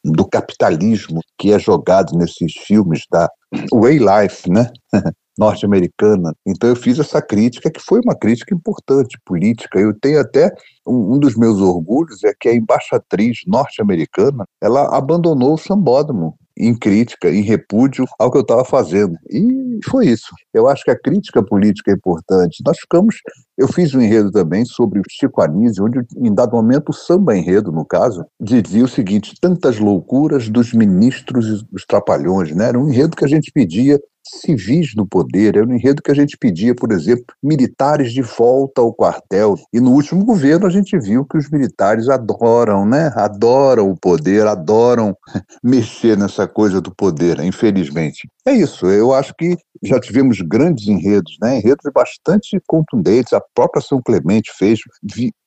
do 0.04 0.26
capitalismo 0.26 1.20
que 1.38 1.52
é 1.52 1.58
jogado 1.58 2.16
nesses 2.16 2.52
filmes 2.52 3.04
da 3.10 3.28
Way 3.72 3.98
Life, 3.98 4.50
né? 4.50 4.70
norte-americana. 5.38 6.34
Então 6.44 6.68
eu 6.68 6.76
fiz 6.76 6.98
essa 6.98 7.22
crítica, 7.22 7.70
que 7.70 7.80
foi 7.80 8.00
uma 8.04 8.16
crítica 8.16 8.54
importante, 8.54 9.18
política. 9.24 9.78
Eu 9.78 9.94
tenho 9.98 10.20
até 10.20 10.50
um, 10.86 11.14
um 11.14 11.18
dos 11.18 11.36
meus 11.36 11.60
orgulhos 11.60 12.24
é 12.24 12.32
que 12.38 12.48
a 12.48 12.54
embaixatriz 12.54 13.38
norte-americana 13.46 14.44
ela 14.60 14.96
abandonou 14.96 15.54
o 15.54 15.58
sambódromo 15.58 16.36
em 16.58 16.76
crítica, 16.76 17.30
em 17.30 17.42
repúdio 17.42 18.04
ao 18.18 18.30
que 18.30 18.38
eu 18.38 18.42
estava 18.42 18.64
fazendo. 18.64 19.14
E 19.30 19.78
foi 19.88 20.08
isso. 20.08 20.34
Eu 20.52 20.68
acho 20.68 20.82
que 20.82 20.90
a 20.90 20.98
crítica 20.98 21.42
política 21.42 21.92
é 21.92 21.94
importante. 21.94 22.62
Nós 22.66 22.78
ficamos. 22.78 23.16
Eu 23.56 23.68
fiz 23.68 23.94
um 23.94 24.00
enredo 24.00 24.32
também 24.32 24.64
sobre 24.64 24.98
o 24.98 25.04
Chico 25.08 25.40
Anísio, 25.40 25.84
onde, 25.84 26.00
em 26.16 26.34
dado 26.34 26.52
momento, 26.52 26.88
o 26.88 26.92
samba 26.92 27.36
enredo, 27.36 27.70
no 27.70 27.84
caso, 27.84 28.24
dizia 28.40 28.84
o 28.84 28.88
seguinte: 28.88 29.34
tantas 29.40 29.78
loucuras 29.78 30.48
dos 30.48 30.72
ministros 30.72 31.46
e 31.46 31.72
dos 31.72 31.84
trapalhões. 31.86 32.54
Né? 32.54 32.68
Era 32.68 32.78
um 32.78 32.88
enredo 32.88 33.16
que 33.16 33.24
a 33.24 33.28
gente 33.28 33.52
pedia 33.52 33.98
civis 34.28 34.94
no 34.94 35.06
poder. 35.06 35.56
Era 35.56 35.66
um 35.66 35.74
enredo 35.74 36.02
que 36.02 36.10
a 36.10 36.14
gente 36.14 36.36
pedia, 36.36 36.74
por 36.74 36.92
exemplo, 36.92 37.26
militares 37.42 38.12
de 38.12 38.22
volta 38.22 38.80
ao 38.80 38.92
quartel. 38.92 39.56
E 39.72 39.80
no 39.80 39.92
último 39.92 40.24
governo 40.24 40.66
a 40.66 40.70
gente 40.70 40.98
viu 40.98 41.24
que 41.24 41.36
os 41.36 41.50
militares 41.50 42.08
adoram, 42.08 42.86
né? 42.86 43.12
Adoram 43.14 43.90
o 43.90 43.96
poder, 43.96 44.46
adoram 44.46 45.16
mexer 45.62 46.16
nessa 46.16 46.46
coisa 46.46 46.80
do 46.80 46.94
poder, 46.94 47.40
infelizmente. 47.40 48.28
É 48.46 48.52
isso, 48.52 48.86
eu 48.86 49.12
acho 49.12 49.34
que 49.38 49.56
já 49.82 50.00
tivemos 50.00 50.40
grandes 50.40 50.88
enredos, 50.88 51.36
né? 51.40 51.58
enredos 51.58 51.84
bastante 51.94 52.60
contundentes. 52.66 53.32
A 53.32 53.42
própria 53.54 53.82
São 53.82 54.00
Clemente 54.02 54.50
fez, 54.56 54.80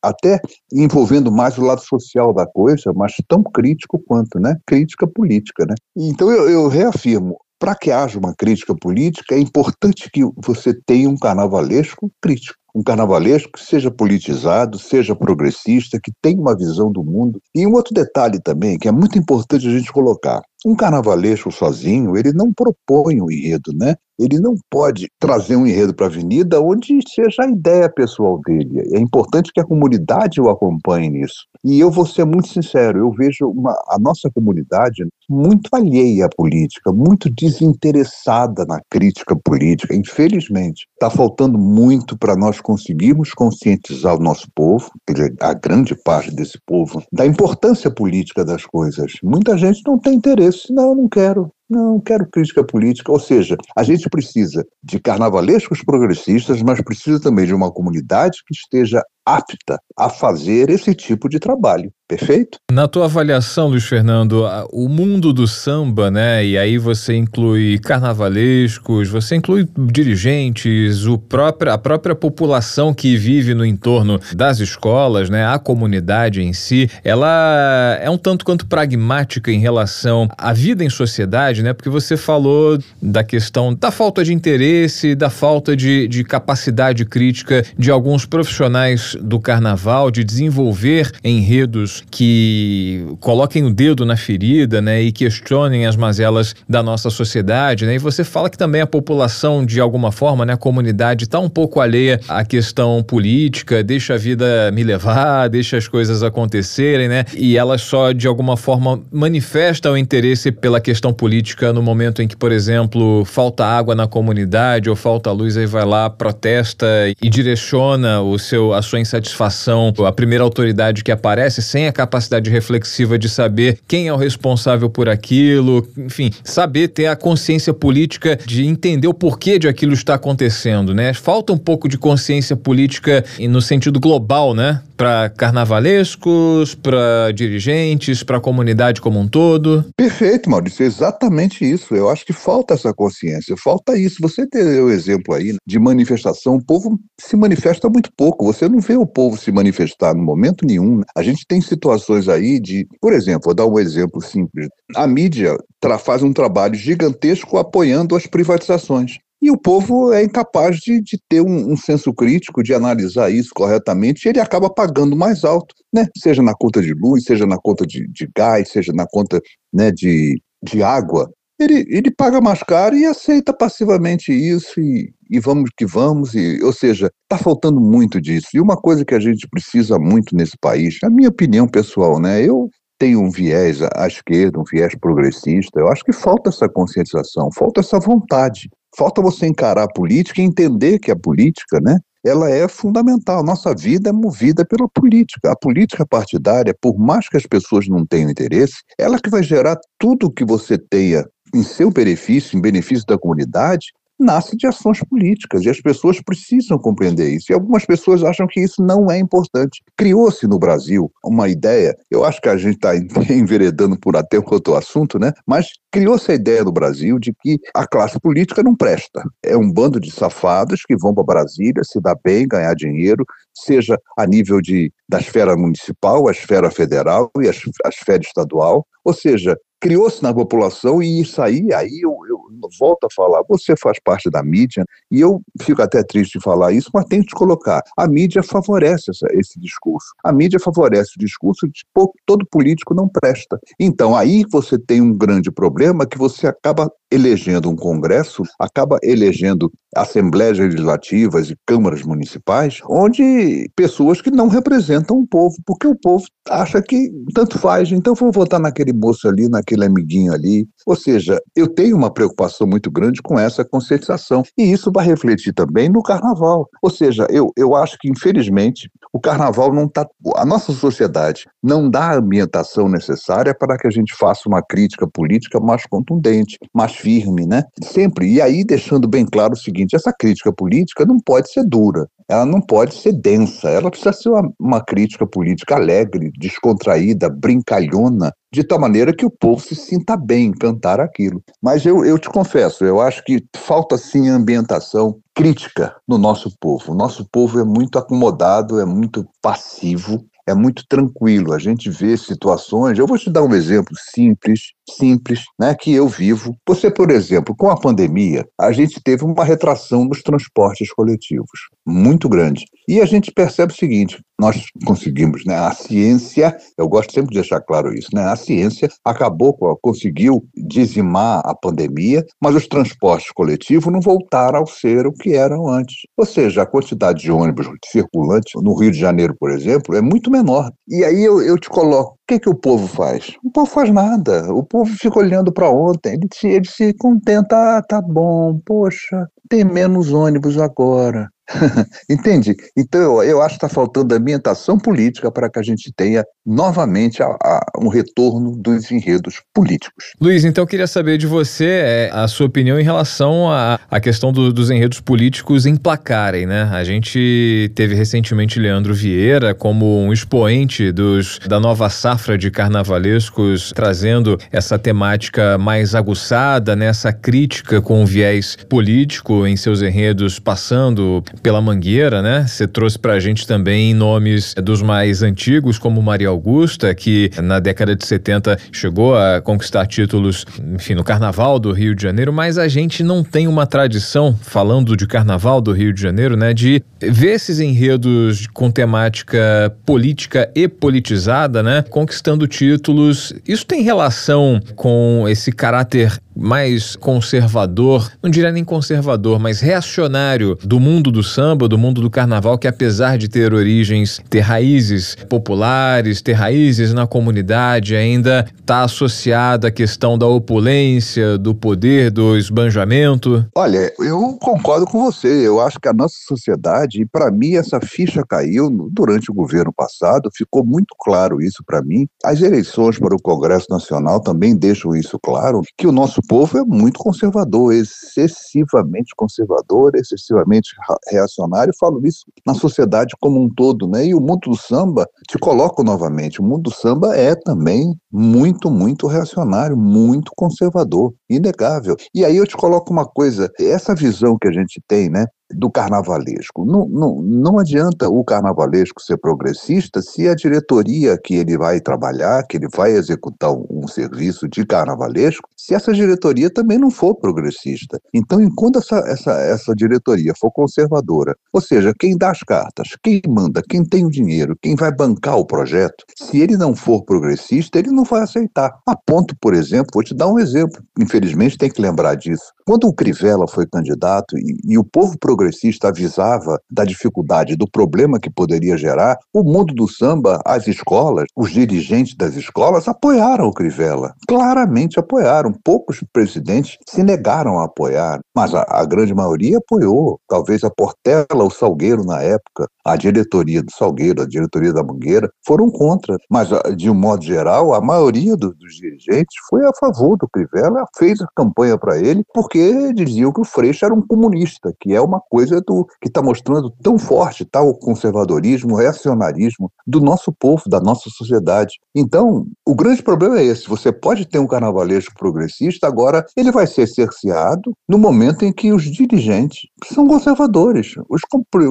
até 0.02 0.40
envolvendo 0.72 1.32
mais 1.32 1.58
o 1.58 1.64
lado 1.64 1.82
social 1.82 2.34
da 2.34 2.46
coisa, 2.46 2.94
mas 2.94 3.14
tão 3.28 3.44
crítico 3.44 4.00
quanto, 4.08 4.40
né? 4.40 4.56
Crítica 4.66 5.08
política, 5.08 5.66
né? 5.66 5.76
Então 5.98 6.32
eu, 6.32 6.50
eu 6.50 6.68
reafirmo, 6.68 7.38
para 7.62 7.76
que 7.76 7.92
haja 7.92 8.18
uma 8.18 8.34
crítica 8.34 8.74
política, 8.74 9.36
é 9.36 9.40
importante 9.40 10.10
que 10.12 10.22
você 10.36 10.74
tenha 10.74 11.08
um 11.08 11.16
carnavalesco 11.16 12.12
crítico. 12.20 12.58
Um 12.74 12.82
carnavalesco 12.82 13.52
que 13.52 13.64
seja 13.64 13.92
politizado, 13.92 14.80
seja 14.80 15.16
progressista, 15.16 16.00
que 16.02 16.12
tenha 16.24 16.42
uma 16.42 16.58
visão 16.58 16.92
do 16.92 17.04
mundo. 17.04 17.40
E 17.54 17.68
um 17.68 17.74
outro 17.74 17.94
detalhe 17.94 18.42
também, 18.42 18.80
que 18.80 18.88
é 18.88 18.92
muito 18.92 19.20
importante 19.20 19.68
a 19.68 19.72
gente 19.72 19.92
colocar: 19.92 20.42
um 20.66 20.76
carnavalesco 20.76 21.52
sozinho, 21.52 22.18
ele 22.18 22.32
não 22.34 22.54
propõe 22.54 23.22
um 23.22 23.32
enredo, 23.32 23.72
né? 23.74 23.96
Ele 24.20 24.40
não 24.40 24.56
pode 24.70 25.10
trazer 25.20 25.56
um 25.56 25.66
enredo 25.66 25.96
para 25.96 26.06
a 26.06 26.10
avenida 26.10 26.62
onde 26.62 27.00
seja 27.08 27.42
a 27.42 27.50
ideia 27.50 27.90
pessoal 27.90 28.40
dele. 28.46 28.84
É 28.94 29.00
importante 29.00 29.52
que 29.52 29.60
a 29.60 29.66
comunidade 29.66 30.40
o 30.40 30.48
acompanhe 30.48 31.10
nisso. 31.10 31.48
E 31.64 31.80
eu 31.80 31.90
vou 31.90 32.06
ser 32.06 32.26
muito 32.26 32.48
sincero, 32.48 33.00
eu 33.00 33.12
vejo 33.12 33.48
uma, 33.48 33.72
a 33.88 33.98
nossa 34.00 34.30
comunidade 34.30 35.08
muito 35.30 35.70
alheia 35.74 36.26
à 36.26 36.30
política, 36.30 36.92
muito 36.92 37.30
desinteressada 37.30 38.66
na 38.66 38.80
crítica 38.90 39.36
política, 39.36 39.96
infelizmente. 39.96 40.88
Está 40.94 41.10
faltando 41.10 41.58
muito 41.58 42.18
para 42.18 42.36
nós 42.36 42.60
conseguirmos 42.60 43.34
conscientizar 43.34 44.16
o 44.16 44.22
nosso 44.22 44.48
povo, 44.54 44.92
a 45.40 45.54
grande 45.54 45.96
parte 46.04 46.36
desse 46.36 46.60
povo, 46.66 47.02
da 47.12 47.26
importância 47.26 47.90
política 47.90 48.44
das 48.44 48.66
coisas. 48.66 49.14
Muita 49.24 49.58
gente 49.58 49.82
não 49.86 49.98
tem 49.98 50.16
interesse, 50.16 50.51
não, 50.70 50.96
não 50.96 51.10
quero. 51.10 51.52
Não, 51.72 52.02
quero 52.02 52.28
crítica 52.30 52.66
política. 52.66 53.14
Ou 53.14 53.20
seja, 53.20 53.56
a 53.78 53.82
gente 53.82 54.10
precisa 54.10 54.66
de 54.84 55.00
carnavalescos 55.00 55.82
progressistas, 55.82 56.62
mas 56.62 56.82
precisa 56.82 57.18
também 57.18 57.46
de 57.46 57.54
uma 57.54 57.72
comunidade 57.72 58.40
que 58.46 58.54
esteja 58.54 59.02
apta 59.26 59.80
a 59.98 60.10
fazer 60.10 60.70
esse 60.70 60.94
tipo 60.94 61.30
de 61.30 61.40
trabalho. 61.40 61.92
Perfeito? 62.08 62.58
Na 62.70 62.90
tua 62.90 63.06
avaliação, 63.06 63.70
Luiz 63.70 63.86
Fernando, 63.86 64.44
o 64.74 64.90
mundo 64.90 65.32
do 65.32 65.48
samba, 65.48 66.12
né? 66.12 66.46
E 66.46 66.58
aí 66.58 66.78
você 66.78 67.16
inclui 67.16 67.80
carnavalescos, 67.80 69.08
você 69.08 69.38
inclui 69.38 69.66
dirigentes, 69.78 71.06
o 71.06 71.18
próprio, 71.18 71.72
a 71.72 71.78
própria 71.78 72.14
população 72.14 72.94
que 72.94 73.16
vive 73.16 73.54
no 73.54 73.66
entorno 73.66 74.20
das 74.36 74.60
escolas, 74.60 75.30
né? 75.30 75.46
A 75.46 75.58
comunidade 75.58 76.42
em 76.42 76.52
si, 76.52 76.90
ela 77.02 77.98
é 78.02 78.10
um 78.10 78.18
tanto 78.18 78.44
quanto 78.44 78.68
pragmática 78.68 79.50
em 79.50 79.60
relação 79.60 80.28
à 80.38 80.52
vida 80.52 80.84
em 80.84 80.90
sociedade, 80.90 81.61
né? 81.62 81.74
Porque 81.74 81.90
você 81.90 82.18
falou 82.18 82.78
da 83.02 83.24
questão 83.24 83.74
da 83.74 83.92
falta 83.92 84.24
de 84.24 84.34
interesse, 84.34 85.16
da 85.16 85.30
falta 85.30 85.76
de, 85.76 86.08
de 86.08 86.24
capacidade 86.24 87.06
crítica 87.06 87.64
de 87.78 87.92
alguns 87.92 88.26
profissionais 88.26 89.16
do 89.22 89.40
carnaval 89.40 90.12
de 90.12 90.24
desenvolver 90.24 91.12
enredos 91.24 92.04
que 92.10 93.06
coloquem 93.20 93.64
o 93.64 93.70
dedo 93.70 94.06
na 94.06 94.16
ferida, 94.16 94.82
né, 94.82 95.02
e 95.02 95.12
questionem 95.12 95.86
as 95.86 95.96
mazelas 95.96 96.56
da 96.68 96.82
nossa 96.82 97.10
sociedade, 97.10 97.86
né? 97.86 97.96
E 97.96 98.00
você 98.00 98.24
fala 98.24 98.50
que 98.50 98.58
também 98.58 98.82
a 98.82 98.88
população 98.88 99.66
de 99.66 99.80
alguma 99.80 100.12
forma, 100.12 100.46
né, 100.46 100.54
a 100.54 100.58
comunidade 100.58 101.26
está 101.26 101.40
um 101.40 101.50
pouco 101.50 101.80
alheia 101.80 102.20
à 102.28 102.44
questão 102.44 103.04
política, 103.04 103.84
deixa 103.84 104.16
a 104.16 104.18
vida 104.18 104.72
me 104.72 104.84
levar, 104.84 105.50
deixa 105.50 105.78
as 105.78 105.88
coisas 105.88 106.24
acontecerem, 106.24 107.08
né? 107.08 107.26
E 107.36 107.58
ela 107.58 107.78
só 107.78 108.12
de 108.12 108.28
alguma 108.28 108.58
forma 108.58 109.02
manifesta 109.12 109.92
o 109.92 109.98
interesse 109.98 110.52
pela 110.52 110.80
questão 110.80 111.14
política 111.14 111.51
no 111.74 111.82
momento 111.82 112.22
em 112.22 112.28
que, 112.28 112.36
por 112.36 112.52
exemplo, 112.52 113.24
falta 113.26 113.66
água 113.66 113.96
na 113.96 114.08
comunidade 114.08 114.90
ou 114.90 114.96
falta 114.96 115.32
luz, 115.32 115.58
aí 115.58 115.66
vai 115.66 115.86
lá, 115.86 116.10
protesta 116.10 116.86
e 117.22 117.30
direciona 117.30 118.22
o 118.22 118.38
seu 118.38 118.74
a 118.74 118.82
sua 118.82 119.00
insatisfação, 119.00 119.94
a 120.06 120.12
primeira 120.12 120.44
autoridade 120.44 121.04
que 121.04 121.12
aparece 121.12 121.62
sem 121.62 121.88
a 121.88 121.92
capacidade 121.92 122.50
reflexiva 122.50 123.18
de 123.18 123.28
saber 123.30 123.80
quem 123.88 124.08
é 124.08 124.14
o 124.14 124.18
responsável 124.18 124.90
por 124.90 125.10
aquilo, 125.10 125.88
enfim, 125.98 126.32
saber 126.44 126.90
ter 126.90 127.08
a 127.08 127.16
consciência 127.16 127.74
política 127.74 128.38
de 128.46 128.66
entender 128.66 129.08
o 129.08 129.14
porquê 129.14 129.58
de 129.58 129.68
aquilo 129.68 129.94
está 129.94 130.16
acontecendo, 130.16 130.94
né? 130.94 131.14
Falta 131.14 131.54
um 131.54 131.58
pouco 131.58 131.88
de 131.88 131.98
consciência 131.98 132.56
política 132.56 133.24
no 133.40 133.62
sentido 133.62 134.00
global, 134.00 134.54
né? 134.54 134.82
Para 134.96 135.30
carnavalescos, 135.30 136.76
para 136.76 137.32
dirigentes, 137.34 138.24
para 138.24 138.38
a 138.38 138.40
comunidade 138.40 139.02
como 139.02 139.20
um 139.20 139.28
todo. 139.28 139.84
Perfeito, 139.98 140.50
Maurício, 140.50 140.86
exatamente 140.86 141.31
isso. 141.64 141.96
Eu 141.96 142.10
acho 142.10 142.26
que 142.26 142.34
falta 142.34 142.74
essa 142.74 142.94
consciência, 142.94 143.56
falta 143.58 143.98
isso. 143.98 144.18
Você 144.22 144.48
tem 144.48 144.62
o 144.80 144.90
exemplo 144.90 145.34
aí 145.34 145.56
de 145.66 145.80
manifestação, 145.80 146.56
o 146.56 146.66
povo 146.66 147.00
se 147.20 147.36
manifesta 147.36 147.90
muito 147.90 148.12
pouco. 148.16 148.46
Você 148.46 148.68
não 148.68 148.80
vê 148.80 148.96
o 148.96 149.06
povo 149.06 149.38
se 149.38 149.52
manifestar 149.52 150.14
no 150.14 150.24
momento 150.24 150.66
nenhum. 150.66 151.02
A 151.16 151.24
gente 151.24 151.46
tem 151.48 151.62
situações 151.62 152.28
aí 152.28 152.60
de, 152.60 152.88
por 153.00 153.14
exemplo, 153.14 153.44
vou 153.46 153.54
dar 153.54 153.66
um 153.66 153.80
exemplo 153.80 154.22
simples. 154.22 154.68
A 154.96 155.08
mídia 155.08 155.58
faz 156.00 156.22
um 156.22 156.34
trabalho 156.34 156.76
gigantesco 156.76 157.58
apoiando 157.58 158.16
as 158.16 158.28
privatizações. 158.28 159.18
E 159.42 159.50
o 159.50 159.58
povo 159.58 160.14
é 160.14 160.24
incapaz 160.24 160.78
de, 160.78 161.02
de 161.02 161.20
ter 161.28 161.42
um, 161.42 161.72
um, 161.72 161.76
senso 161.76 162.14
crítico, 162.14 162.62
de 162.62 162.76
analisar 162.76 163.32
isso 163.32 163.50
corretamente, 163.56 164.26
e 164.26 164.30
ele 164.30 164.40
acaba 164.40 164.70
pagando 164.70 165.16
mais 165.16 165.44
alto, 165.44 165.74
né? 165.92 166.08
seja 166.16 166.44
na 166.44 166.54
conta 166.54 166.80
de 166.80 166.94
luz, 166.94 167.24
seja 167.24 167.48
na 167.48 167.58
conta 167.58 167.86
de, 167.88 168.08
de 168.08 168.30
gás, 168.36 168.70
seja 168.70 168.94
na 168.94 169.08
conta 169.08 169.42
né, 169.74 169.92
de, 169.92 170.40
de 170.64 170.84
água 170.84 171.32
ele, 171.64 171.86
ele 171.90 172.12
paga 172.12 172.42
mais 172.42 172.64
caro 172.64 172.96
e 172.96 173.06
aceita 173.06 173.54
passivamente 173.54 174.34
isso 174.34 174.80
e, 174.80 175.14
e 175.30 175.40
vamos 175.40 175.70
que 175.78 175.86
vamos, 175.86 176.34
e, 176.34 176.60
ou 176.64 176.74
seja, 176.74 177.12
está 177.24 177.38
faltando 177.38 177.80
muito 177.80 178.20
disso. 178.20 178.48
E 178.54 178.60
uma 178.60 178.76
coisa 178.76 179.06
que 179.06 179.14
a 179.14 179.20
gente 179.20 179.48
precisa 179.48 180.00
muito 180.00 180.36
nesse 180.36 180.58
país, 180.60 180.98
a 181.04 181.10
minha 181.10 181.30
opinião 181.30 181.68
pessoal, 181.68 182.20
né? 182.20 182.44
Eu 182.44 182.68
tenho 182.98 183.22
um 183.22 183.30
viés 183.30 183.80
à 183.96 184.08
esquerda, 184.08 184.60
um 184.60 184.64
viés 184.64 184.96
progressista, 185.00 185.80
eu 185.80 185.88
acho 185.88 186.04
que 186.04 186.14
falta 186.14 186.50
essa 186.50 186.68
conscientização, 186.68 187.50
falta 187.52 187.80
essa 187.82 188.00
vontade 188.00 188.70
Falta 188.96 189.22
você 189.22 189.48
encarar 189.48 189.84
a 189.84 189.92
política 189.92 190.42
e 190.42 190.46
entender 190.46 191.00
que 191.00 191.12
a 191.12 191.16
política, 191.16 191.80
né, 191.80 191.98
ela 192.24 192.50
é 192.50 192.68
fundamental. 192.68 193.44
Nossa 193.44 193.74
vida 193.74 194.10
é 194.10 194.14
movida 194.14 194.66
pela 194.66 194.88
política. 194.88 195.52
A 195.52 195.56
política 195.56 196.06
partidária, 196.06 196.76
por 196.80 196.98
mais 196.98 197.28
que 197.28 197.38
as 197.38 197.46
pessoas 197.46 197.88
não 197.88 198.06
tenham 198.06 198.30
interesse, 198.30 198.76
ela 198.98 199.20
que 199.20 199.30
vai 199.30 199.44
gerar 199.44 199.78
tudo 200.00 200.32
que 200.32 200.46
você 200.46 200.78
tenha 200.78 201.26
em 201.54 201.64
seu 201.64 201.92
benefício, 201.92 202.58
em 202.58 202.62
benefício 202.62 203.06
da 203.06 203.18
comunidade, 203.18 203.88
nasce 204.20 204.56
de 204.56 204.68
ações 204.68 205.00
políticas 205.04 205.64
e 205.64 205.70
as 205.70 205.82
pessoas 205.82 206.22
precisam 206.22 206.78
compreender 206.78 207.30
isso. 207.30 207.52
E 207.52 207.54
algumas 207.54 207.86
pessoas 207.86 208.24
acham 208.24 208.48
que 208.48 208.60
isso 208.60 208.82
não 208.82 209.10
é 209.10 209.18
importante. 209.18 209.82
Criou-se 209.98 210.48
no 210.48 210.60
Brasil 210.60 211.12
uma 211.24 211.50
ideia, 211.50 211.96
eu 212.10 212.24
acho 212.24 212.40
que 212.40 212.50
a 212.50 212.58
gente 212.58 212.76
está 212.76 212.96
enveredando 213.34 214.00
por 214.00 214.16
até 214.16 214.38
outro 214.40 214.76
assunto, 214.76 215.18
né? 215.18 215.32
Mas 215.46 215.68
criou-se 215.92 216.32
a 216.32 216.36
ideia 216.36 216.64
no 216.64 216.72
Brasil 216.72 217.20
de 217.20 217.34
que 217.42 217.58
a 217.76 217.88
classe 217.88 218.20
política 218.20 218.64
não 218.64 218.76
presta. 218.76 219.24
É 219.44 219.58
um 219.58 219.72
bando 219.72 220.00
de 220.00 220.12
safados 220.12 220.84
que 220.84 220.96
vão 220.96 221.14
para 221.14 221.24
Brasília, 221.24 221.84
se 221.84 222.00
dar 222.00 222.16
bem, 222.24 222.48
ganhar 222.48 222.76
dinheiro, 222.76 223.26
seja 223.54 223.98
a 224.18 224.26
nível 224.26 224.62
de, 224.62 224.92
da 225.10 225.20
esfera 225.20 225.56
municipal, 225.56 226.28
a 226.28 226.32
esfera 226.32 226.70
federal 226.70 227.32
e 227.42 227.48
a, 227.48 227.52
a 227.86 227.90
esfera 227.90 228.22
estadual. 228.22 228.86
Ou 229.04 229.14
seja, 229.14 229.58
criou-se 229.82 230.22
na 230.22 230.34
população 230.34 231.02
e 231.02 231.22
isso 231.22 231.42
aí, 231.42 231.74
aí 231.74 232.00
eu, 232.04 232.16
eu, 232.30 232.40
volto 232.80 233.06
a 233.06 233.08
falar, 233.14 233.44
você 233.50 233.76
faz 233.76 233.98
parte 234.00 234.30
da 234.30 234.44
mídia 234.44 234.86
e 235.10 235.20
eu 235.20 235.42
fico 235.62 235.82
até 235.82 236.04
triste 236.04 236.38
de 236.38 236.44
falar 236.44 236.72
isso, 236.72 236.92
mas 236.94 237.06
tenho 237.06 237.24
que 237.24 237.30
te 237.30 237.36
colocar, 237.36 237.82
a 237.98 238.08
mídia 238.08 238.44
favorece 238.44 239.10
essa, 239.10 239.28
esse 239.32 239.60
discurso, 239.60 240.08
a 240.24 240.32
mídia 240.32 240.60
favorece 240.60 241.14
o 241.18 241.20
discurso 241.20 241.68
de 241.68 241.74
que 241.74 242.12
todo 242.26 242.46
político 242.46 242.94
não 242.94 243.10
presta. 243.10 243.60
Então 243.80 244.16
aí 244.16 244.46
você 244.50 244.78
tem 244.78 245.02
um 245.02 245.18
grande 245.18 245.52
problema 245.52 246.06
que 246.06 246.18
você 246.18 246.48
acaba 246.48 246.92
elegendo 247.12 247.70
um 247.70 247.76
Congresso, 247.76 248.44
acaba 248.60 248.98
elegendo 249.04 249.72
assembleias 249.96 250.58
legislativas 250.58 251.50
e 251.50 251.58
câmaras 251.66 252.04
municipais, 252.04 252.80
onde 252.90 253.70
pessoas 253.76 254.22
que 254.22 254.32
não 254.32 254.48
representam 254.48 255.20
o 255.20 255.28
povo, 255.28 255.58
porque 255.66 255.86
o 255.86 255.96
povo 255.96 256.24
acha 256.50 256.82
que 256.82 257.12
tanto 257.34 257.60
faz, 257.60 257.92
então 257.92 258.16
vou 258.16 258.32
votar 258.32 258.60
naquele 258.60 258.94
moço 258.94 259.28
ali, 259.28 259.50
naquele 259.50 259.86
amiguinho 259.86 260.34
ali. 260.34 260.68
Ou 260.86 260.96
seja, 260.96 261.42
eu 261.56 261.68
tenho 261.68 261.96
uma 261.96 262.12
preocupação 262.12 262.66
muito 262.66 262.90
grande 262.90 263.22
com 263.22 263.38
essa 263.38 263.66
conscientização. 263.66 264.44
E 264.58 264.72
isso 264.72 264.92
vai 264.92 265.06
refletir 265.06 265.54
também 265.54 265.90
no 265.90 266.02
carnaval. 266.02 266.70
Ou 266.82 266.90
seja, 266.90 267.28
eu, 267.30 267.52
eu 267.58 267.76
acho 267.76 267.98
que, 268.00 268.10
infelizmente, 268.10 268.90
o 269.14 269.20
carnaval 269.20 269.74
não 269.74 269.86
está. 269.86 270.08
A 270.36 270.46
nossa 270.46 270.72
sociedade 270.72 271.46
não 271.62 271.90
dá 271.90 272.12
a 272.12 272.18
ambientação 272.18 272.88
necessária 272.88 273.54
para 273.54 273.78
que 273.78 273.88
a 273.88 273.92
gente 273.92 274.16
faça 274.16 274.48
uma 274.48 274.62
crítica 274.64 275.08
política 275.08 275.60
mais 275.60 275.86
contundente, 275.86 276.58
mais 276.74 276.96
firme, 277.02 277.46
né? 277.46 277.64
Sempre. 277.84 278.32
E 278.32 278.42
aí, 278.42 278.64
deixando 278.64 279.08
bem 279.08 279.26
claro 279.26 279.54
o 279.54 279.58
seguinte: 279.58 279.96
essa 279.96 280.14
crítica 280.14 280.54
política 280.54 281.06
não 281.06 281.18
pode 281.20 281.52
ser 281.52 281.64
dura, 281.66 282.08
ela 282.30 282.46
não 282.46 282.62
pode 282.62 282.96
ser 282.96 283.14
densa, 283.14 283.70
ela 283.70 283.90
precisa 283.90 284.14
ser 284.14 284.30
uma, 284.30 284.54
uma 284.60 284.84
crítica 284.84 285.26
política 285.26 285.76
alegre, 285.76 286.32
descontraída, 286.38 287.30
brincalhona, 287.30 288.32
de 288.54 288.64
tal 288.64 288.80
maneira 288.80 289.14
que 289.14 289.26
o 289.26 289.32
povo 289.32 289.62
se 289.62 289.76
sinta 289.76 290.16
bem 290.16 290.48
em 290.48 290.52
cantar 290.52 291.00
aquilo. 291.00 291.42
Mas 291.62 291.86
eu, 291.86 292.06
eu 292.06 292.18
te 292.18 292.30
confesso, 292.30 292.86
eu 292.86 293.02
acho 293.02 293.24
que 293.24 293.44
falta 293.56 293.98
sim 293.98 294.30
ambientação 294.30 295.18
crítica 295.36 295.96
no 296.08 296.18
nosso 296.18 296.56
povo. 296.60 296.92
O 296.92 296.96
nosso 296.96 297.26
povo 297.32 297.60
é 297.60 297.64
muito 297.64 297.98
acomodado, 297.98 298.80
é 298.80 298.86
muito 298.86 299.26
passivo, 299.42 300.24
é 300.48 300.54
muito 300.54 300.84
tranquilo. 300.88 301.54
A 301.54 301.60
gente 301.60 301.90
vê 301.90 302.18
situações. 302.18 302.98
Eu 302.98 303.08
vou 303.08 303.18
te 303.18 303.30
dar 303.30 303.44
um 303.44 303.54
exemplo 303.54 303.94
simples, 304.14 304.74
simples, 304.98 305.42
né, 305.60 305.76
que 305.76 305.94
eu 305.94 306.08
vivo. 306.08 306.56
Você, 306.68 306.90
por 306.90 307.12
exemplo, 307.12 307.56
com 307.56 307.70
a 307.70 307.80
pandemia, 307.80 308.46
a 308.60 308.72
gente 308.72 309.02
teve 309.04 309.24
uma 309.24 309.44
retração 309.44 310.06
nos 310.06 310.22
transportes 310.22 310.92
coletivos 310.94 311.60
muito 311.86 312.30
grande. 312.30 312.66
E 312.88 313.00
a 313.00 313.06
gente 313.06 313.32
percebe 313.32 313.74
o 313.74 313.76
seguinte: 313.76 314.20
nós 314.42 314.66
conseguimos, 314.86 315.46
né? 315.46 315.56
A 315.56 315.72
ciência, 315.72 316.58
eu 316.76 316.90
gosto 316.90 317.14
sempre 317.14 317.30
de 317.30 317.40
deixar 317.40 317.62
claro 317.62 317.94
isso, 317.94 318.10
né? 318.12 318.24
A 318.24 318.36
ciência 318.36 318.90
acabou, 319.06 319.54
conseguiu 319.80 320.44
dizimar 320.56 321.44
a 321.46 321.54
pandemia, 321.54 322.26
mas 322.42 322.56
os 322.56 322.68
transportes 322.68 323.32
coletivos 323.32 323.94
não 323.94 324.02
voltaram 324.02 324.64
a 324.64 324.66
ser 324.66 325.06
o 325.06 325.14
que 325.14 325.36
eram 325.36 325.68
antes. 325.68 325.98
Ou 326.18 326.26
seja, 326.26 326.64
a 326.64 326.66
quantidade 326.66 327.22
de 327.22 327.32
ônibus 327.32 327.68
circulantes 327.86 328.52
no 328.56 328.74
Rio 328.74 328.92
de 328.92 329.00
Janeiro, 329.00 329.36
por 329.40 329.52
exemplo, 329.52 329.96
é 329.96 330.02
muito 330.02 330.32
menor. 330.32 330.72
E 330.88 331.04
aí 331.06 331.24
eu, 331.24 331.40
eu 331.42 331.58
te 331.60 331.70
coloco, 331.70 332.14
o 332.14 332.18
que, 332.28 332.40
que 332.40 332.50
o 332.50 332.56
povo 332.56 332.88
faz? 332.88 333.36
O 333.44 333.52
povo 333.52 333.70
faz 333.70 333.92
nada. 333.92 334.52
O 334.52 334.64
povo 334.64 334.81
fica 334.86 335.20
olhando 335.20 335.52
para 335.52 335.70
ontem. 335.70 336.14
Ele 336.14 336.28
se, 336.34 336.48
ele 336.48 336.68
se 336.68 336.94
contenta, 336.94 337.78
ah, 337.78 337.82
tá 337.82 338.02
bom, 338.02 338.60
poxa, 338.66 339.28
tem 339.50 339.64
menos 339.64 340.12
ônibus 340.12 340.58
agora. 340.58 341.30
Entende? 342.10 342.56
Então, 342.78 343.02
eu, 343.02 343.24
eu 343.24 343.42
acho 343.42 343.58
que 343.58 343.66
está 343.66 343.70
faltando 343.70 344.16
ambientação 344.16 344.78
política 344.78 345.32
para 345.32 345.50
que 345.50 345.60
a 345.60 345.64
gente 345.64 345.92
tenha 345.96 346.24
novamente 346.46 347.22
a, 347.22 347.28
a, 347.28 347.62
um 347.80 347.88
retorno 347.88 348.56
dos 348.56 348.92
enredos 348.92 349.42
políticos. 349.54 350.06
Luiz, 350.20 350.44
então 350.44 350.64
eu 350.64 350.68
queria 350.68 350.88
saber 350.88 351.18
de 351.18 351.28
você 351.28 351.66
é, 351.66 352.10
a 352.12 352.28
sua 352.28 352.48
opinião 352.48 352.80
em 352.80 352.84
relação 352.84 353.52
à, 353.52 353.80
questão 354.02 354.32
do, 354.32 354.52
dos 354.52 354.72
enredos 354.72 355.00
políticos 355.00 355.66
emplacarem, 355.66 356.46
né? 356.46 356.64
A 356.72 356.84
gente 356.84 357.72
teve 357.76 357.94
recentemente 357.94 358.60
Leandro 358.60 358.94
Vieira 358.94 359.54
como 359.54 360.02
um 360.02 360.12
expoente 360.12 360.92
dos, 360.92 361.40
da 361.48 361.60
nova 361.60 361.90
safra 361.90 362.38
de 362.38 362.50
carnavalescos, 362.50 363.72
trazendo 363.76 364.38
essa 364.52 364.80
temática 364.80 365.58
mais 365.58 365.94
aguçada, 365.94 366.76
né? 366.76 366.88
essa 366.88 367.14
crítica 367.14 367.82
com 367.82 368.06
viés 368.06 368.58
político 368.68 369.46
em 369.46 369.56
seus 369.56 369.82
enredos, 369.82 370.40
passando 370.40 371.24
pela 371.42 371.62
Mangueira, 371.62 372.22
né? 372.22 372.46
Você 372.48 372.68
trouxe 372.68 372.98
pra 372.98 373.20
gente 373.20 373.46
também 373.48 373.94
nomes 373.94 374.54
dos 374.56 374.82
mais 374.82 375.24
antigos, 375.24 375.78
como 375.78 376.02
Maria 376.02 376.30
Augusta, 376.30 376.94
que 376.94 377.32
na 377.42 377.60
década 377.60 377.96
de 377.96 378.06
70 378.06 378.58
chegou 378.72 379.18
a 379.18 379.42
conquistar 379.42 379.86
títulos, 379.86 380.46
enfim, 380.74 380.96
no 380.96 381.04
Carnaval 381.04 381.60
do 381.60 381.72
Rio 381.72 381.96
de 381.96 382.04
Janeiro, 382.04 382.32
mas 382.32 382.58
a 382.58 382.68
gente 382.68 383.04
não 383.04 383.24
tem 383.24 383.48
uma 383.48 383.66
tradição, 383.66 384.38
falando 384.42 384.96
de 384.96 385.08
Carnaval 385.08 385.62
do 385.62 385.72
Rio 385.72 385.94
de 385.94 386.02
Janeiro, 386.02 386.36
né, 386.38 386.54
de 386.54 386.84
ver 387.02 387.34
esses 387.34 387.60
enredos 387.60 388.48
com 388.48 388.70
temática 388.70 389.76
política 389.86 390.50
e 390.56 390.68
politizada, 390.68 391.64
né, 391.64 391.84
conquistando 391.90 392.48
títulos. 392.48 393.34
Isso 393.48 393.66
tem 393.66 393.82
relação 393.82 394.60
com 394.76 395.26
esse 395.28 395.52
caráter 395.52 396.20
mais 396.36 396.96
conservador, 396.96 398.12
não 398.24 398.30
diria 398.30 398.52
nem 398.52 398.64
conservador, 398.64 399.40
mas 399.40 399.60
reacionário 399.60 400.58
do 400.64 400.80
mundo 400.80 401.12
do 401.12 401.22
samba, 401.22 401.68
do 401.68 401.78
mundo 401.78 402.02
do 402.02 402.10
carnaval, 402.10 402.58
que 402.58 402.68
apesar 402.68 403.18
de 403.18 403.28
ter 403.28 403.54
origens, 403.54 404.22
ter 404.30 404.40
raízes 404.40 405.16
populares, 405.30 406.22
ter 406.22 406.34
raízes 406.34 406.94
na 406.94 407.06
comunidade, 407.06 407.96
ainda 407.96 408.46
está 408.60 408.84
associada 408.84 409.68
à 409.68 409.72
questão 409.72 410.18
da 410.18 410.26
opulência, 410.26 411.38
do 411.38 411.54
poder, 411.54 412.12
do 412.12 412.38
esbanjamento? 412.38 413.46
Olha, 413.56 413.92
eu 414.00 414.38
concordo 414.42 414.86
com 414.86 415.04
você. 415.04 415.28
Eu 415.28 415.60
acho 415.60 415.80
que 415.80 415.88
a 415.88 415.94
nossa 415.94 416.16
sociedade, 416.28 416.91
e 416.96 417.06
para 417.06 417.32
mim 417.32 417.56
essa 417.56 417.80
ficha 417.80 418.24
caiu 418.28 418.70
durante 418.92 419.32
o 419.32 419.34
governo 419.34 419.72
passado, 419.74 420.30
ficou 420.34 420.66
muito 420.66 420.96
claro 421.00 421.42
isso 421.42 421.64
para 421.66 421.82
mim. 421.82 422.08
As 422.24 422.42
eleições 422.42 423.00
para 423.00 423.16
o 423.16 423.22
Congresso 423.22 423.68
Nacional 423.70 424.20
também 424.20 424.56
deixam 424.56 424.96
isso 424.96 425.20
claro, 425.20 425.62
que 425.78 425.88
o 425.88 425.92
nosso 425.92 426.22
povo 426.28 426.58
é 426.58 426.64
muito 426.64 427.00
conservador, 427.00 427.74
excessivamente 427.74 429.14
conservador, 429.16 429.96
excessivamente 429.96 430.70
reacionário. 431.10 431.74
Falo 431.80 432.06
isso 432.06 432.26
na 432.46 432.54
sociedade 432.54 433.16
como 433.20 433.42
um 433.42 433.50
todo, 433.50 433.88
né? 433.88 434.06
E 434.06 434.16
o 434.16 434.20
mundo 434.20 434.50
do 434.50 434.56
samba, 434.56 435.08
te 435.28 435.38
coloco 435.38 435.84
novamente, 435.84 436.42
o 436.42 436.44
mundo 436.44 436.64
do 436.64 436.74
samba 436.74 437.16
é 437.16 437.36
também 437.36 437.94
muito, 438.12 438.70
muito 438.70 439.08
reacionário, 439.08 439.78
muito 439.78 440.32
conservador, 440.36 441.14
inegável. 441.30 441.96
E 442.14 442.26
aí 442.26 442.38
eu 442.38 442.48
te 442.48 442.58
coloco 442.58 442.92
uma 442.92 443.06
coisa, 443.06 443.50
essa 443.60 443.96
visão 443.96 444.38
que 444.40 444.48
a 444.48 444.52
gente 444.52 444.82
tem, 444.88 445.10
né? 445.10 445.26
Do 445.54 445.70
carnavalesco. 445.70 446.66
Não, 446.66 446.88
não, 446.88 447.22
não 447.22 447.60
adianta 447.60 448.10
o 448.10 448.24
carnavalesco 448.24 449.02
ser 449.02 449.18
progressista 449.18 450.02
se 450.02 450.28
a 450.28 450.36
diretoria 450.36 451.18
que 451.18 451.36
ele 451.36 451.58
vai 451.58 451.80
trabalhar, 451.80 452.44
que 452.44 452.58
ele 452.58 452.68
vai 452.74 452.92
executar 452.92 453.52
um, 453.52 453.66
um, 453.70 453.88
serviço 453.88 454.48
de 454.48 454.66
carnavalesco, 454.66 455.50
se 455.56 455.74
essa 455.74 455.94
diretoria 455.94 456.50
também 456.50 456.78
não 456.78 456.92
for 456.92 457.16
progressista. 457.16 458.00
Então, 458.14 458.42
enquanto 458.42 458.80
essa, 458.80 458.98
essa, 459.00 459.32
essa 459.32 459.76
diretoria 459.76 460.34
for 460.40 460.52
conservadora, 460.52 461.36
ou 461.54 461.62
seja, 461.62 461.94
quem 461.98 462.18
dá 462.18 462.32
as 462.32 462.40
cartas, 462.40 462.90
quem 463.04 463.22
manda, 463.28 463.62
quem 463.68 463.84
tem 463.84 464.06
o 464.06 464.12
dinheiro, 464.12 464.58
quem 464.62 464.76
vai 464.76 464.94
bancar 464.94 465.38
o 465.38 465.46
projeto, 465.46 466.06
se 466.18 466.40
ele 466.40 466.58
não 466.58 466.76
for 466.76 467.04
progressista, 467.04 467.80
ele 467.80 467.92
não 467.92 468.04
vai 468.04 468.22
aceitar. 468.22 468.72
A 468.88 468.96
ponto, 468.96 469.36
por 469.40 469.54
exemplo, 469.54 469.92
vou 469.94 470.04
te 470.04 470.14
dar 470.14 470.28
um 470.28 470.40
exemplo, 470.40 470.82
infelizmente 471.00 471.58
tem 471.58 471.70
que 471.70 471.82
lembrar 471.82 472.16
disso. 472.16 472.52
Quando 472.66 472.88
o 472.88 472.94
Crivella 472.94 473.48
foi 473.48 473.66
candidato 473.68 474.38
e, 474.38 474.60
e 474.66 474.78
o 474.78 474.84
povo 474.84 475.18
progressista 475.18 475.41
progressista 475.42 475.88
avisava 475.88 476.60
da 476.70 476.86
dificuldade, 476.86 477.56
do 477.56 477.68
problema 477.68 478.20
que 478.20 478.30
poderia 478.30 478.78
gerar, 478.78 479.18
o 479.34 479.44
mundo 479.44 479.74
do 479.74 479.88
samba, 479.88 480.40
as 480.46 480.68
escolas, 480.68 481.26
os 481.36 481.52
dirigentes 481.52 482.16
das 482.16 482.36
escolas 482.36 482.88
apoiaram 482.88 483.48
o 483.48 483.54
Crivella. 483.54 484.14
Claramente 484.28 485.00
apoiaram. 485.00 485.52
Poucos 485.64 486.04
presidentes 486.14 486.78
se 486.88 487.02
negaram 487.02 487.60
a 487.60 487.66
apoiar, 487.66 488.20
mas 488.36 488.54
a, 488.54 488.66
a 488.70 488.86
grande 488.86 489.14
maioria 489.14 489.58
apoiou. 489.58 490.20
Talvez 490.28 490.64
a 490.64 490.70
Portela, 490.70 491.44
o 491.44 491.50
Salgueiro 491.50 492.06
na 492.06 492.22
época, 492.22 492.68
a 492.86 492.96
diretoria 492.96 493.64
do 493.64 493.72
Salgueiro, 493.72 494.22
a 494.22 494.28
diretoria 494.28 494.74
da 494.74 494.84
Mangueira, 494.84 495.30
foram 495.46 495.70
contra. 495.70 496.18
Mas, 496.30 496.50
de 496.76 496.90
um 496.90 496.96
modo 496.96 497.24
geral, 497.24 497.74
a 497.74 497.82
maioria 497.82 498.36
do, 498.36 498.54
dos 498.54 498.76
dirigentes 498.76 499.36
foi 499.50 499.66
a 499.66 499.72
favor 499.80 500.18
do 500.18 500.28
Crivella, 500.30 500.86
fez 500.98 501.20
a 501.22 501.28
campanha 501.36 501.78
para 501.78 501.98
ele, 501.98 502.24
porque 502.34 502.94
diziam 502.94 503.32
que 503.32 503.42
o 503.42 503.46
Freixo 503.46 503.86
era 503.86 503.94
um 503.94 504.02
comunista, 504.02 504.74
que 504.80 504.94
é 504.94 505.02
uma 505.02 505.22
coisa 505.32 505.62
do, 505.62 505.88
que 506.02 506.10
está 506.10 506.22
mostrando 506.22 506.70
tão 506.84 507.00
forte 507.00 507.46
tal 507.46 507.74
tá, 507.74 507.80
conservadorismo, 507.80 508.76
reacionarismo 508.76 509.72
do 509.88 510.02
nosso 510.02 510.34
povo, 510.34 510.64
da 510.68 510.82
nossa 510.82 511.10
sociedade. 511.10 511.80
Então, 511.96 512.46
o 512.66 512.76
grande 512.76 513.02
problema 513.02 513.40
é 513.40 513.46
esse: 513.46 513.70
você 513.70 513.94
pode 513.94 514.26
ter 514.26 514.40
um 514.40 514.48
carnavalesco 514.48 515.14
progressista, 515.18 515.88
agora 515.88 516.26
ele 516.36 516.52
vai 516.52 516.68
ser 516.68 516.86
cerceado 516.88 517.72
no 517.88 517.98
momento 517.98 518.44
em 518.44 518.52
que 518.52 518.74
os 518.74 518.84
dirigentes 518.84 519.62
são 519.86 520.06
conservadores, 520.06 520.96
os, 521.10 521.22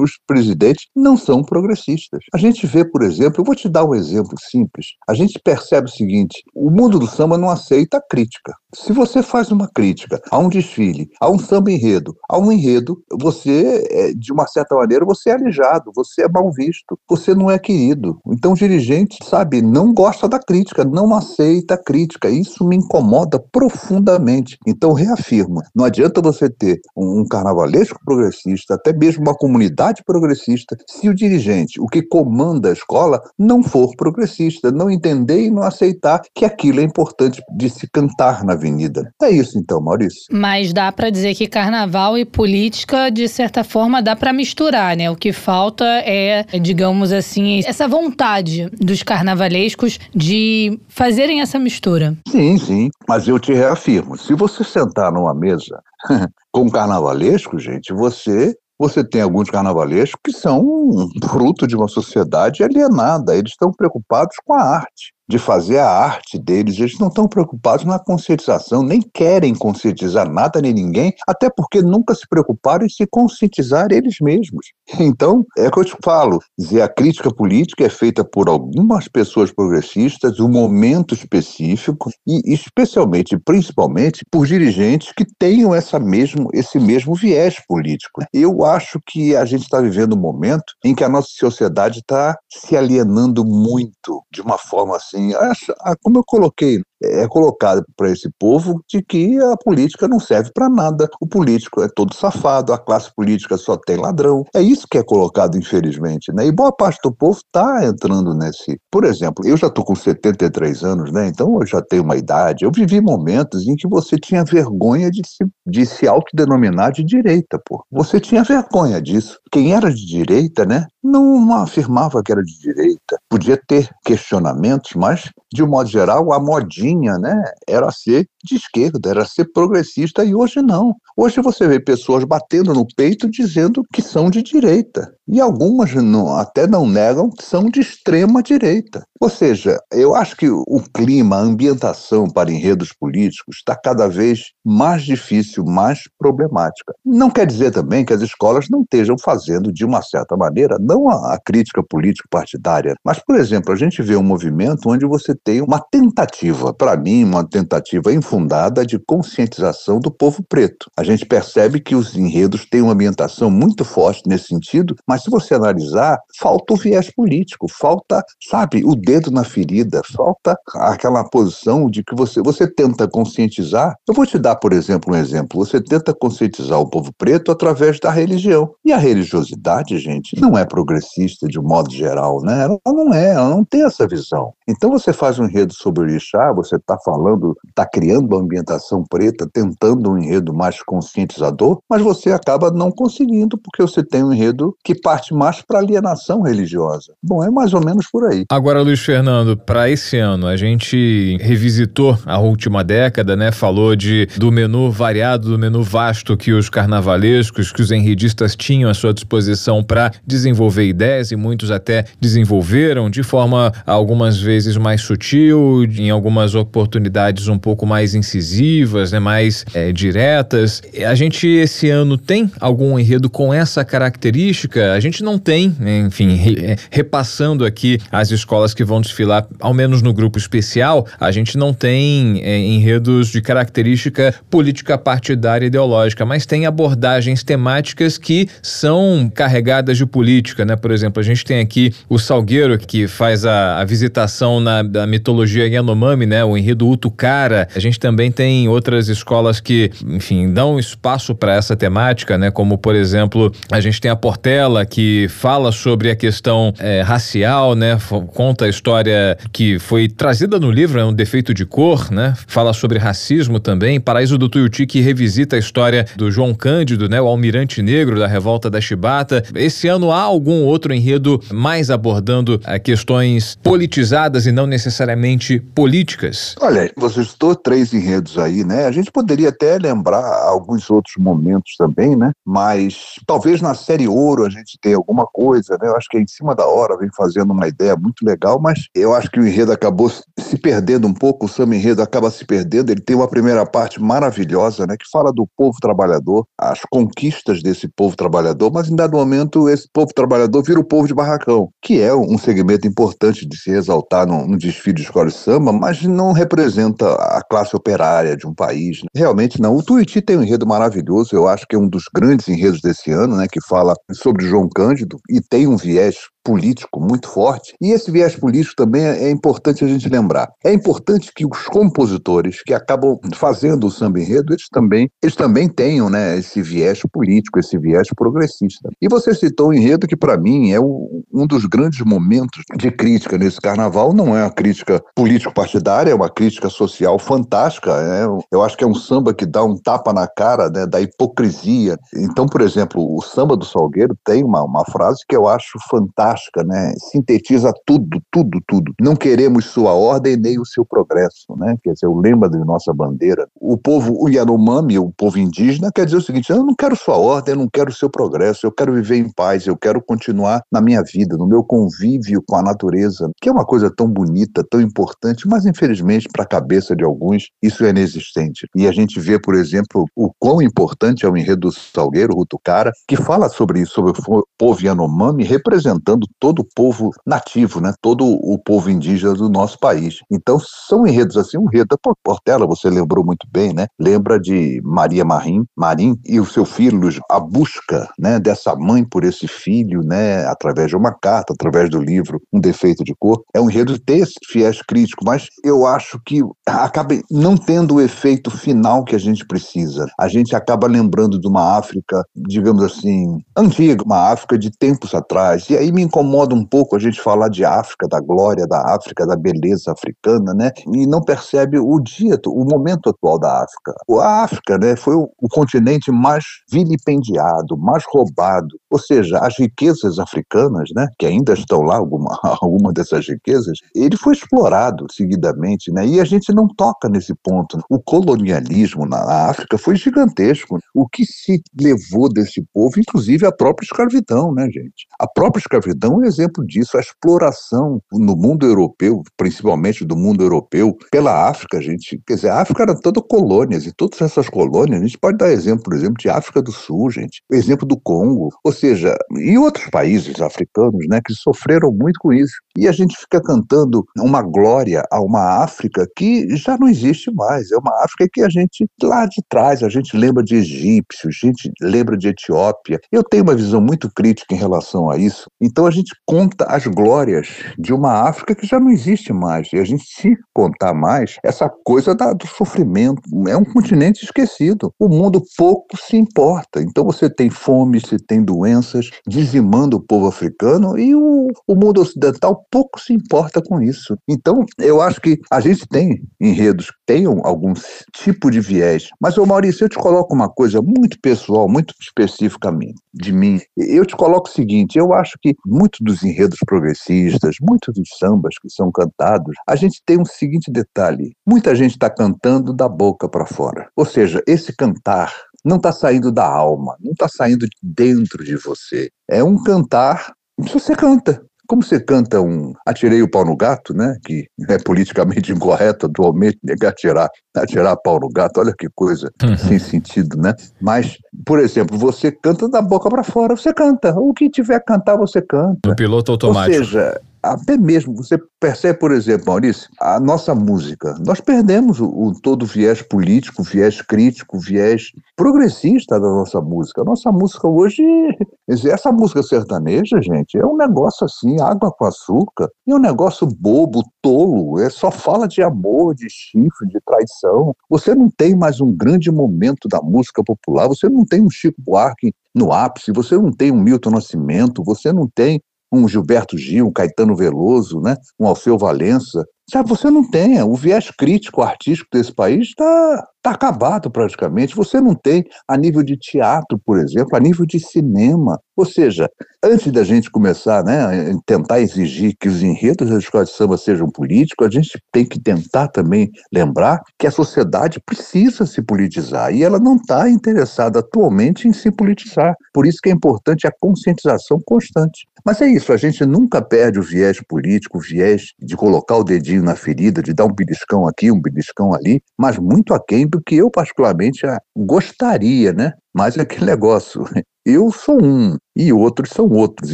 os 0.01 0.11
presidentes 0.25 0.87
não 0.95 1.15
são 1.15 1.43
progressistas. 1.43 2.23
A 2.33 2.37
gente 2.37 2.65
vê, 2.65 2.83
por 2.83 3.03
exemplo, 3.03 3.41
eu 3.41 3.45
vou 3.45 3.55
te 3.55 3.69
dar 3.69 3.85
um 3.85 3.93
exemplo 3.93 4.35
simples. 4.49 4.87
A 5.07 5.13
gente 5.13 5.39
percebe 5.43 5.87
o 5.87 5.91
seguinte: 5.91 6.41
o 6.55 6.71
mundo 6.71 6.97
do 6.97 7.07
samba 7.07 7.37
não 7.37 7.49
aceita 7.49 8.01
crítica. 8.09 8.53
Se 8.73 8.93
você 8.93 9.21
faz 9.21 9.51
uma 9.51 9.67
crítica 9.67 10.21
a 10.31 10.37
um 10.37 10.47
desfile, 10.47 11.09
a 11.19 11.29
um 11.29 11.37
samba 11.37 11.71
enredo, 11.71 12.15
a 12.29 12.37
um 12.37 12.51
enredo, 12.51 13.03
você, 13.19 13.50
é, 13.51 14.13
de 14.13 14.31
uma 14.31 14.47
certa 14.47 14.75
maneira, 14.75 15.05
você 15.05 15.29
é 15.29 15.33
alijado, 15.33 15.91
você 15.95 16.23
é 16.23 16.29
mal 16.29 16.51
visto, 16.51 16.97
você 17.09 17.33
não 17.33 17.49
é 17.49 17.57
querido. 17.57 18.19
Então 18.27 18.53
o 18.53 18.55
dirigente, 18.55 19.17
sabe, 19.23 19.61
não 19.61 19.93
gosta 19.93 20.27
da 20.27 20.39
crítica, 20.39 20.83
não 20.83 21.13
aceita 21.13 21.75
a 21.75 21.83
crítica. 21.83 22.29
Isso 22.29 22.65
me 22.65 22.75
incomoda 22.75 23.39
profundamente. 23.51 24.57
Então 24.65 24.93
reafirmo, 24.93 25.61
não 25.75 25.85
adianta 25.85 26.21
você 26.21 26.49
ter 26.49 26.79
um 26.95 27.25
carnavalesco 27.25 27.99
progressista, 28.05 28.75
até 28.75 28.93
mesmo 28.93 29.23
uma 29.23 29.35
comunidade 29.35 30.03
progressista, 30.05 30.75
se 30.87 31.09
o 31.09 31.15
dirigente, 31.15 31.79
o 31.79 31.87
que 31.87 32.01
comanda 32.01 32.69
a 32.69 32.73
escola, 32.73 33.21
não 33.37 33.63
for 33.63 33.95
progressista, 33.95 34.71
não 34.71 34.89
entender 34.89 35.45
e 35.45 35.51
não 35.51 35.63
aceitar 35.63 36.21
que 36.33 36.45
aquilo 36.45 36.79
é 36.79 36.83
importante 36.83 37.41
de 37.55 37.69
se 37.69 37.87
cantar 37.89 38.43
na 38.43 38.53
avenida. 38.53 39.11
É 39.21 39.29
isso 39.29 39.57
então, 39.57 39.81
Maurício. 39.81 40.25
Mas 40.31 40.73
dá 40.73 40.91
para 40.91 41.09
dizer 41.09 41.35
que 41.35 41.47
carnaval 41.47 42.17
e 42.17 42.25
política, 42.25 43.09
de 43.09 43.27
certa 43.41 43.63
forma, 43.63 44.03
dá 44.03 44.15
para 44.15 44.31
misturar, 44.31 44.95
né? 44.95 45.09
O 45.09 45.15
que 45.15 45.33
falta 45.33 45.83
é, 45.85 46.43
digamos 46.59 47.11
assim, 47.11 47.61
essa 47.65 47.87
vontade 47.87 48.69
dos 48.79 49.01
carnavalescos 49.01 49.99
de 50.13 50.79
fazerem 50.87 51.41
essa 51.41 51.57
mistura. 51.57 52.15
Sim, 52.27 52.57
sim. 52.59 52.89
Mas 53.07 53.27
eu 53.27 53.39
te 53.39 53.51
reafirmo: 53.53 54.15
se 54.15 54.35
você 54.35 54.63
sentar 54.63 55.11
numa 55.11 55.33
mesa 55.33 55.81
com 56.51 56.69
carnavalesco, 56.69 57.57
gente, 57.59 57.93
você 57.93 58.55
você 58.79 59.03
tem 59.03 59.21
alguns 59.21 59.47
carnavalescos 59.47 60.19
que 60.23 60.31
são 60.31 61.07
fruto 61.29 61.67
de 61.67 61.75
uma 61.75 61.87
sociedade 61.87 62.63
alienada, 62.63 63.35
eles 63.35 63.51
estão 63.51 63.71
preocupados 63.71 64.35
com 64.43 64.53
a 64.55 64.61
arte 64.63 65.13
de 65.31 65.39
fazer 65.39 65.79
a 65.79 65.89
arte 65.89 66.37
deles, 66.37 66.77
eles 66.77 66.99
não 66.99 67.07
estão 67.07 67.25
preocupados 67.25 67.85
na 67.85 67.97
conscientização, 67.97 68.83
nem 68.83 69.01
querem 69.01 69.55
conscientizar 69.55 70.29
nada 70.29 70.61
nem 70.61 70.73
ninguém, 70.73 71.13
até 71.25 71.49
porque 71.49 71.81
nunca 71.81 72.13
se 72.13 72.27
preocuparam 72.27 72.85
em 72.85 72.89
se 72.89 73.07
conscientizar 73.07 73.87
eles 73.91 74.17
mesmos. 74.21 74.67
Então, 74.99 75.45
é 75.57 75.67
o 75.67 75.71
que 75.71 75.79
eu 75.79 75.85
te 75.85 75.95
falo, 76.03 76.39
dizer, 76.59 76.81
a 76.81 76.89
crítica 76.89 77.33
política 77.33 77.85
é 77.85 77.89
feita 77.89 78.25
por 78.25 78.49
algumas 78.49 79.07
pessoas 79.07 79.51
progressistas, 79.51 80.39
um 80.41 80.49
momento 80.49 81.13
específico, 81.13 82.09
e 82.27 82.53
especialmente, 82.53 83.39
principalmente, 83.39 84.25
por 84.29 84.45
dirigentes 84.45 85.13
que 85.15 85.25
tenham 85.39 85.73
essa 85.73 85.97
mesmo, 85.97 86.49
esse 86.53 86.77
mesmo 86.77 87.15
viés 87.15 87.55
político. 87.65 88.21
Eu 88.33 88.65
acho 88.65 88.99
que 89.07 89.33
a 89.35 89.45
gente 89.45 89.63
está 89.63 89.79
vivendo 89.79 90.13
um 90.13 90.19
momento 90.19 90.73
em 90.83 90.93
que 90.93 91.05
a 91.05 91.09
nossa 91.09 91.29
sociedade 91.31 91.99
está 91.99 92.37
se 92.49 92.75
alienando 92.75 93.45
muito, 93.45 94.21
de 94.29 94.41
uma 94.41 94.57
forma 94.57 94.97
assim, 94.97 95.20
assim, 95.35 95.73
como 96.01 96.19
eu 96.19 96.23
coloquei 96.25 96.81
é 97.01 97.27
colocado 97.27 97.83
para 97.95 98.09
esse 98.09 98.29
povo 98.39 98.81
de 98.87 99.01
que 99.01 99.39
a 99.39 99.57
política 99.57 100.07
não 100.07 100.19
serve 100.19 100.51
para 100.53 100.69
nada. 100.69 101.09
O 101.19 101.27
político 101.27 101.81
é 101.81 101.87
todo 101.87 102.15
safado, 102.15 102.73
a 102.73 102.77
classe 102.77 103.13
política 103.15 103.57
só 103.57 103.77
tem 103.77 103.97
ladrão. 103.97 104.43
É 104.53 104.61
isso 104.61 104.87
que 104.89 104.97
é 104.97 105.03
colocado, 105.03 105.57
infelizmente. 105.57 106.31
Né? 106.33 106.47
E 106.47 106.51
boa 106.51 106.71
parte 106.71 106.99
do 107.03 107.13
povo 107.13 107.37
está 107.37 107.85
entrando 107.85 108.33
nesse. 108.33 108.79
Por 108.89 109.03
exemplo, 109.03 109.45
eu 109.47 109.57
já 109.57 109.67
estou 109.67 109.83
com 109.83 109.95
73 109.95 110.83
anos, 110.83 111.11
né? 111.11 111.27
então 111.27 111.59
eu 111.59 111.65
já 111.65 111.81
tenho 111.81 112.03
uma 112.03 112.15
idade. 112.15 112.65
Eu 112.65 112.71
vivi 112.71 113.01
momentos 113.01 113.67
em 113.67 113.75
que 113.75 113.87
você 113.87 114.17
tinha 114.17 114.43
vergonha 114.43 115.09
de 115.09 115.21
se, 115.27 115.45
de 115.65 115.85
se 115.85 116.07
autodenominar 116.07 116.91
de 116.91 117.03
direita. 117.03 117.59
Pô. 117.65 117.83
Você 117.91 118.19
tinha 118.19 118.43
vergonha 118.43 119.01
disso. 119.01 119.39
Quem 119.51 119.73
era 119.73 119.91
de 119.93 120.05
direita, 120.05 120.65
né? 120.65 120.85
Não 121.03 121.53
afirmava 121.55 122.21
que 122.23 122.31
era 122.31 122.43
de 122.43 122.59
direita. 122.59 123.17
Podia 123.29 123.59
ter 123.67 123.89
questionamentos, 124.03 124.91
mas, 124.95 125.29
de 125.53 125.63
um 125.63 125.67
modo 125.67 125.89
geral, 125.89 126.31
a 126.31 126.39
modinha 126.39 127.17
né, 127.17 127.43
era 127.67 127.91
ser 127.91 128.27
de 128.43 128.55
esquerda, 128.55 129.09
era 129.09 129.25
ser 129.25 129.51
progressista, 129.51 130.23
e 130.23 130.33
hoje 130.33 130.61
não. 130.61 130.95
Hoje 131.15 131.41
você 131.41 131.67
vê 131.67 131.79
pessoas 131.79 132.23
batendo 132.23 132.73
no 132.73 132.85
peito 132.95 133.29
dizendo 133.29 133.83
que 133.93 134.01
são 134.01 134.29
de 134.29 134.41
direita. 134.41 135.13
E 135.27 135.39
algumas 135.39 135.93
não, 135.93 136.35
até 136.35 136.67
não 136.67 136.87
negam 136.87 137.29
que 137.29 137.43
são 137.43 137.69
de 137.69 137.79
extrema 137.79 138.41
direita. 138.41 139.03
Ou 139.21 139.29
seja, 139.29 139.77
eu 139.91 140.15
acho 140.15 140.35
que 140.35 140.49
o 140.49 140.81
clima, 140.93 141.35
a 141.35 141.41
ambientação 141.41 142.27
para 142.27 142.51
enredos 142.51 142.91
políticos 142.91 143.57
está 143.57 143.75
cada 143.75 144.07
vez 144.07 144.51
mais 144.65 145.03
difícil, 145.03 145.63
mais 145.63 145.99
problemática. 146.17 146.93
Não 147.05 147.29
quer 147.29 147.45
dizer 147.45 147.71
também 147.71 148.03
que 148.03 148.13
as 148.13 148.21
escolas 148.21 148.65
não 148.67 148.81
estejam 148.81 149.15
fazendo, 149.23 149.71
de 149.71 149.85
uma 149.85 150.01
certa 150.01 150.35
maneira, 150.35 150.77
não 150.79 151.07
a, 151.07 151.37
crítica 151.45 151.83
político-partidária, 151.87 152.95
mas, 153.05 153.19
por 153.23 153.35
exemplo, 153.35 153.71
a 153.71 153.75
gente 153.75 154.01
vê 154.01 154.15
um 154.15 154.23
movimento 154.23 154.89
onde 154.89 155.05
você 155.05 155.35
tem 155.35 155.61
uma 155.61 155.79
tentativa, 155.91 156.73
para 156.73 156.97
mim, 156.97 157.23
uma 157.23 157.47
tentativa 157.47 158.11
infundada 158.11 158.83
de 158.83 158.97
conscientização 158.97 159.99
do 159.99 160.09
povo 160.11 160.43
preto. 160.49 160.87
A 160.97 161.03
gente 161.03 161.27
percebe 161.27 161.79
que 161.79 161.95
os 161.95 162.15
enredos 162.15 162.65
têm 162.65 162.81
uma 162.81 162.93
ambientação 162.93 163.51
muito 163.51 163.85
forte 163.85 164.23
nesse 164.27 164.47
sentido, 164.47 164.95
mas 165.07 165.20
se 165.23 165.29
você 165.29 165.53
analisar, 165.53 166.19
falta 166.39 166.73
o 166.73 166.77
viés 166.77 167.09
político, 167.11 167.67
falta, 167.67 168.23
sabe, 168.49 168.83
o 168.85 168.95
dedo 168.95 169.31
na 169.31 169.43
ferida, 169.43 170.01
falta 170.15 170.57
aquela 170.75 171.23
posição 171.23 171.89
de 171.89 172.03
que 172.03 172.15
você, 172.15 172.41
você 172.41 172.67
tenta 172.67 173.07
conscientizar. 173.07 173.95
Eu 174.07 174.13
vou 174.13 174.25
te 174.25 174.37
dar, 174.37 174.55
por 174.55 174.73
exemplo, 174.73 175.13
um 175.13 175.17
exemplo. 175.17 175.63
Você 175.63 175.81
tenta 175.81 176.13
conscientizar 176.13 176.79
o 176.79 176.89
povo 176.89 177.11
preto 177.17 177.51
através 177.51 177.99
da 177.99 178.11
religião. 178.11 178.73
E 178.83 178.91
a 178.91 178.97
religiosidade, 178.97 179.97
gente, 179.99 180.39
não 180.39 180.57
é 180.57 180.65
progressista 180.65 181.47
de 181.47 181.59
um 181.59 181.63
modo 181.63 181.91
geral, 181.91 182.41
né? 182.41 182.63
Ela 182.63 182.79
não 182.85 183.13
é, 183.13 183.33
ela 183.33 183.49
não 183.49 183.63
tem 183.63 183.83
essa 183.83 184.07
visão. 184.07 184.53
Então 184.71 184.89
você 184.89 185.11
faz 185.11 185.37
um 185.37 185.45
enredo 185.45 185.73
sobre 185.73 186.01
o 186.01 186.03
orixá, 186.05 186.53
você 186.53 186.77
está 186.77 186.97
falando, 187.03 187.57
está 187.67 187.85
criando 187.85 188.27
uma 188.27 188.41
ambientação 188.41 189.03
preta, 189.03 189.45
tentando 189.51 190.09
um 190.09 190.17
enredo 190.17 190.53
mais 190.53 190.81
conscientizador, 190.81 191.79
mas 191.89 192.01
você 192.01 192.31
acaba 192.31 192.71
não 192.71 192.89
conseguindo 192.89 193.57
porque 193.57 193.81
você 193.81 194.01
tem 194.01 194.23
um 194.23 194.31
enredo 194.31 194.73
que 194.81 194.95
parte 194.95 195.33
mais 195.33 195.61
para 195.61 195.79
alienação 195.79 196.41
religiosa. 196.41 197.13
Bom, 197.21 197.43
é 197.43 197.51
mais 197.51 197.73
ou 197.73 197.83
menos 197.83 198.07
por 198.09 198.25
aí. 198.25 198.45
Agora, 198.49 198.81
Luiz 198.81 199.01
Fernando, 199.01 199.57
para 199.57 199.89
esse 199.89 200.17
ano, 200.17 200.47
a 200.47 200.55
gente 200.55 201.37
revisitou 201.41 202.17
a 202.25 202.39
última 202.39 202.81
década, 202.81 203.35
né? 203.35 203.51
Falou 203.51 203.95
de 203.95 204.27
do 204.37 204.51
menu 204.51 204.89
variado, 204.89 205.49
do 205.49 205.59
menu 205.59 205.83
vasto 205.83 206.37
que 206.37 206.53
os 206.53 206.69
carnavalescos, 206.69 207.73
que 207.73 207.81
os 207.81 207.91
enredistas 207.91 208.55
tinham 208.55 208.89
à 208.89 208.93
sua 208.93 209.13
disposição 209.13 209.83
para 209.83 210.11
desenvolver 210.25 210.85
ideias 210.85 211.31
e 211.31 211.35
muitos 211.35 211.71
até 211.71 212.05
desenvolveram 212.21 213.09
de 213.09 213.21
forma 213.21 213.73
algumas 213.85 214.39
vezes 214.39 214.60
mais 214.77 215.01
sutil, 215.01 215.83
em 215.83 216.09
algumas 216.09 216.55
oportunidades 216.55 217.47
um 217.47 217.57
pouco 217.57 217.85
mais 217.85 218.15
incisivas, 218.15 219.11
né? 219.11 219.19
Mais 219.19 219.65
é, 219.73 219.91
diretas. 219.91 220.81
A 221.07 221.15
gente 221.15 221.47
esse 221.47 221.89
ano 221.89 222.17
tem 222.17 222.51
algum 222.59 222.97
enredo 222.97 223.29
com 223.29 223.53
essa 223.53 223.83
característica? 223.83 224.93
A 224.93 224.99
gente 224.99 225.23
não 225.23 225.37
tem, 225.37 225.75
enfim, 226.07 226.35
re, 226.35 226.57
é, 226.65 226.75
repassando 226.89 227.65
aqui 227.65 227.99
as 228.11 228.31
escolas 228.31 228.73
que 228.73 228.83
vão 228.83 229.01
desfilar, 229.01 229.47
ao 229.59 229.73
menos 229.73 230.01
no 230.01 230.13
grupo 230.13 230.37
especial, 230.37 231.05
a 231.19 231.31
gente 231.31 231.57
não 231.57 231.73
tem 231.73 232.41
é, 232.43 232.57
enredos 232.57 233.29
de 233.29 233.41
característica 233.41 234.33
política 234.49 234.97
partidária 234.97 235.65
ideológica, 235.65 236.25
mas 236.25 236.45
tem 236.45 236.65
abordagens 236.65 237.43
temáticas 237.43 238.17
que 238.17 238.47
são 238.61 239.31
carregadas 239.33 239.97
de 239.97 240.05
política, 240.05 240.65
né? 240.65 240.75
Por 240.75 240.91
exemplo, 240.91 241.19
a 241.19 241.23
gente 241.23 241.43
tem 241.45 241.59
aqui 241.59 241.93
o 242.09 242.17
Salgueiro, 242.17 242.77
que 242.77 243.07
faz 243.07 243.45
a, 243.45 243.79
a 243.79 243.85
visitação 243.85 244.40
na, 244.59 244.83
mitologia 245.05 245.67
Yanomami, 245.67 246.25
né? 246.25 246.43
O 246.43 246.57
enredo 246.57 246.87
Utukara. 246.87 247.67
A 247.75 247.79
gente 247.79 247.99
também 247.99 248.31
tem 248.31 248.67
outras 248.67 249.07
escolas 249.07 249.59
que, 249.59 249.91
enfim, 250.07 250.51
dão 250.51 250.79
espaço 250.79 251.35
para 251.35 251.55
essa 251.55 251.75
temática, 251.75 252.37
né? 252.37 252.49
Como, 252.49 252.77
por 252.77 252.95
exemplo, 252.95 253.51
a 253.71 253.79
gente 253.79 253.99
tem 254.01 254.09
a 254.09 254.15
Portela, 254.15 254.85
que 254.85 255.27
fala 255.29 255.71
sobre 255.71 256.09
a 256.09 256.15
questão 256.15 256.73
é, 256.79 257.01
racial, 257.01 257.75
né? 257.75 257.97
Conta 258.33 258.65
a 258.65 258.69
história 258.69 259.37
que 259.51 259.77
foi 259.79 260.07
trazida 260.07 260.59
no 260.59 260.71
livro, 260.71 260.99
é 260.99 261.05
um 261.05 261.13
defeito 261.13 261.53
de 261.53 261.65
cor, 261.65 262.11
né? 262.11 262.33
Fala 262.47 262.73
sobre 262.73 262.97
racismo 262.97 263.59
também. 263.59 263.99
Paraíso 263.99 264.37
do 264.37 264.49
Tuiuti, 264.49 264.85
que 264.85 265.01
revisita 265.01 265.55
a 265.55 265.59
história 265.59 266.05
do 266.15 266.31
João 266.31 266.53
Cândido, 266.53 267.07
né? 267.07 267.21
O 267.21 267.27
almirante 267.27 267.81
negro 267.81 268.19
da 268.19 268.27
revolta 268.27 268.69
da 268.69 268.81
Chibata. 268.81 269.43
Esse 269.53 269.87
ano 269.87 270.11
há 270.11 270.21
algum 270.21 270.63
outro 270.63 270.93
enredo 270.93 271.41
mais 271.51 271.89
abordando 271.89 272.59
é, 272.65 272.79
questões 272.79 273.57
politizadas 273.61 274.30
e 274.45 274.51
não 274.51 274.65
necessariamente 274.65 275.59
políticas? 275.59 276.55
Olha, 276.59 276.91
você 276.95 277.23
citou 277.23 277.55
três 277.55 277.93
enredos 277.93 278.37
aí, 278.37 278.63
né? 278.63 278.85
A 278.85 278.91
gente 278.91 279.11
poderia 279.11 279.49
até 279.49 279.77
lembrar 279.77 280.23
alguns 280.43 280.89
outros 280.89 281.15
momentos 281.17 281.75
também, 281.77 282.15
né? 282.15 282.31
Mas 282.45 283.15
talvez 283.25 283.61
na 283.61 283.73
série 283.73 284.07
Ouro 284.07 284.45
a 284.45 284.49
gente 284.49 284.77
tenha 284.81 284.95
alguma 284.95 285.25
coisa, 285.25 285.77
né? 285.81 285.87
Eu 285.87 285.95
acho 285.95 286.07
que 286.09 286.17
é 286.17 286.21
em 286.21 286.27
cima 286.27 286.55
da 286.55 286.65
hora 286.65 286.97
vem 286.97 287.09
fazendo 287.15 287.51
uma 287.51 287.67
ideia 287.67 287.95
muito 287.95 288.25
legal, 288.25 288.59
mas 288.59 288.87
eu 288.95 289.13
acho 289.13 289.29
que 289.29 289.39
o 289.39 289.47
enredo 289.47 289.71
acabou 289.71 290.09
se 290.09 290.57
perdendo 290.57 291.07
um 291.07 291.13
pouco, 291.13 291.45
o 291.45 291.49
samba 291.49 291.75
enredo 291.75 292.01
acaba 292.01 292.29
se 292.29 292.45
perdendo. 292.45 292.91
Ele 292.91 293.01
tem 293.01 293.15
uma 293.15 293.27
primeira 293.27 293.65
parte 293.65 294.01
maravilhosa, 294.01 294.85
né? 294.87 294.95
Que 294.97 295.09
fala 295.11 295.31
do 295.31 295.47
povo 295.57 295.77
trabalhador, 295.81 296.45
as 296.59 296.79
conquistas 296.89 297.61
desse 297.61 297.87
povo 297.87 298.15
trabalhador, 298.15 298.71
mas 298.71 298.89
em 298.89 298.95
dado 298.95 299.17
momento 299.17 299.69
esse 299.69 299.87
povo 299.91 300.13
trabalhador 300.13 300.63
vira 300.63 300.79
o 300.79 300.83
povo 300.83 301.07
de 301.07 301.13
barracão, 301.13 301.69
que 301.81 302.01
é 302.01 302.13
um 302.13 302.37
segmento 302.37 302.87
importante 302.87 303.45
de 303.45 303.57
se 303.57 303.71
exaltar 303.71 304.20
no, 304.25 304.47
no 304.47 304.57
desfile 304.57 304.95
de 304.95 305.03
escola 305.03 305.27
de 305.27 305.33
samba, 305.33 305.71
mas 305.71 306.03
não 306.03 306.31
representa 306.31 307.13
a 307.13 307.41
classe 307.43 307.75
operária 307.75 308.35
de 308.35 308.47
um 308.47 308.53
país. 308.53 309.01
Né? 309.03 309.09
Realmente 309.15 309.61
não. 309.61 309.75
O 309.75 309.83
Tuiuti 309.83 310.21
tem 310.21 310.37
um 310.37 310.43
enredo 310.43 310.65
maravilhoso, 310.65 311.35
eu 311.35 311.47
acho 311.47 311.65
que 311.67 311.75
é 311.75 311.79
um 311.79 311.87
dos 311.87 312.05
grandes 312.13 312.47
enredos 312.47 312.81
desse 312.81 313.11
ano, 313.11 313.35
né? 313.35 313.47
Que 313.51 313.61
fala 313.61 313.93
sobre 314.11 314.45
João 314.45 314.69
Cândido 314.69 315.19
e 315.29 315.41
tem 315.41 315.67
um 315.67 315.77
viés 315.77 316.15
político 316.43 316.99
muito 316.99 317.27
forte. 317.29 317.75
E 317.81 317.91
esse 317.91 318.11
viés 318.11 318.35
político 318.35 318.75
também 318.75 319.05
é 319.05 319.29
importante 319.29 319.83
a 319.83 319.87
gente 319.87 320.09
lembrar. 320.09 320.49
É 320.63 320.73
importante 320.73 321.31
que 321.33 321.45
os 321.45 321.63
compositores 321.65 322.61
que 322.63 322.73
acabam 322.73 323.17
fazendo 323.35 323.87
o 323.87 323.91
samba 323.91 324.19
enredo, 324.19 324.53
eles 324.53 324.67
também, 324.69 325.09
eles 325.21 325.35
também 325.35 325.69
tenham 325.69 326.09
né, 326.09 326.37
esse 326.37 326.61
viés 326.61 327.01
político, 327.11 327.59
esse 327.59 327.77
viés 327.77 328.07
progressista. 328.15 328.89
E 329.01 329.07
você 329.07 329.33
citou 329.33 329.69
o 329.69 329.73
enredo 329.73 330.07
que, 330.07 330.15
para 330.15 330.37
mim, 330.37 330.71
é 330.71 330.79
o, 330.79 331.23
um 331.33 331.45
dos 331.45 331.65
grandes 331.65 332.01
momentos 332.01 332.63
de 332.77 332.91
crítica 332.91 333.37
nesse 333.37 333.59
carnaval. 333.59 334.13
Não 334.13 334.35
é 334.35 334.43
uma 334.43 334.51
crítica 334.51 335.01
político-partidária, 335.15 336.11
é 336.11 336.15
uma 336.15 336.29
crítica 336.29 336.69
social 336.69 337.17
fantástica. 337.19 337.91
É, 337.91 338.25
eu 338.51 338.63
acho 338.63 338.77
que 338.77 338.83
é 338.83 338.87
um 338.87 338.95
samba 338.95 339.33
que 339.33 339.45
dá 339.45 339.63
um 339.63 339.77
tapa 339.77 340.11
na 340.13 340.27
cara 340.27 340.69
né, 340.69 340.85
da 340.85 340.99
hipocrisia. 341.01 341.97
Então, 342.15 342.45
por 342.45 342.61
exemplo, 342.61 343.15
o 343.15 343.21
samba 343.21 343.55
do 343.55 343.65
Salgueiro 343.65 344.15
tem 344.25 344.43
uma, 344.43 344.63
uma 344.63 344.85
frase 344.85 345.23
que 345.27 345.35
eu 345.35 345.47
acho 345.47 345.77
fantástica 345.89 346.30
fantástica, 346.31 346.63
né? 346.63 346.93
Sintetiza 347.11 347.71
tudo, 347.85 348.21
tudo, 348.31 348.59
tudo. 348.67 348.93
Não 348.99 349.15
queremos 349.15 349.65
sua 349.65 349.93
ordem 349.93 350.37
nem 350.37 350.59
o 350.59 350.65
seu 350.65 350.85
progresso, 350.85 351.55
né? 351.57 351.75
Quer 351.83 351.93
dizer, 351.93 352.07
o 352.07 352.19
lema 352.19 352.49
de 352.49 352.57
nossa 352.59 352.93
bandeira. 352.93 353.47
O 353.59 353.77
povo 353.77 354.15
o 354.19 354.29
Yanomami, 354.29 354.97
o 354.97 355.11
povo 355.11 355.37
indígena, 355.37 355.91
quer 355.93 356.05
dizer 356.05 356.17
o 356.17 356.21
seguinte: 356.21 356.49
eu 356.49 356.63
não 356.63 356.75
quero 356.75 356.95
sua 356.95 357.17
ordem, 357.17 357.53
eu 357.53 357.59
não 357.59 357.69
quero 357.71 357.93
seu 357.93 358.09
progresso, 358.09 358.65
eu 358.65 358.71
quero 358.71 358.93
viver 358.93 359.17
em 359.17 359.31
paz, 359.31 359.67
eu 359.67 359.77
quero 359.77 360.01
continuar 360.01 360.61
na 360.71 360.81
minha 360.81 361.01
vida, 361.03 361.37
no 361.37 361.47
meu 361.47 361.63
convívio 361.63 362.43
com 362.45 362.55
a 362.55 362.61
natureza, 362.61 363.29
que 363.41 363.49
é 363.49 363.51
uma 363.51 363.65
coisa 363.65 363.91
tão 363.93 364.07
bonita, 364.07 364.65
tão 364.69 364.81
importante, 364.81 365.47
mas 365.47 365.65
infelizmente 365.65 366.27
para 366.31 366.43
a 366.43 366.47
cabeça 366.47 366.95
de 366.95 367.03
alguns 367.03 367.49
isso 367.61 367.83
é 367.85 367.89
inexistente. 367.89 368.67
E 368.75 368.87
a 368.87 368.91
gente 368.91 369.19
vê, 369.19 369.39
por 369.39 369.55
exemplo, 369.55 370.05
o 370.15 370.31
quão 370.39 370.61
importante 370.61 371.25
é 371.25 371.29
o 371.29 371.37
enredo 371.37 371.61
do 371.61 371.71
Salgueiro, 371.71 372.33
Rutucara, 372.33 372.91
que 373.07 373.15
fala 373.15 373.49
sobre 373.49 373.81
isso, 373.81 373.93
sobre 373.93 374.11
o 374.11 374.43
povo 374.57 374.81
Yanomami 374.83 375.43
representando 375.43 376.20
todo 376.39 376.59
o 376.59 376.67
povo 376.75 377.11
nativo, 377.25 377.79
né? 377.79 377.93
todo 378.01 378.25
o 378.25 378.57
povo 378.57 378.89
indígena 378.89 379.33
do 379.33 379.49
nosso 379.49 379.79
país. 379.79 380.19
Então, 380.31 380.59
são 380.87 381.05
enredos 381.05 381.37
assim, 381.37 381.57
um 381.57 381.67
enredo 381.71 381.95
da 382.03 382.13
Portela, 382.23 382.65
você 382.65 382.89
lembrou 382.89 383.25
muito 383.25 383.47
bem, 383.51 383.73
né? 383.73 383.87
lembra 383.99 384.39
de 384.39 384.81
Maria 384.83 385.23
Marim, 385.23 385.63
Marim 385.75 386.17
e 386.25 386.39
o 386.39 386.45
seu 386.45 386.65
filho, 386.65 386.99
a 387.29 387.39
busca 387.39 388.09
né, 388.19 388.39
dessa 388.39 388.75
mãe 388.75 389.03
por 389.03 389.23
esse 389.23 389.47
filho, 389.47 390.01
né, 390.03 390.45
através 390.45 390.89
de 390.89 390.95
uma 390.95 391.13
carta, 391.13 391.53
através 391.53 391.89
do 391.89 391.99
livro 391.99 392.41
Um 392.51 392.59
Defeito 392.59 393.03
de 393.03 393.13
Cor. 393.17 393.41
É 393.53 393.61
um 393.61 393.69
enredo 393.69 393.93
que 393.93 394.05
tem 394.05 394.19
esse 394.19 394.33
fiéis 394.49 394.81
crítico, 394.81 395.23
mas 395.25 395.47
eu 395.63 395.85
acho 395.85 396.19
que 396.25 396.41
acaba 396.65 397.15
não 397.29 397.55
tendo 397.55 397.95
o 397.95 398.01
efeito 398.01 398.49
final 398.49 399.03
que 399.03 399.15
a 399.15 399.19
gente 399.19 399.45
precisa. 399.45 400.07
A 400.19 400.27
gente 400.27 400.55
acaba 400.55 400.87
lembrando 400.87 401.39
de 401.39 401.47
uma 401.47 401.77
África, 401.77 402.23
digamos 402.35 402.83
assim, 402.83 403.41
antiga, 403.55 404.03
uma 404.03 404.31
África 404.31 404.57
de 404.57 404.71
tempos 404.71 405.13
atrás. 405.13 405.69
E 405.69 405.77
aí 405.77 405.91
me 405.91 406.01
incomoda 406.11 406.53
um 406.53 406.65
pouco 406.65 406.95
a 406.95 406.99
gente 406.99 407.21
falar 407.21 407.47
de 407.47 407.63
África, 407.63 408.05
da 408.07 408.19
glória 408.19 408.67
da 408.67 408.93
África, 408.93 409.25
da 409.25 409.37
beleza 409.37 409.91
africana, 409.91 410.53
né? 410.53 410.71
E 410.93 411.07
não 411.07 411.21
percebe 411.21 411.79
o 411.79 411.99
dia, 411.99 412.37
o 412.45 412.65
momento 412.65 413.09
atual 413.09 413.39
da 413.39 413.63
África. 413.63 413.93
A 414.19 414.43
África, 414.43 414.77
né, 414.77 414.95
foi 414.95 415.15
o, 415.15 415.29
o 415.41 415.47
continente 415.47 416.11
mais 416.11 416.43
vilipendiado, 416.69 417.77
mais 417.77 418.03
roubado. 418.11 418.77
Ou 418.91 418.99
seja, 418.99 419.39
as 419.39 419.57
riquezas 419.57 420.19
africanas, 420.19 420.89
né, 420.93 421.07
que 421.17 421.25
ainda 421.25 421.53
estão 421.53 421.81
lá, 421.81 421.95
alguma, 421.95 422.37
alguma 422.61 422.91
dessas 422.91 423.27
riquezas, 423.27 423.77
ele 423.95 424.17
foi 424.17 424.33
explorado 424.33 425.05
seguidamente, 425.11 425.91
né? 425.91 426.05
E 426.05 426.19
a 426.19 426.25
gente 426.25 426.53
não 426.53 426.67
toca 426.67 427.07
nesse 427.07 427.33
ponto. 427.41 427.79
O 427.89 427.99
colonialismo 427.99 429.05
na 429.05 429.49
África 429.49 429.77
foi 429.77 429.95
gigantesco. 429.95 430.77
O 430.93 431.07
que 431.07 431.25
se 431.25 431.61
levou 431.79 432.27
desse 432.27 432.61
povo, 432.73 432.99
inclusive 432.99 433.45
a 433.45 433.51
própria 433.51 433.85
escravidão, 433.85 434.53
né, 434.53 434.65
gente? 434.65 435.07
A 435.19 435.27
própria 435.27 435.61
escravidão 435.61 436.00
escravidão 436.01 436.13
é 436.13 436.17
um 436.17 436.23
exemplo 436.23 436.65
disso. 436.65 436.97
A 436.97 436.99
exploração 436.99 438.01
no 438.11 438.35
mundo 438.35 438.65
europeu, 438.65 439.21
principalmente 439.37 440.03
do 440.03 440.15
mundo 440.15 440.43
europeu, 440.43 440.97
pela 441.11 441.47
África, 441.47 441.79
gente. 441.81 442.19
Quer 442.25 442.35
dizer, 442.35 442.49
a 442.49 442.61
África 442.61 442.83
era 442.83 442.99
toda 442.99 443.21
colônias, 443.21 443.85
e 443.85 443.93
todas 443.93 444.21
essas 444.21 444.49
colônias, 444.49 445.01
a 445.01 445.05
gente 445.05 445.17
pode 445.17 445.37
dar 445.37 445.51
exemplo, 445.51 445.83
por 445.83 445.93
exemplo, 445.93 446.15
de 446.19 446.29
África 446.29 446.61
do 446.61 446.71
Sul, 446.71 447.11
gente, 447.11 447.41
exemplo 447.51 447.87
do 447.87 447.99
Congo, 447.99 448.49
ou 448.63 448.71
seja, 448.71 449.15
e 449.37 449.57
outros 449.57 449.87
países 449.89 450.41
africanos, 450.41 451.05
né, 451.07 451.19
que 451.23 451.33
sofreram 451.33 451.91
muito 451.91 452.19
com 452.19 452.33
isso. 452.33 452.55
E 452.77 452.87
a 452.87 452.91
gente 452.91 453.15
fica 453.17 453.41
cantando 453.41 454.03
uma 454.17 454.41
glória 454.41 455.03
a 455.11 455.21
uma 455.21 455.63
África 455.63 456.07
que 456.15 456.55
já 456.55 456.77
não 456.77 456.87
existe 456.87 457.31
mais. 457.33 457.71
É 457.71 457.77
uma 457.77 458.03
África 458.03 458.27
que 458.31 458.41
a 458.41 458.49
gente, 458.49 458.85
lá 459.01 459.25
de 459.25 459.41
trás, 459.49 459.83
a 459.83 459.89
gente 459.89 460.15
lembra 460.15 460.43
de 460.43 460.55
egípcios, 460.55 461.37
a 461.43 461.47
gente 461.47 461.71
lembra 461.81 462.17
de 462.17 462.29
Etiópia. 462.29 462.99
Eu 463.11 463.23
tenho 463.23 463.43
uma 463.43 463.55
visão 463.55 463.81
muito 463.81 464.09
crítica 464.13 464.55
em 464.55 464.57
relação 464.57 465.09
a 465.09 465.17
isso. 465.17 465.49
Então 465.59 465.85
a 465.91 465.93
gente 465.93 466.15
conta 466.25 466.65
as 466.65 466.87
glórias 466.87 467.49
de 467.77 467.93
uma 467.93 468.27
África 468.27 468.55
que 468.55 468.65
já 468.65 468.79
não 468.79 468.89
existe 468.89 469.33
mais. 469.33 469.67
E 469.73 469.77
a 469.77 469.83
gente, 469.83 470.05
se 470.05 470.35
contar 470.53 470.93
mais, 470.93 471.35
essa 471.43 471.69
coisa 471.83 472.15
da, 472.15 472.33
do 472.33 472.47
sofrimento, 472.47 473.21
é 473.47 473.57
um 473.57 473.65
continente 473.65 474.23
esquecido. 474.23 474.93
O 474.97 475.09
mundo 475.09 475.41
pouco 475.57 475.97
se 475.97 476.15
importa. 476.15 476.81
Então 476.81 477.03
você 477.03 477.29
tem 477.29 477.49
fome, 477.49 477.99
você 477.99 478.17
tem 478.17 478.41
doenças 478.41 479.09
dizimando 479.27 479.97
o 479.97 480.01
povo 480.01 480.27
africano 480.27 480.97
e 480.97 481.13
o, 481.13 481.47
o 481.67 481.75
mundo 481.75 482.01
ocidental 482.01 482.65
pouco 482.71 482.99
se 482.99 483.13
importa 483.13 483.61
com 483.61 483.81
isso. 483.81 484.15
Então, 484.27 484.65
eu 484.77 485.01
acho 485.01 485.19
que 485.19 485.39
a 485.51 485.59
gente 485.59 485.85
tem 485.87 486.21
enredos 486.39 486.87
que 486.87 486.97
tenham 487.05 487.41
algum 487.43 487.73
tipo 488.15 488.49
de 488.49 488.61
viés. 488.61 489.09
Mas, 489.19 489.37
ô 489.37 489.45
Maurício, 489.45 489.85
eu 489.85 489.89
te 489.89 489.97
coloco 489.97 490.33
uma 490.33 490.49
coisa 490.49 490.81
muito 490.81 491.19
pessoal, 491.21 491.67
muito 491.67 491.93
específica 491.99 492.71
de 493.13 493.33
mim. 493.33 493.59
Eu 493.75 494.05
te 494.05 494.15
coloco 494.15 494.47
o 494.47 494.51
seguinte: 494.51 494.97
eu 494.97 495.13
acho 495.13 495.37
que 495.41 495.55
muitos 495.81 495.99
dos 496.01 496.23
enredos 496.23 496.59
progressistas, 496.65 497.55
muitos 497.59 497.95
dos 497.95 498.09
sambas 498.19 498.53
que 498.61 498.69
são 498.69 498.91
cantados, 498.91 499.55
a 499.67 499.75
gente 499.75 499.99
tem 500.05 500.19
um 500.19 500.25
seguinte 500.25 500.71
detalhe: 500.71 501.33
muita 501.45 501.75
gente 501.75 501.91
está 501.91 502.09
cantando 502.09 502.71
da 502.71 502.87
boca 502.87 503.27
para 503.27 503.47
fora. 503.47 503.89
Ou 503.95 504.05
seja, 504.05 504.43
esse 504.45 504.75
cantar 504.75 505.33
não 505.65 505.77
está 505.77 505.91
saindo 505.91 506.31
da 506.31 506.45
alma, 506.45 506.95
não 506.99 507.13
está 507.13 507.27
saindo 507.27 507.65
de 507.65 507.77
dentro 507.81 508.43
de 508.43 508.55
você. 508.55 509.09
É 509.29 509.43
um 509.43 509.61
cantar 509.61 510.33
você 510.69 510.95
canta. 510.95 511.43
Como 511.67 511.81
você 511.81 512.01
canta 512.01 512.41
um 512.41 512.73
Atirei 512.85 513.21
o 513.21 513.31
pau 513.31 513.45
no 513.45 513.55
gato, 513.55 513.93
né? 513.93 514.17
Que 514.25 514.45
é 514.67 514.77
politicamente 514.77 515.53
incorreto 515.53 516.05
atualmente, 516.05 516.59
negar 516.61 516.89
atirar, 516.89 517.29
atirar 517.55 517.95
pau 518.03 518.19
no 518.19 518.27
gato, 518.27 518.59
olha 518.59 518.73
que 518.77 518.89
coisa 518.93 519.31
uhum. 519.41 519.55
sem 519.57 519.79
sentido, 519.79 520.37
né? 520.37 520.53
Mas, 520.81 521.17
por 521.45 521.59
exemplo, 521.59 521.97
você 521.97 522.31
canta 522.31 522.67
da 522.67 522.81
boca 522.81 523.09
para 523.09 523.23
fora, 523.23 523.55
você 523.55 523.73
canta. 523.73 524.13
O 524.17 524.33
que 524.33 524.49
tiver 524.49 524.75
a 524.75 524.79
cantar, 524.79 525.17
você 525.17 525.41
canta. 525.41 525.89
No 525.89 525.95
piloto 525.95 526.31
automático. 526.31 526.77
Ou 526.77 526.85
seja, 526.85 527.21
até 527.43 527.77
mesmo, 527.77 528.15
você 528.15 528.37
percebe, 528.59 528.99
por 528.99 529.11
exemplo, 529.11 529.47
Maurício, 529.47 529.89
a 529.99 530.19
nossa 530.19 530.53
música. 530.53 531.15
Nós 531.25 531.41
perdemos 531.41 531.99
o, 531.99 532.05
o 532.05 532.33
todo 532.39 532.63
o 532.63 532.65
viés 532.67 533.01
político, 533.01 533.63
viés 533.63 534.01
crítico, 534.01 534.59
viés 534.59 535.11
progressista 535.35 536.19
da 536.19 536.29
nossa 536.29 536.61
música. 536.61 537.01
A 537.01 537.05
nossa 537.05 537.31
música 537.31 537.67
hoje, 537.67 538.03
essa 538.69 539.11
música 539.11 539.41
sertaneja, 539.41 540.21
gente, 540.21 540.57
é 540.57 540.65
um 540.65 540.77
negócio 540.77 541.25
assim, 541.25 541.59
água 541.59 541.91
com 541.91 542.05
açúcar, 542.05 542.69
e 542.85 542.91
é 542.91 542.95
um 542.95 542.99
negócio 542.99 543.47
bobo, 543.47 544.03
tolo, 544.21 544.79
é 544.79 544.89
só 544.89 545.09
fala 545.09 545.47
de 545.47 545.63
amor, 545.63 546.13
de 546.13 546.27
chifre, 546.29 546.87
de 546.87 546.99
traição. 547.05 547.75
Você 547.89 548.13
não 548.13 548.29
tem 548.29 548.55
mais 548.55 548.79
um 548.79 548.95
grande 548.95 549.31
momento 549.31 549.87
da 549.87 549.99
música 550.01 550.43
popular, 550.43 550.87
você 550.87 551.09
não 551.09 551.25
tem 551.25 551.41
um 551.41 551.49
Chico 551.49 551.81
Buarque 551.81 552.33
no 552.53 552.71
ápice, 552.71 553.11
você 553.11 553.37
não 553.37 553.51
tem 553.51 553.71
um 553.71 553.81
Milton 553.81 554.11
Nascimento, 554.11 554.83
você 554.83 555.11
não 555.11 555.27
tem 555.27 555.61
um 555.91 556.07
Gilberto 556.07 556.57
Gil, 556.57 556.87
um 556.87 556.93
Caetano 556.93 557.35
Veloso, 557.35 557.99
né? 557.99 558.15
um 558.39 558.47
Alceu 558.47 558.77
Valença. 558.77 559.43
Sabe, 559.69 559.89
você 559.89 560.09
não 560.09 560.29
tem. 560.29 560.61
O 560.63 560.75
viés 560.75 561.11
crítico 561.11 561.61
artístico 561.61 562.09
desse 562.11 562.33
país 562.33 562.67
está 562.67 563.27
tá 563.41 563.51
acabado 563.51 564.09
praticamente. 564.09 564.75
Você 564.75 565.01
não 565.01 565.15
tem 565.15 565.43
a 565.67 565.75
nível 565.75 566.03
de 566.03 566.17
teatro, 566.17 566.79
por 566.85 566.99
exemplo, 566.99 567.35
a 567.35 567.39
nível 567.39 567.65
de 567.65 567.79
cinema. 567.79 568.59
Ou 568.75 568.85
seja, 568.85 569.29
antes 569.63 569.91
da 569.91 570.03
gente 570.03 570.29
começar 570.29 570.83
né, 570.83 571.31
a 571.31 571.39
tentar 571.45 571.81
exigir 571.81 572.33
que 572.39 572.47
os 572.47 572.61
enredos 572.63 573.09
da 573.09 573.17
escola 573.17 573.45
de 573.45 573.51
samba 573.51 573.77
sejam 573.77 574.09
políticos, 574.09 574.67
a 574.67 574.71
gente 574.71 574.99
tem 575.11 575.25
que 575.25 575.39
tentar 575.39 575.87
também 575.87 576.29
lembrar 576.53 577.01
que 577.17 577.27
a 577.27 577.31
sociedade 577.31 577.99
precisa 578.05 578.65
se 578.65 578.81
politizar 578.81 579.53
e 579.53 579.63
ela 579.63 579.79
não 579.79 579.95
está 579.95 580.29
interessada 580.29 580.99
atualmente 580.99 581.67
em 581.67 581.73
se 581.73 581.91
politizar. 581.91 582.55
Por 582.73 582.85
isso 582.85 582.99
que 583.01 583.09
é 583.09 583.13
importante 583.13 583.67
a 583.67 583.71
conscientização 583.79 584.59
constante. 584.65 585.27
Mas 585.43 585.59
é 585.59 585.67
isso, 585.67 585.91
a 585.91 585.97
gente 585.97 586.23
nunca 586.23 586.61
perde 586.61 586.99
o 586.99 587.03
viés 587.03 587.41
político, 587.47 587.97
o 587.97 588.01
viés 588.01 588.53
de 588.59 588.75
colocar 588.75 589.15
o 589.15 589.23
dedinho 589.23 589.63
na 589.63 589.75
ferida, 589.75 590.21
de 590.21 590.33
dar 590.33 590.45
um 590.45 590.53
beliscão 590.53 591.07
aqui, 591.07 591.31
um 591.31 591.41
beliscão 591.41 591.95
ali, 591.95 592.21
mas 592.37 592.59
muito 592.59 592.93
aquém 592.93 593.27
do 593.31 593.41
que 593.41 593.55
eu 593.55 593.71
particularmente 593.71 594.41
gostaria, 594.77 595.73
né? 595.73 595.93
Mas 596.13 596.37
é 596.37 596.41
aquele 596.41 596.65
negócio, 596.69 597.23
eu 597.65 597.91
sou 597.91 598.21
um 598.21 598.57
e 598.75 598.91
outros 598.91 599.29
são 599.29 599.47
outros, 599.49 599.93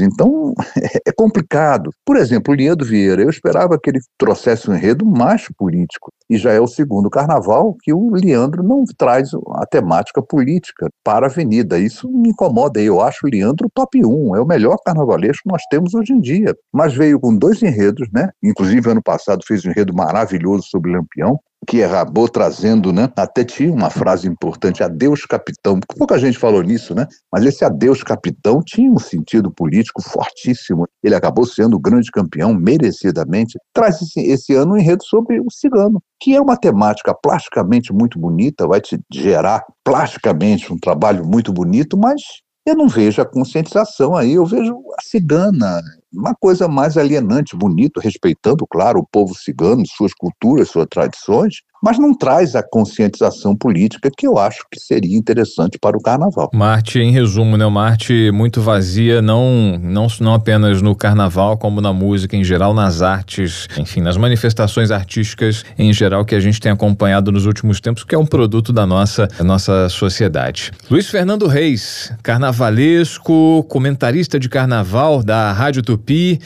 então 0.01 0.53
é 1.05 1.11
complicado. 1.11 1.91
Por 2.05 2.15
exemplo, 2.15 2.53
o 2.53 2.57
Leandro 2.57 2.85
Vieira, 2.85 3.21
eu 3.21 3.29
esperava 3.29 3.77
que 3.81 3.89
ele 3.89 3.99
trouxesse 4.17 4.69
um 4.69 4.75
enredo 4.75 5.05
mais 5.05 5.47
político, 5.57 6.11
e 6.29 6.37
já 6.37 6.51
é 6.51 6.59
o 6.59 6.67
segundo 6.67 7.09
carnaval 7.09 7.75
que 7.81 7.91
o 7.93 8.11
Leandro 8.11 8.63
não 8.63 8.83
traz 8.97 9.31
a 9.55 9.65
temática 9.65 10.21
política 10.21 10.87
para 11.03 11.25
a 11.25 11.29
avenida. 11.29 11.79
Isso 11.79 12.09
me 12.09 12.29
incomoda, 12.29 12.81
eu 12.81 13.01
acho 13.01 13.25
o 13.25 13.29
Leandro 13.29 13.69
top 13.73 14.03
1, 14.05 14.35
é 14.35 14.41
o 14.41 14.45
melhor 14.45 14.77
carnavalesco 14.85 15.43
que 15.43 15.51
nós 15.51 15.63
temos 15.69 15.93
hoje 15.93 16.13
em 16.13 16.21
dia. 16.21 16.55
Mas 16.71 16.93
veio 16.93 17.19
com 17.19 17.35
dois 17.35 17.61
enredos, 17.61 18.07
né? 18.13 18.29
Inclusive, 18.43 18.91
ano 18.91 19.01
passado 19.01 19.43
fez 19.45 19.65
um 19.65 19.71
enredo 19.71 19.93
maravilhoso 19.93 20.63
sobre 20.69 20.91
Lampião, 20.91 21.39
que 21.67 21.83
acabou 21.83 22.29
trazendo, 22.29 22.93
né? 22.93 23.11
Até 23.17 23.43
tinha 23.43 23.71
uma 23.71 23.89
frase 23.89 24.25
importante, 24.25 24.81
adeus 24.81 25.25
capitão. 25.25 25.77
Pouca 25.97 26.17
gente 26.17 26.37
falou 26.37 26.63
nisso, 26.63 26.95
né? 26.95 27.05
Mas 27.29 27.43
esse 27.43 27.65
adeus 27.65 28.01
capitão 28.01 28.61
tinha 28.65 28.89
um 28.89 28.97
sentido 28.97 29.51
político 29.51 30.01
fortíssimo. 30.01 30.87
Ele 31.03 31.13
acabou 31.13 31.45
sendo 31.45 31.75
o 31.75 31.79
grande 31.79 32.09
campeão, 32.09 32.53
merecidamente. 32.53 33.59
Traz 33.73 34.01
esse, 34.01 34.21
esse 34.21 34.53
ano 34.53 34.73
um 34.73 34.77
enredo 34.77 35.03
sobre 35.03 35.41
o 35.41 35.51
cigano, 35.51 36.01
que 36.21 36.33
é 36.33 36.41
uma 36.41 36.55
temática 36.55 37.13
plasticamente 37.13 37.91
muito 37.91 38.17
bonita, 38.17 38.65
vai 38.65 38.79
te 38.79 38.97
gerar 39.11 39.61
plasticamente 39.83 40.71
um 40.71 40.77
trabalho 40.77 41.25
muito 41.25 41.51
bonito, 41.51 41.97
mas 41.97 42.21
eu 42.65 42.75
não 42.75 42.87
vejo 42.87 43.21
a 43.21 43.25
conscientização 43.25 44.15
aí, 44.15 44.33
eu 44.33 44.45
vejo 44.45 44.73
a 44.97 45.01
cigana, 45.01 45.81
uma 46.13 46.33
coisa 46.33 46.67
mais 46.67 46.97
alienante, 46.97 47.55
bonito, 47.55 47.99
respeitando, 47.99 48.65
claro, 48.69 48.99
o 48.99 49.07
povo 49.07 49.33
cigano, 49.35 49.83
suas 49.85 50.13
culturas, 50.13 50.69
suas 50.69 50.87
tradições, 50.89 51.61
mas 51.83 51.99
não 51.99 52.13
traz 52.13 52.55
a 52.55 52.63
conscientização 52.63 53.55
política 53.55 54.09
que 54.15 54.25
eu 54.25 54.37
acho 54.37 54.65
que 54.71 54.79
seria 54.79 55.15
interessante 55.15 55.77
para 55.79 55.97
o 55.97 56.01
carnaval. 56.01 56.49
Marte, 56.53 56.99
em 56.99 57.11
resumo, 57.11 57.55
né, 57.55 57.65
uma 57.65 57.85
arte 57.85 58.31
muito 58.31 58.61
vazia, 58.61 59.21
não, 59.21 59.77
não, 59.79 60.07
não 60.19 60.33
apenas 60.33 60.81
no 60.81 60.95
carnaval, 60.95 61.57
como 61.57 61.79
na 61.79 61.93
música 61.93 62.35
em 62.35 62.43
geral, 62.43 62.73
nas 62.73 63.01
artes, 63.01 63.67
enfim, 63.77 64.01
nas 64.01 64.17
manifestações 64.17 64.91
artísticas 64.91 65.63
em 65.77 65.93
geral 65.93 66.25
que 66.25 66.35
a 66.35 66.39
gente 66.39 66.59
tem 66.59 66.71
acompanhado 66.71 67.31
nos 67.31 67.45
últimos 67.45 67.79
tempos, 67.79 68.03
que 68.03 68.15
é 68.15 68.17
um 68.17 68.25
produto 68.25 68.73
da 68.73 68.85
nossa, 68.85 69.27
da 69.27 69.43
nossa 69.43 69.87
sociedade. 69.89 70.71
Luiz 70.89 71.07
Fernando 71.07 71.47
Reis, 71.47 72.11
carnavalesco, 72.23 73.63
comentarista 73.69 74.39
de 74.39 74.49
carnaval 74.49 75.21
da 75.21 75.51
Rádio 75.51 75.83
Tupi, 75.83 75.96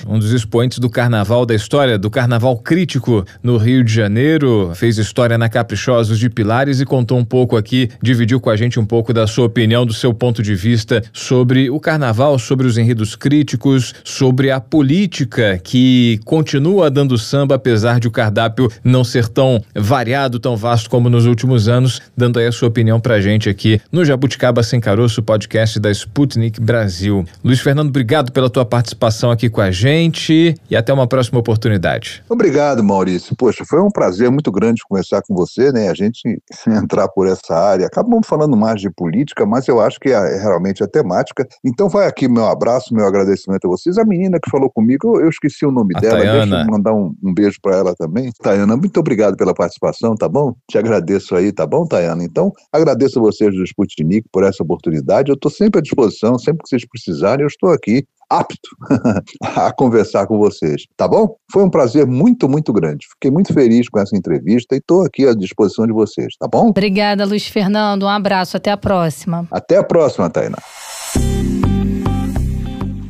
um 0.08 0.20
dos 0.20 0.32
expoentes 0.32 0.80
do 0.80 0.89
carnaval 0.89 1.45
da 1.45 1.56
história, 1.56 1.97
do 1.97 2.10
carnaval 2.10 2.58
crítico 2.58 3.26
no 3.41 3.58
Rio 3.58 3.84
de 3.84 3.93
Janeiro, 3.93 4.72
fez 4.76 4.97
história 4.97 5.22
história 5.22 5.38
na 5.38 5.49
Caprichosos 5.49 6.18
de 6.18 6.30
Pilares 6.30 6.80
e 6.80 6.86
contou 6.86 7.18
um 7.18 7.24
pouco 7.24 7.56
aqui, 7.56 7.89
dividiu 8.02 8.39
com 8.39 8.49
a 8.49 8.56
gente 8.56 8.80
um 8.80 8.86
pouco 8.86 9.14
da 9.14 9.28
sua 9.28 9.45
opinião, 9.45 9.86
do 9.86 9.93
seu 9.93 10.14
ponto 10.14 10.41
de 10.41 10.56
vista 10.56 11.04
sobre 11.14 11.70
o 11.70 11.80
carnaval, 11.80 12.39
sobre 12.39 12.66
os 12.66 12.78
enredos 12.78 13.16
críticos, 13.16 13.93
sobre 14.04 14.49
a 14.49 14.60
política 14.60 15.60
que 15.64 16.20
continua 16.26 16.89
dando 16.89 17.18
samba, 17.18 17.56
apesar 17.56 17.99
de 17.99 18.08
o 18.08 18.12
cardápio 18.12 18.68
não 18.84 19.04
ser 19.04 19.28
tão 19.28 19.64
variado, 19.76 20.39
tão 20.39 20.58
vasto 20.58 20.89
como 20.89 21.10
nos 21.10 21.26
últimos 21.26 21.68
anos, 21.68 22.02
dando 22.18 22.39
aí 22.39 22.47
a 22.47 22.52
sua 22.52 22.70
opinião 22.70 22.99
pra 22.99 23.22
gente 23.22 23.47
aqui 23.47 23.80
no 23.91 24.04
Jabuticaba 24.04 24.64
Sem 24.64 24.80
Caroço, 24.80 25.22
podcast 25.22 25.80
da 25.80 25.91
Sputnik 25.91 26.60
Brasil. 26.60 27.26
Luiz 27.43 27.60
Fernando, 27.60 27.89
obrigado 27.89 28.32
pela 28.32 28.49
tua 28.49 28.66
participação 28.66 29.30
aqui 29.30 29.41
com 29.50 29.62
a 29.62 29.72
gente 29.72 30.56
e 30.70 30.76
até 30.76 30.94
uma 30.94 31.08
próxima 31.08 31.39
oportunidade. 31.39 32.24
Obrigado, 32.30 32.84
Maurício. 32.84 33.36
Poxa, 33.36 33.64
foi 33.66 33.82
um 33.82 33.89
prazer 33.89 34.30
muito 34.30 34.52
grande 34.52 34.82
conversar 34.88 35.22
com 35.22 35.36
você, 35.36 35.72
né, 35.72 35.89
a 35.89 35.94
gente 35.94 36.42
entrar 36.68 37.08
por 37.10 37.28
essa 37.28 37.56
área. 37.56 37.86
Acabamos 37.86 38.28
falando 38.28 38.56
mais 38.56 38.82
de 38.82 38.89
política, 38.89 39.46
mas 39.46 39.68
eu 39.68 39.80
acho 39.80 40.00
que 40.00 40.10
é, 40.10 40.14
é 40.14 40.42
realmente 40.42 40.84
a 40.84 40.88
temática. 40.88 41.48
Então 41.64 41.89
vai 41.89 42.08
aqui 42.08 42.28
meu 42.28 42.46
abraço, 42.48 42.94
meu 42.94 43.06
agradecimento 43.06 43.66
a 43.66 43.70
vocês. 43.70 43.98
A 43.98 44.06
menina 44.06 44.39
que 44.42 44.50
falou 44.50 44.70
comigo, 44.70 45.18
eu, 45.18 45.24
eu 45.24 45.30
esqueci 45.30 45.66
o 45.66 45.72
nome 45.72 45.94
a 45.96 46.00
dela, 46.00 46.20
Tayana. 46.20 46.46
deixa 46.46 46.68
eu 46.68 46.72
mandar 46.72 46.94
um, 46.94 47.14
um 47.24 47.34
beijo 47.34 47.58
para 47.62 47.78
ela 47.78 47.96
também. 47.96 48.32
Tayana, 48.42 48.76
muito 48.78 49.00
obrigado 49.00 49.36
pela 49.36 49.54
participação, 49.54 50.16
tá 50.16 50.28
bom? 50.28 50.56
Te 50.70 50.78
agradeço 50.78 51.36
aí, 51.36 51.52
tá 51.52 51.66
bom, 51.66 51.86
Tayana? 51.86 52.24
Então, 52.24 52.52
agradeço 52.72 53.20
a 53.20 53.22
vocês 53.22 53.54
do 53.54 53.64
Sputnik 53.64 54.28
por 54.32 54.44
essa 54.44 54.64
oportunidade. 54.64 55.30
Eu 55.30 55.36
estou 55.36 55.52
sempre 55.52 55.80
à 55.80 55.82
disposição, 55.82 56.38
sempre 56.38 56.64
que 56.64 56.70
vocês 56.70 56.86
precisarem, 56.86 57.44
eu 57.44 57.48
estou 57.48 57.72
aqui 57.72 58.06
apto 58.32 58.69
a 59.43 59.73
conversar 59.73 60.25
com 60.25 60.38
vocês, 60.38 60.86
tá 60.95 61.07
bom? 61.07 61.36
Foi 61.51 61.63
um 61.63 61.69
prazer 61.69 62.07
muito, 62.07 62.47
muito 62.47 62.71
grande. 62.71 63.05
Fiquei 63.11 63.29
muito 63.29 63.53
feliz 63.53 63.89
com 63.89 63.99
essa 63.99 64.15
entrevista 64.15 64.75
e 64.75 64.79
estou 64.79 65.03
aqui 65.03 65.27
à 65.27 65.34
disposição 65.34 65.86
de 65.86 65.91
vocês, 65.91 66.36
tá 66.39 66.47
bom? 66.47 66.69
Obrigada, 66.69 67.25
Luiz 67.25 67.47
Fernando. 67.47 68.03
Um 68.03 68.09
abraço. 68.09 68.55
Até 68.55 68.71
a 68.71 68.77
próxima. 68.77 69.45
Até 69.51 69.77
a 69.77 69.84
próxima, 69.84 70.29
Tainá. 70.29 70.57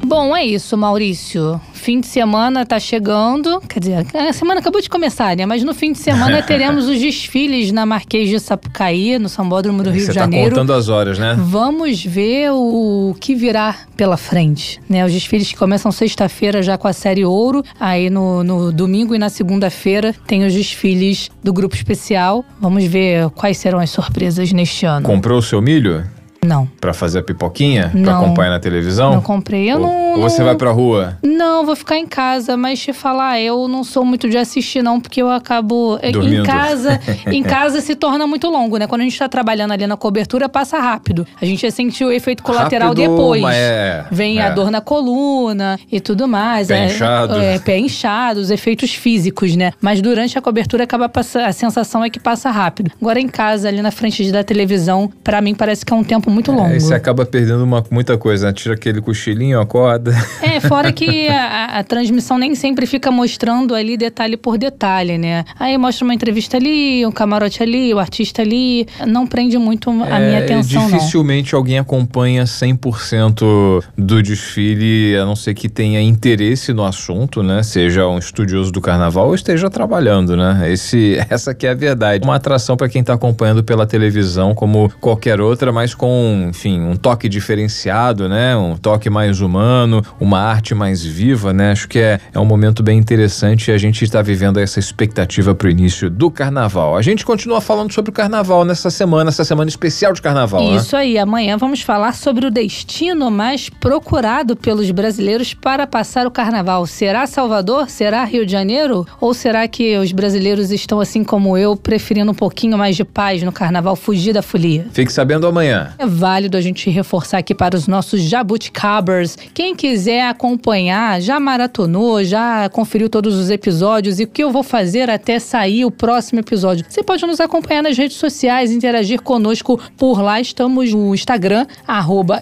Bom, 0.06 0.36
é 0.36 0.44
isso, 0.44 0.76
Maurício. 0.76 1.62
Fim 1.82 2.00
de 2.00 2.06
semana 2.06 2.64
tá 2.64 2.80
chegando. 2.80 3.60
Quer 3.62 3.80
dizer, 3.80 4.06
a 4.16 4.32
semana 4.32 4.60
acabou 4.60 4.80
de 4.80 4.88
começar, 4.88 5.36
né? 5.36 5.48
Mas 5.48 5.64
no 5.64 5.74
fim 5.74 5.94
de 5.94 5.98
semana 5.98 6.40
teremos 6.46 6.88
os 6.88 7.00
desfiles 7.00 7.72
na 7.72 7.88
Marquês 7.88 8.30
de 8.30 8.40
Sapucaí, 8.40 9.18
no 9.18 9.28
Sambódromo 9.28 9.82
do 9.82 9.90
Rio 9.90 10.02
Você 10.02 10.10
de 10.10 10.14
tá 10.14 10.20
Janeiro. 10.22 10.52
contando 10.52 10.74
as 10.74 10.90
horas, 10.90 11.18
né? 11.18 11.36
Vamos 11.40 12.06
ver 12.06 12.52
o 12.52 13.16
que 13.20 13.34
virá 13.34 13.76
pela 13.98 14.16
frente, 14.16 14.80
né? 14.88 15.04
Os 15.04 15.12
desfiles 15.12 15.52
que 15.52 15.58
começam 15.58 15.92
sexta-feira 15.92 16.62
já 16.62 16.78
com 16.78 16.88
a 16.88 16.94
série 16.94 17.26
Ouro, 17.26 17.64
aí 17.80 18.12
no, 18.12 18.44
no 18.44 18.72
domingo 18.72 19.16
e 19.16 19.18
na 19.18 19.30
segunda-feira 19.30 20.14
tem 20.28 20.46
os 20.46 20.54
desfiles 20.54 21.32
do 21.44 21.52
grupo 21.52 21.74
especial. 21.74 22.46
Vamos 22.60 22.84
ver 22.84 23.28
quais 23.32 23.58
serão 23.58 23.80
as 23.80 23.90
surpresas 23.90 24.54
neste 24.54 24.86
ano. 24.86 25.08
Comprou 25.08 25.40
o 25.40 25.42
seu 25.42 25.60
milho 25.60 26.06
Não, 26.44 26.68
Pra 26.82 26.92
fazer 26.92 27.20
a 27.20 27.24
pipoquinha? 27.24 27.90
Pra 27.92 28.00
Não. 28.00 28.24
acompanhar 28.26 28.50
na 28.50 28.60
televisão? 28.60 29.14
não 29.14 29.22
comprei. 29.22 29.72
Eu 29.72 29.76
ou, 29.78 29.82
não. 29.84 30.12
ou 30.14 30.22
você 30.22 30.40
não- 30.40 30.48
vai 30.48 30.56
pra 30.56 30.72
rua? 30.72 31.16
Não, 31.24 31.64
vou 31.64 31.76
ficar 31.76 31.98
em 32.00 32.08
casa, 32.08 32.58
mas 32.58 32.80
te 32.80 32.92
falar, 32.94 33.40
eu 33.40 33.68
não 33.68 33.84
sou 33.84 34.04
muito 34.04 34.28
de 34.28 34.40
assistir, 34.40 34.82
não, 34.82 35.00
porque 35.00 35.22
eu 35.22 35.30
acabo. 35.30 36.00
é, 36.02 36.10
Em 36.10 36.14
Dormindo. 36.14 36.44
casa, 36.44 37.00
em 37.32 37.44
casa 37.44 37.80
se 37.80 37.94
torna 37.96 38.26
muito 38.26 38.50
longo, 38.50 38.78
né? 38.78 38.88
Quando 38.88 39.02
a 39.02 39.04
gente 39.04 39.20
tá 39.20 39.30
trabalhando 39.30 39.72
ali 39.74 39.86
na 39.86 39.96
cobertura, 39.96 40.50
passa 40.50 40.80
rápido. 40.80 41.28
A 41.40 41.46
gente 41.46 41.62
já 41.62 41.70
sentiu 41.70 42.08
o 42.08 42.12
efeito 42.12 42.42
colateral 42.42 42.90
Rápido, 42.90 43.08
depois. 43.12 43.42
mas 43.44 43.56
é- 43.56 44.06
Vem 44.10 44.40
é. 44.40 44.42
a 44.42 44.50
dor 44.50 44.72
na 44.72 44.82
coluna 44.82 45.78
e 45.92 46.00
tudo 46.00 46.28
mais. 46.28 46.70
Pé 46.70 46.80
é, 46.80 46.86
inchado. 46.88 47.36
É, 47.36 47.60
pé 47.60 47.78
inchado, 47.78 48.40
os 48.40 48.50
efeitos 48.50 48.92
físicos, 48.96 49.56
né? 49.56 49.74
Mas 49.80 50.02
durante 50.02 50.40
a 50.40 50.42
cobertura 50.42 50.86
acaba 50.86 51.08
passando. 51.08 51.46
A 51.46 51.54
sensação 51.54 52.04
é 52.04 52.10
que 52.10 52.20
passa 52.20 52.50
rápido. 52.50 52.90
Agora 53.00 53.20
em 53.20 53.28
casa, 53.28 53.68
ali 53.68 53.80
na 53.84 53.92
frente 53.92 54.32
da 54.32 54.44
televisão, 54.44 55.08
pra 55.24 55.40
mim 55.40 55.54
parece 55.54 55.86
que 55.86 55.94
é 55.94 55.96
um 55.96 56.04
tempo 56.04 56.31
muito 56.32 56.52
longo. 56.52 56.66
Aí 56.66 56.80
você 56.80 56.94
acaba 56.94 57.26
perdendo 57.26 57.64
uma, 57.64 57.84
muita 57.92 58.18
coisa, 58.18 58.48
né? 58.48 58.54
Tira 58.54 58.76
aquele 58.76 59.02
cochilinho, 59.02 59.60
acorda. 59.60 60.12
É, 60.42 60.60
fora 60.60 60.92
que 60.92 61.28
a, 61.30 61.80
a, 61.80 61.84
transmissão 61.84 62.38
nem 62.38 62.56
sempre 62.56 62.86
fica 62.86 63.12
mostrando 63.12 63.76
ali 63.76 63.96
detalhe 63.96 64.36
por 64.36 64.58
detalhe, 64.58 65.18
né? 65.18 65.46
Aí 65.60 65.78
mostra 65.78 66.04
uma 66.04 66.14
entrevista 66.14 66.58
ali, 66.58 67.06
um 67.06 67.12
camarote 67.12 67.62
ali, 67.62 67.94
o 67.94 68.00
artista 68.00 68.42
ali. 68.42 68.88
Não 69.06 69.28
prende 69.28 69.58
muito 69.58 69.90
a 69.90 70.20
É, 70.20 70.28
minha 70.28 70.40
atenção, 70.40 70.82
não. 70.82 70.92
Dificilmente 70.92 71.54
alguém 71.54 71.78
acompanha 71.78 72.44
100% 72.44 73.84
do 73.98 74.24
desfile, 74.24 75.16
a 75.16 75.26
não 75.26 75.36
ser 75.36 75.54
que 75.54 75.70
tenha 75.70 76.02
interesse 76.02 76.74
no 76.74 76.84
assunto, 76.84 77.44
né? 77.44 77.64
Seja 77.64 78.08
um 78.08 78.18
estudioso 78.18 78.72
do 78.72 78.82
carnaval 78.82 79.28
ou 79.28 79.36
esteja 79.36 79.70
trabalhando, 79.70 80.36
né? 80.36 80.72
Esse, 80.72 81.18
essa 81.30 81.54
que 81.54 81.68
é 81.68 81.72
a 81.72 81.76
verdade. 81.76 82.24
Uma 82.24 82.36
atração 82.36 82.76
para 82.76 82.90
quem 82.90 83.02
está 83.02 83.14
acompanhando 83.14 83.64
pela 83.64 83.86
televisão, 83.86 84.54
como 84.54 84.92
qualquer 85.00 85.40
outra, 85.40 85.72
mas 85.72 85.94
com, 85.94 86.21
enfim, 86.50 86.82
um 86.82 86.96
toque 86.96 87.28
diferenciado, 87.28 88.28
né? 88.28 88.56
Um 88.56 88.76
toque 88.76 89.10
mais 89.10 89.42
humano, 89.42 90.04
uma 90.20 90.40
arte 90.40 90.74
mais 90.74 91.04
viva, 91.04 91.54
né? 91.54 91.72
Acho 91.72 91.88
que 91.88 92.00
é, 92.00 92.20
é 92.34 92.40
um 92.40 92.46
momento 92.46 92.84
bem 92.84 92.98
interessante 92.98 93.70
e 93.70 93.74
a 93.74 93.78
gente 93.78 94.04
está 94.04 94.22
vivendo 94.22 94.60
essa 94.60 94.80
expectativa 94.80 95.54
para 95.56 95.68
o 95.68 95.72
início 95.72 96.10
do 96.10 96.30
carnaval. 96.30 96.98
A 96.98 97.02
gente 97.02 97.26
continua 97.26 97.62
falando 97.62 97.92
sobre 97.94 98.12
o 98.12 98.14
carnaval 98.14 98.66
nessa 98.66 98.90
semana, 98.90 99.30
essa 99.30 99.44
semana 99.44 99.70
especial 99.70 100.14
de 100.14 100.22
carnaval, 100.22 100.72
né? 100.72 100.78
Isso 100.78 100.96
aí, 100.96 101.18
amanhã 101.18 101.58
vamos 101.58 101.82
falar 101.82 102.14
sobre 102.14 102.46
o 102.46 102.52
destino 102.52 103.30
mais 103.32 103.70
procurado 103.70 104.56
pelos 104.56 104.90
brasileiros 104.92 105.54
para 105.54 105.88
passar 105.88 106.26
o 106.28 106.32
carnaval. 106.32 106.86
Será 106.86 107.26
Salvador? 107.28 107.90
Será 107.90 108.24
Rio 108.24 108.46
de 108.46 108.52
Janeiro? 108.52 109.06
Ou 109.20 109.34
será 109.34 109.68
que 109.68 109.98
os 109.98 110.12
brasileiros 110.12 110.72
estão 110.72 111.00
assim 111.00 111.24
como 111.24 111.58
eu, 111.58 111.76
preferindo 111.76 112.32
um 112.32 112.36
pouquinho 112.36 112.78
mais 112.78 112.96
de 112.96 113.04
paz 113.04 113.44
no 113.44 113.52
carnaval, 113.52 113.96
fugir 113.96 114.34
da 114.34 114.42
folia? 114.42 114.88
Fique 114.92 115.12
sabendo 115.12 115.48
amanhã. 115.48 115.94
É 115.98 116.06
válido 116.12 116.58
a 116.58 116.62
gente 116.62 116.90
reforçar 116.90 117.40
aqui 117.40 117.56
para 117.56 117.76
os 117.76 117.88
nossos 117.88 118.22
jabuticabers. 118.22 119.38
Quem 119.54 119.76
quiser 119.76 120.28
acompanhar, 120.28 121.22
já 121.22 121.40
maratonou, 121.40 122.24
já 122.24 122.70
conferiu 122.70 123.10
todos 123.10 123.36
os 123.36 123.50
episódios 123.50 124.20
e 124.20 124.24
o 124.24 124.28
que 124.28 124.44
eu 124.44 124.52
vou 124.52 124.64
fazer 124.64 125.10
até 125.10 125.40
sair 125.40 125.86
o 125.86 125.92
próximo 125.92 126.40
episódio. 126.40 126.86
Você 126.88 127.04
pode 127.04 127.26
nos 127.26 127.40
acompanhar 127.40 127.82
nas 127.82 127.98
redes 127.98 128.18
sociais, 128.18 128.72
interagir 128.72 129.22
conosco 129.22 129.80
por 129.98 130.22
lá. 130.22 130.40
Estamos 130.40 130.94
no 130.94 131.14
Instagram, 131.14 131.66
arroba. 131.88 132.42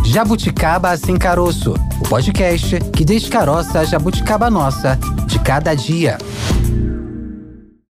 Jabuticaba 0.06 0.96
Sem 0.96 1.18
Caroço, 1.18 1.74
o 2.00 2.04
podcast 2.08 2.80
que 2.96 3.04
descaroça 3.04 3.82
a 3.82 3.86
jabuticaba 3.86 4.50
nossa 4.50 4.98
de 5.28 5.38
cada 5.40 5.76
dia. 5.76 6.18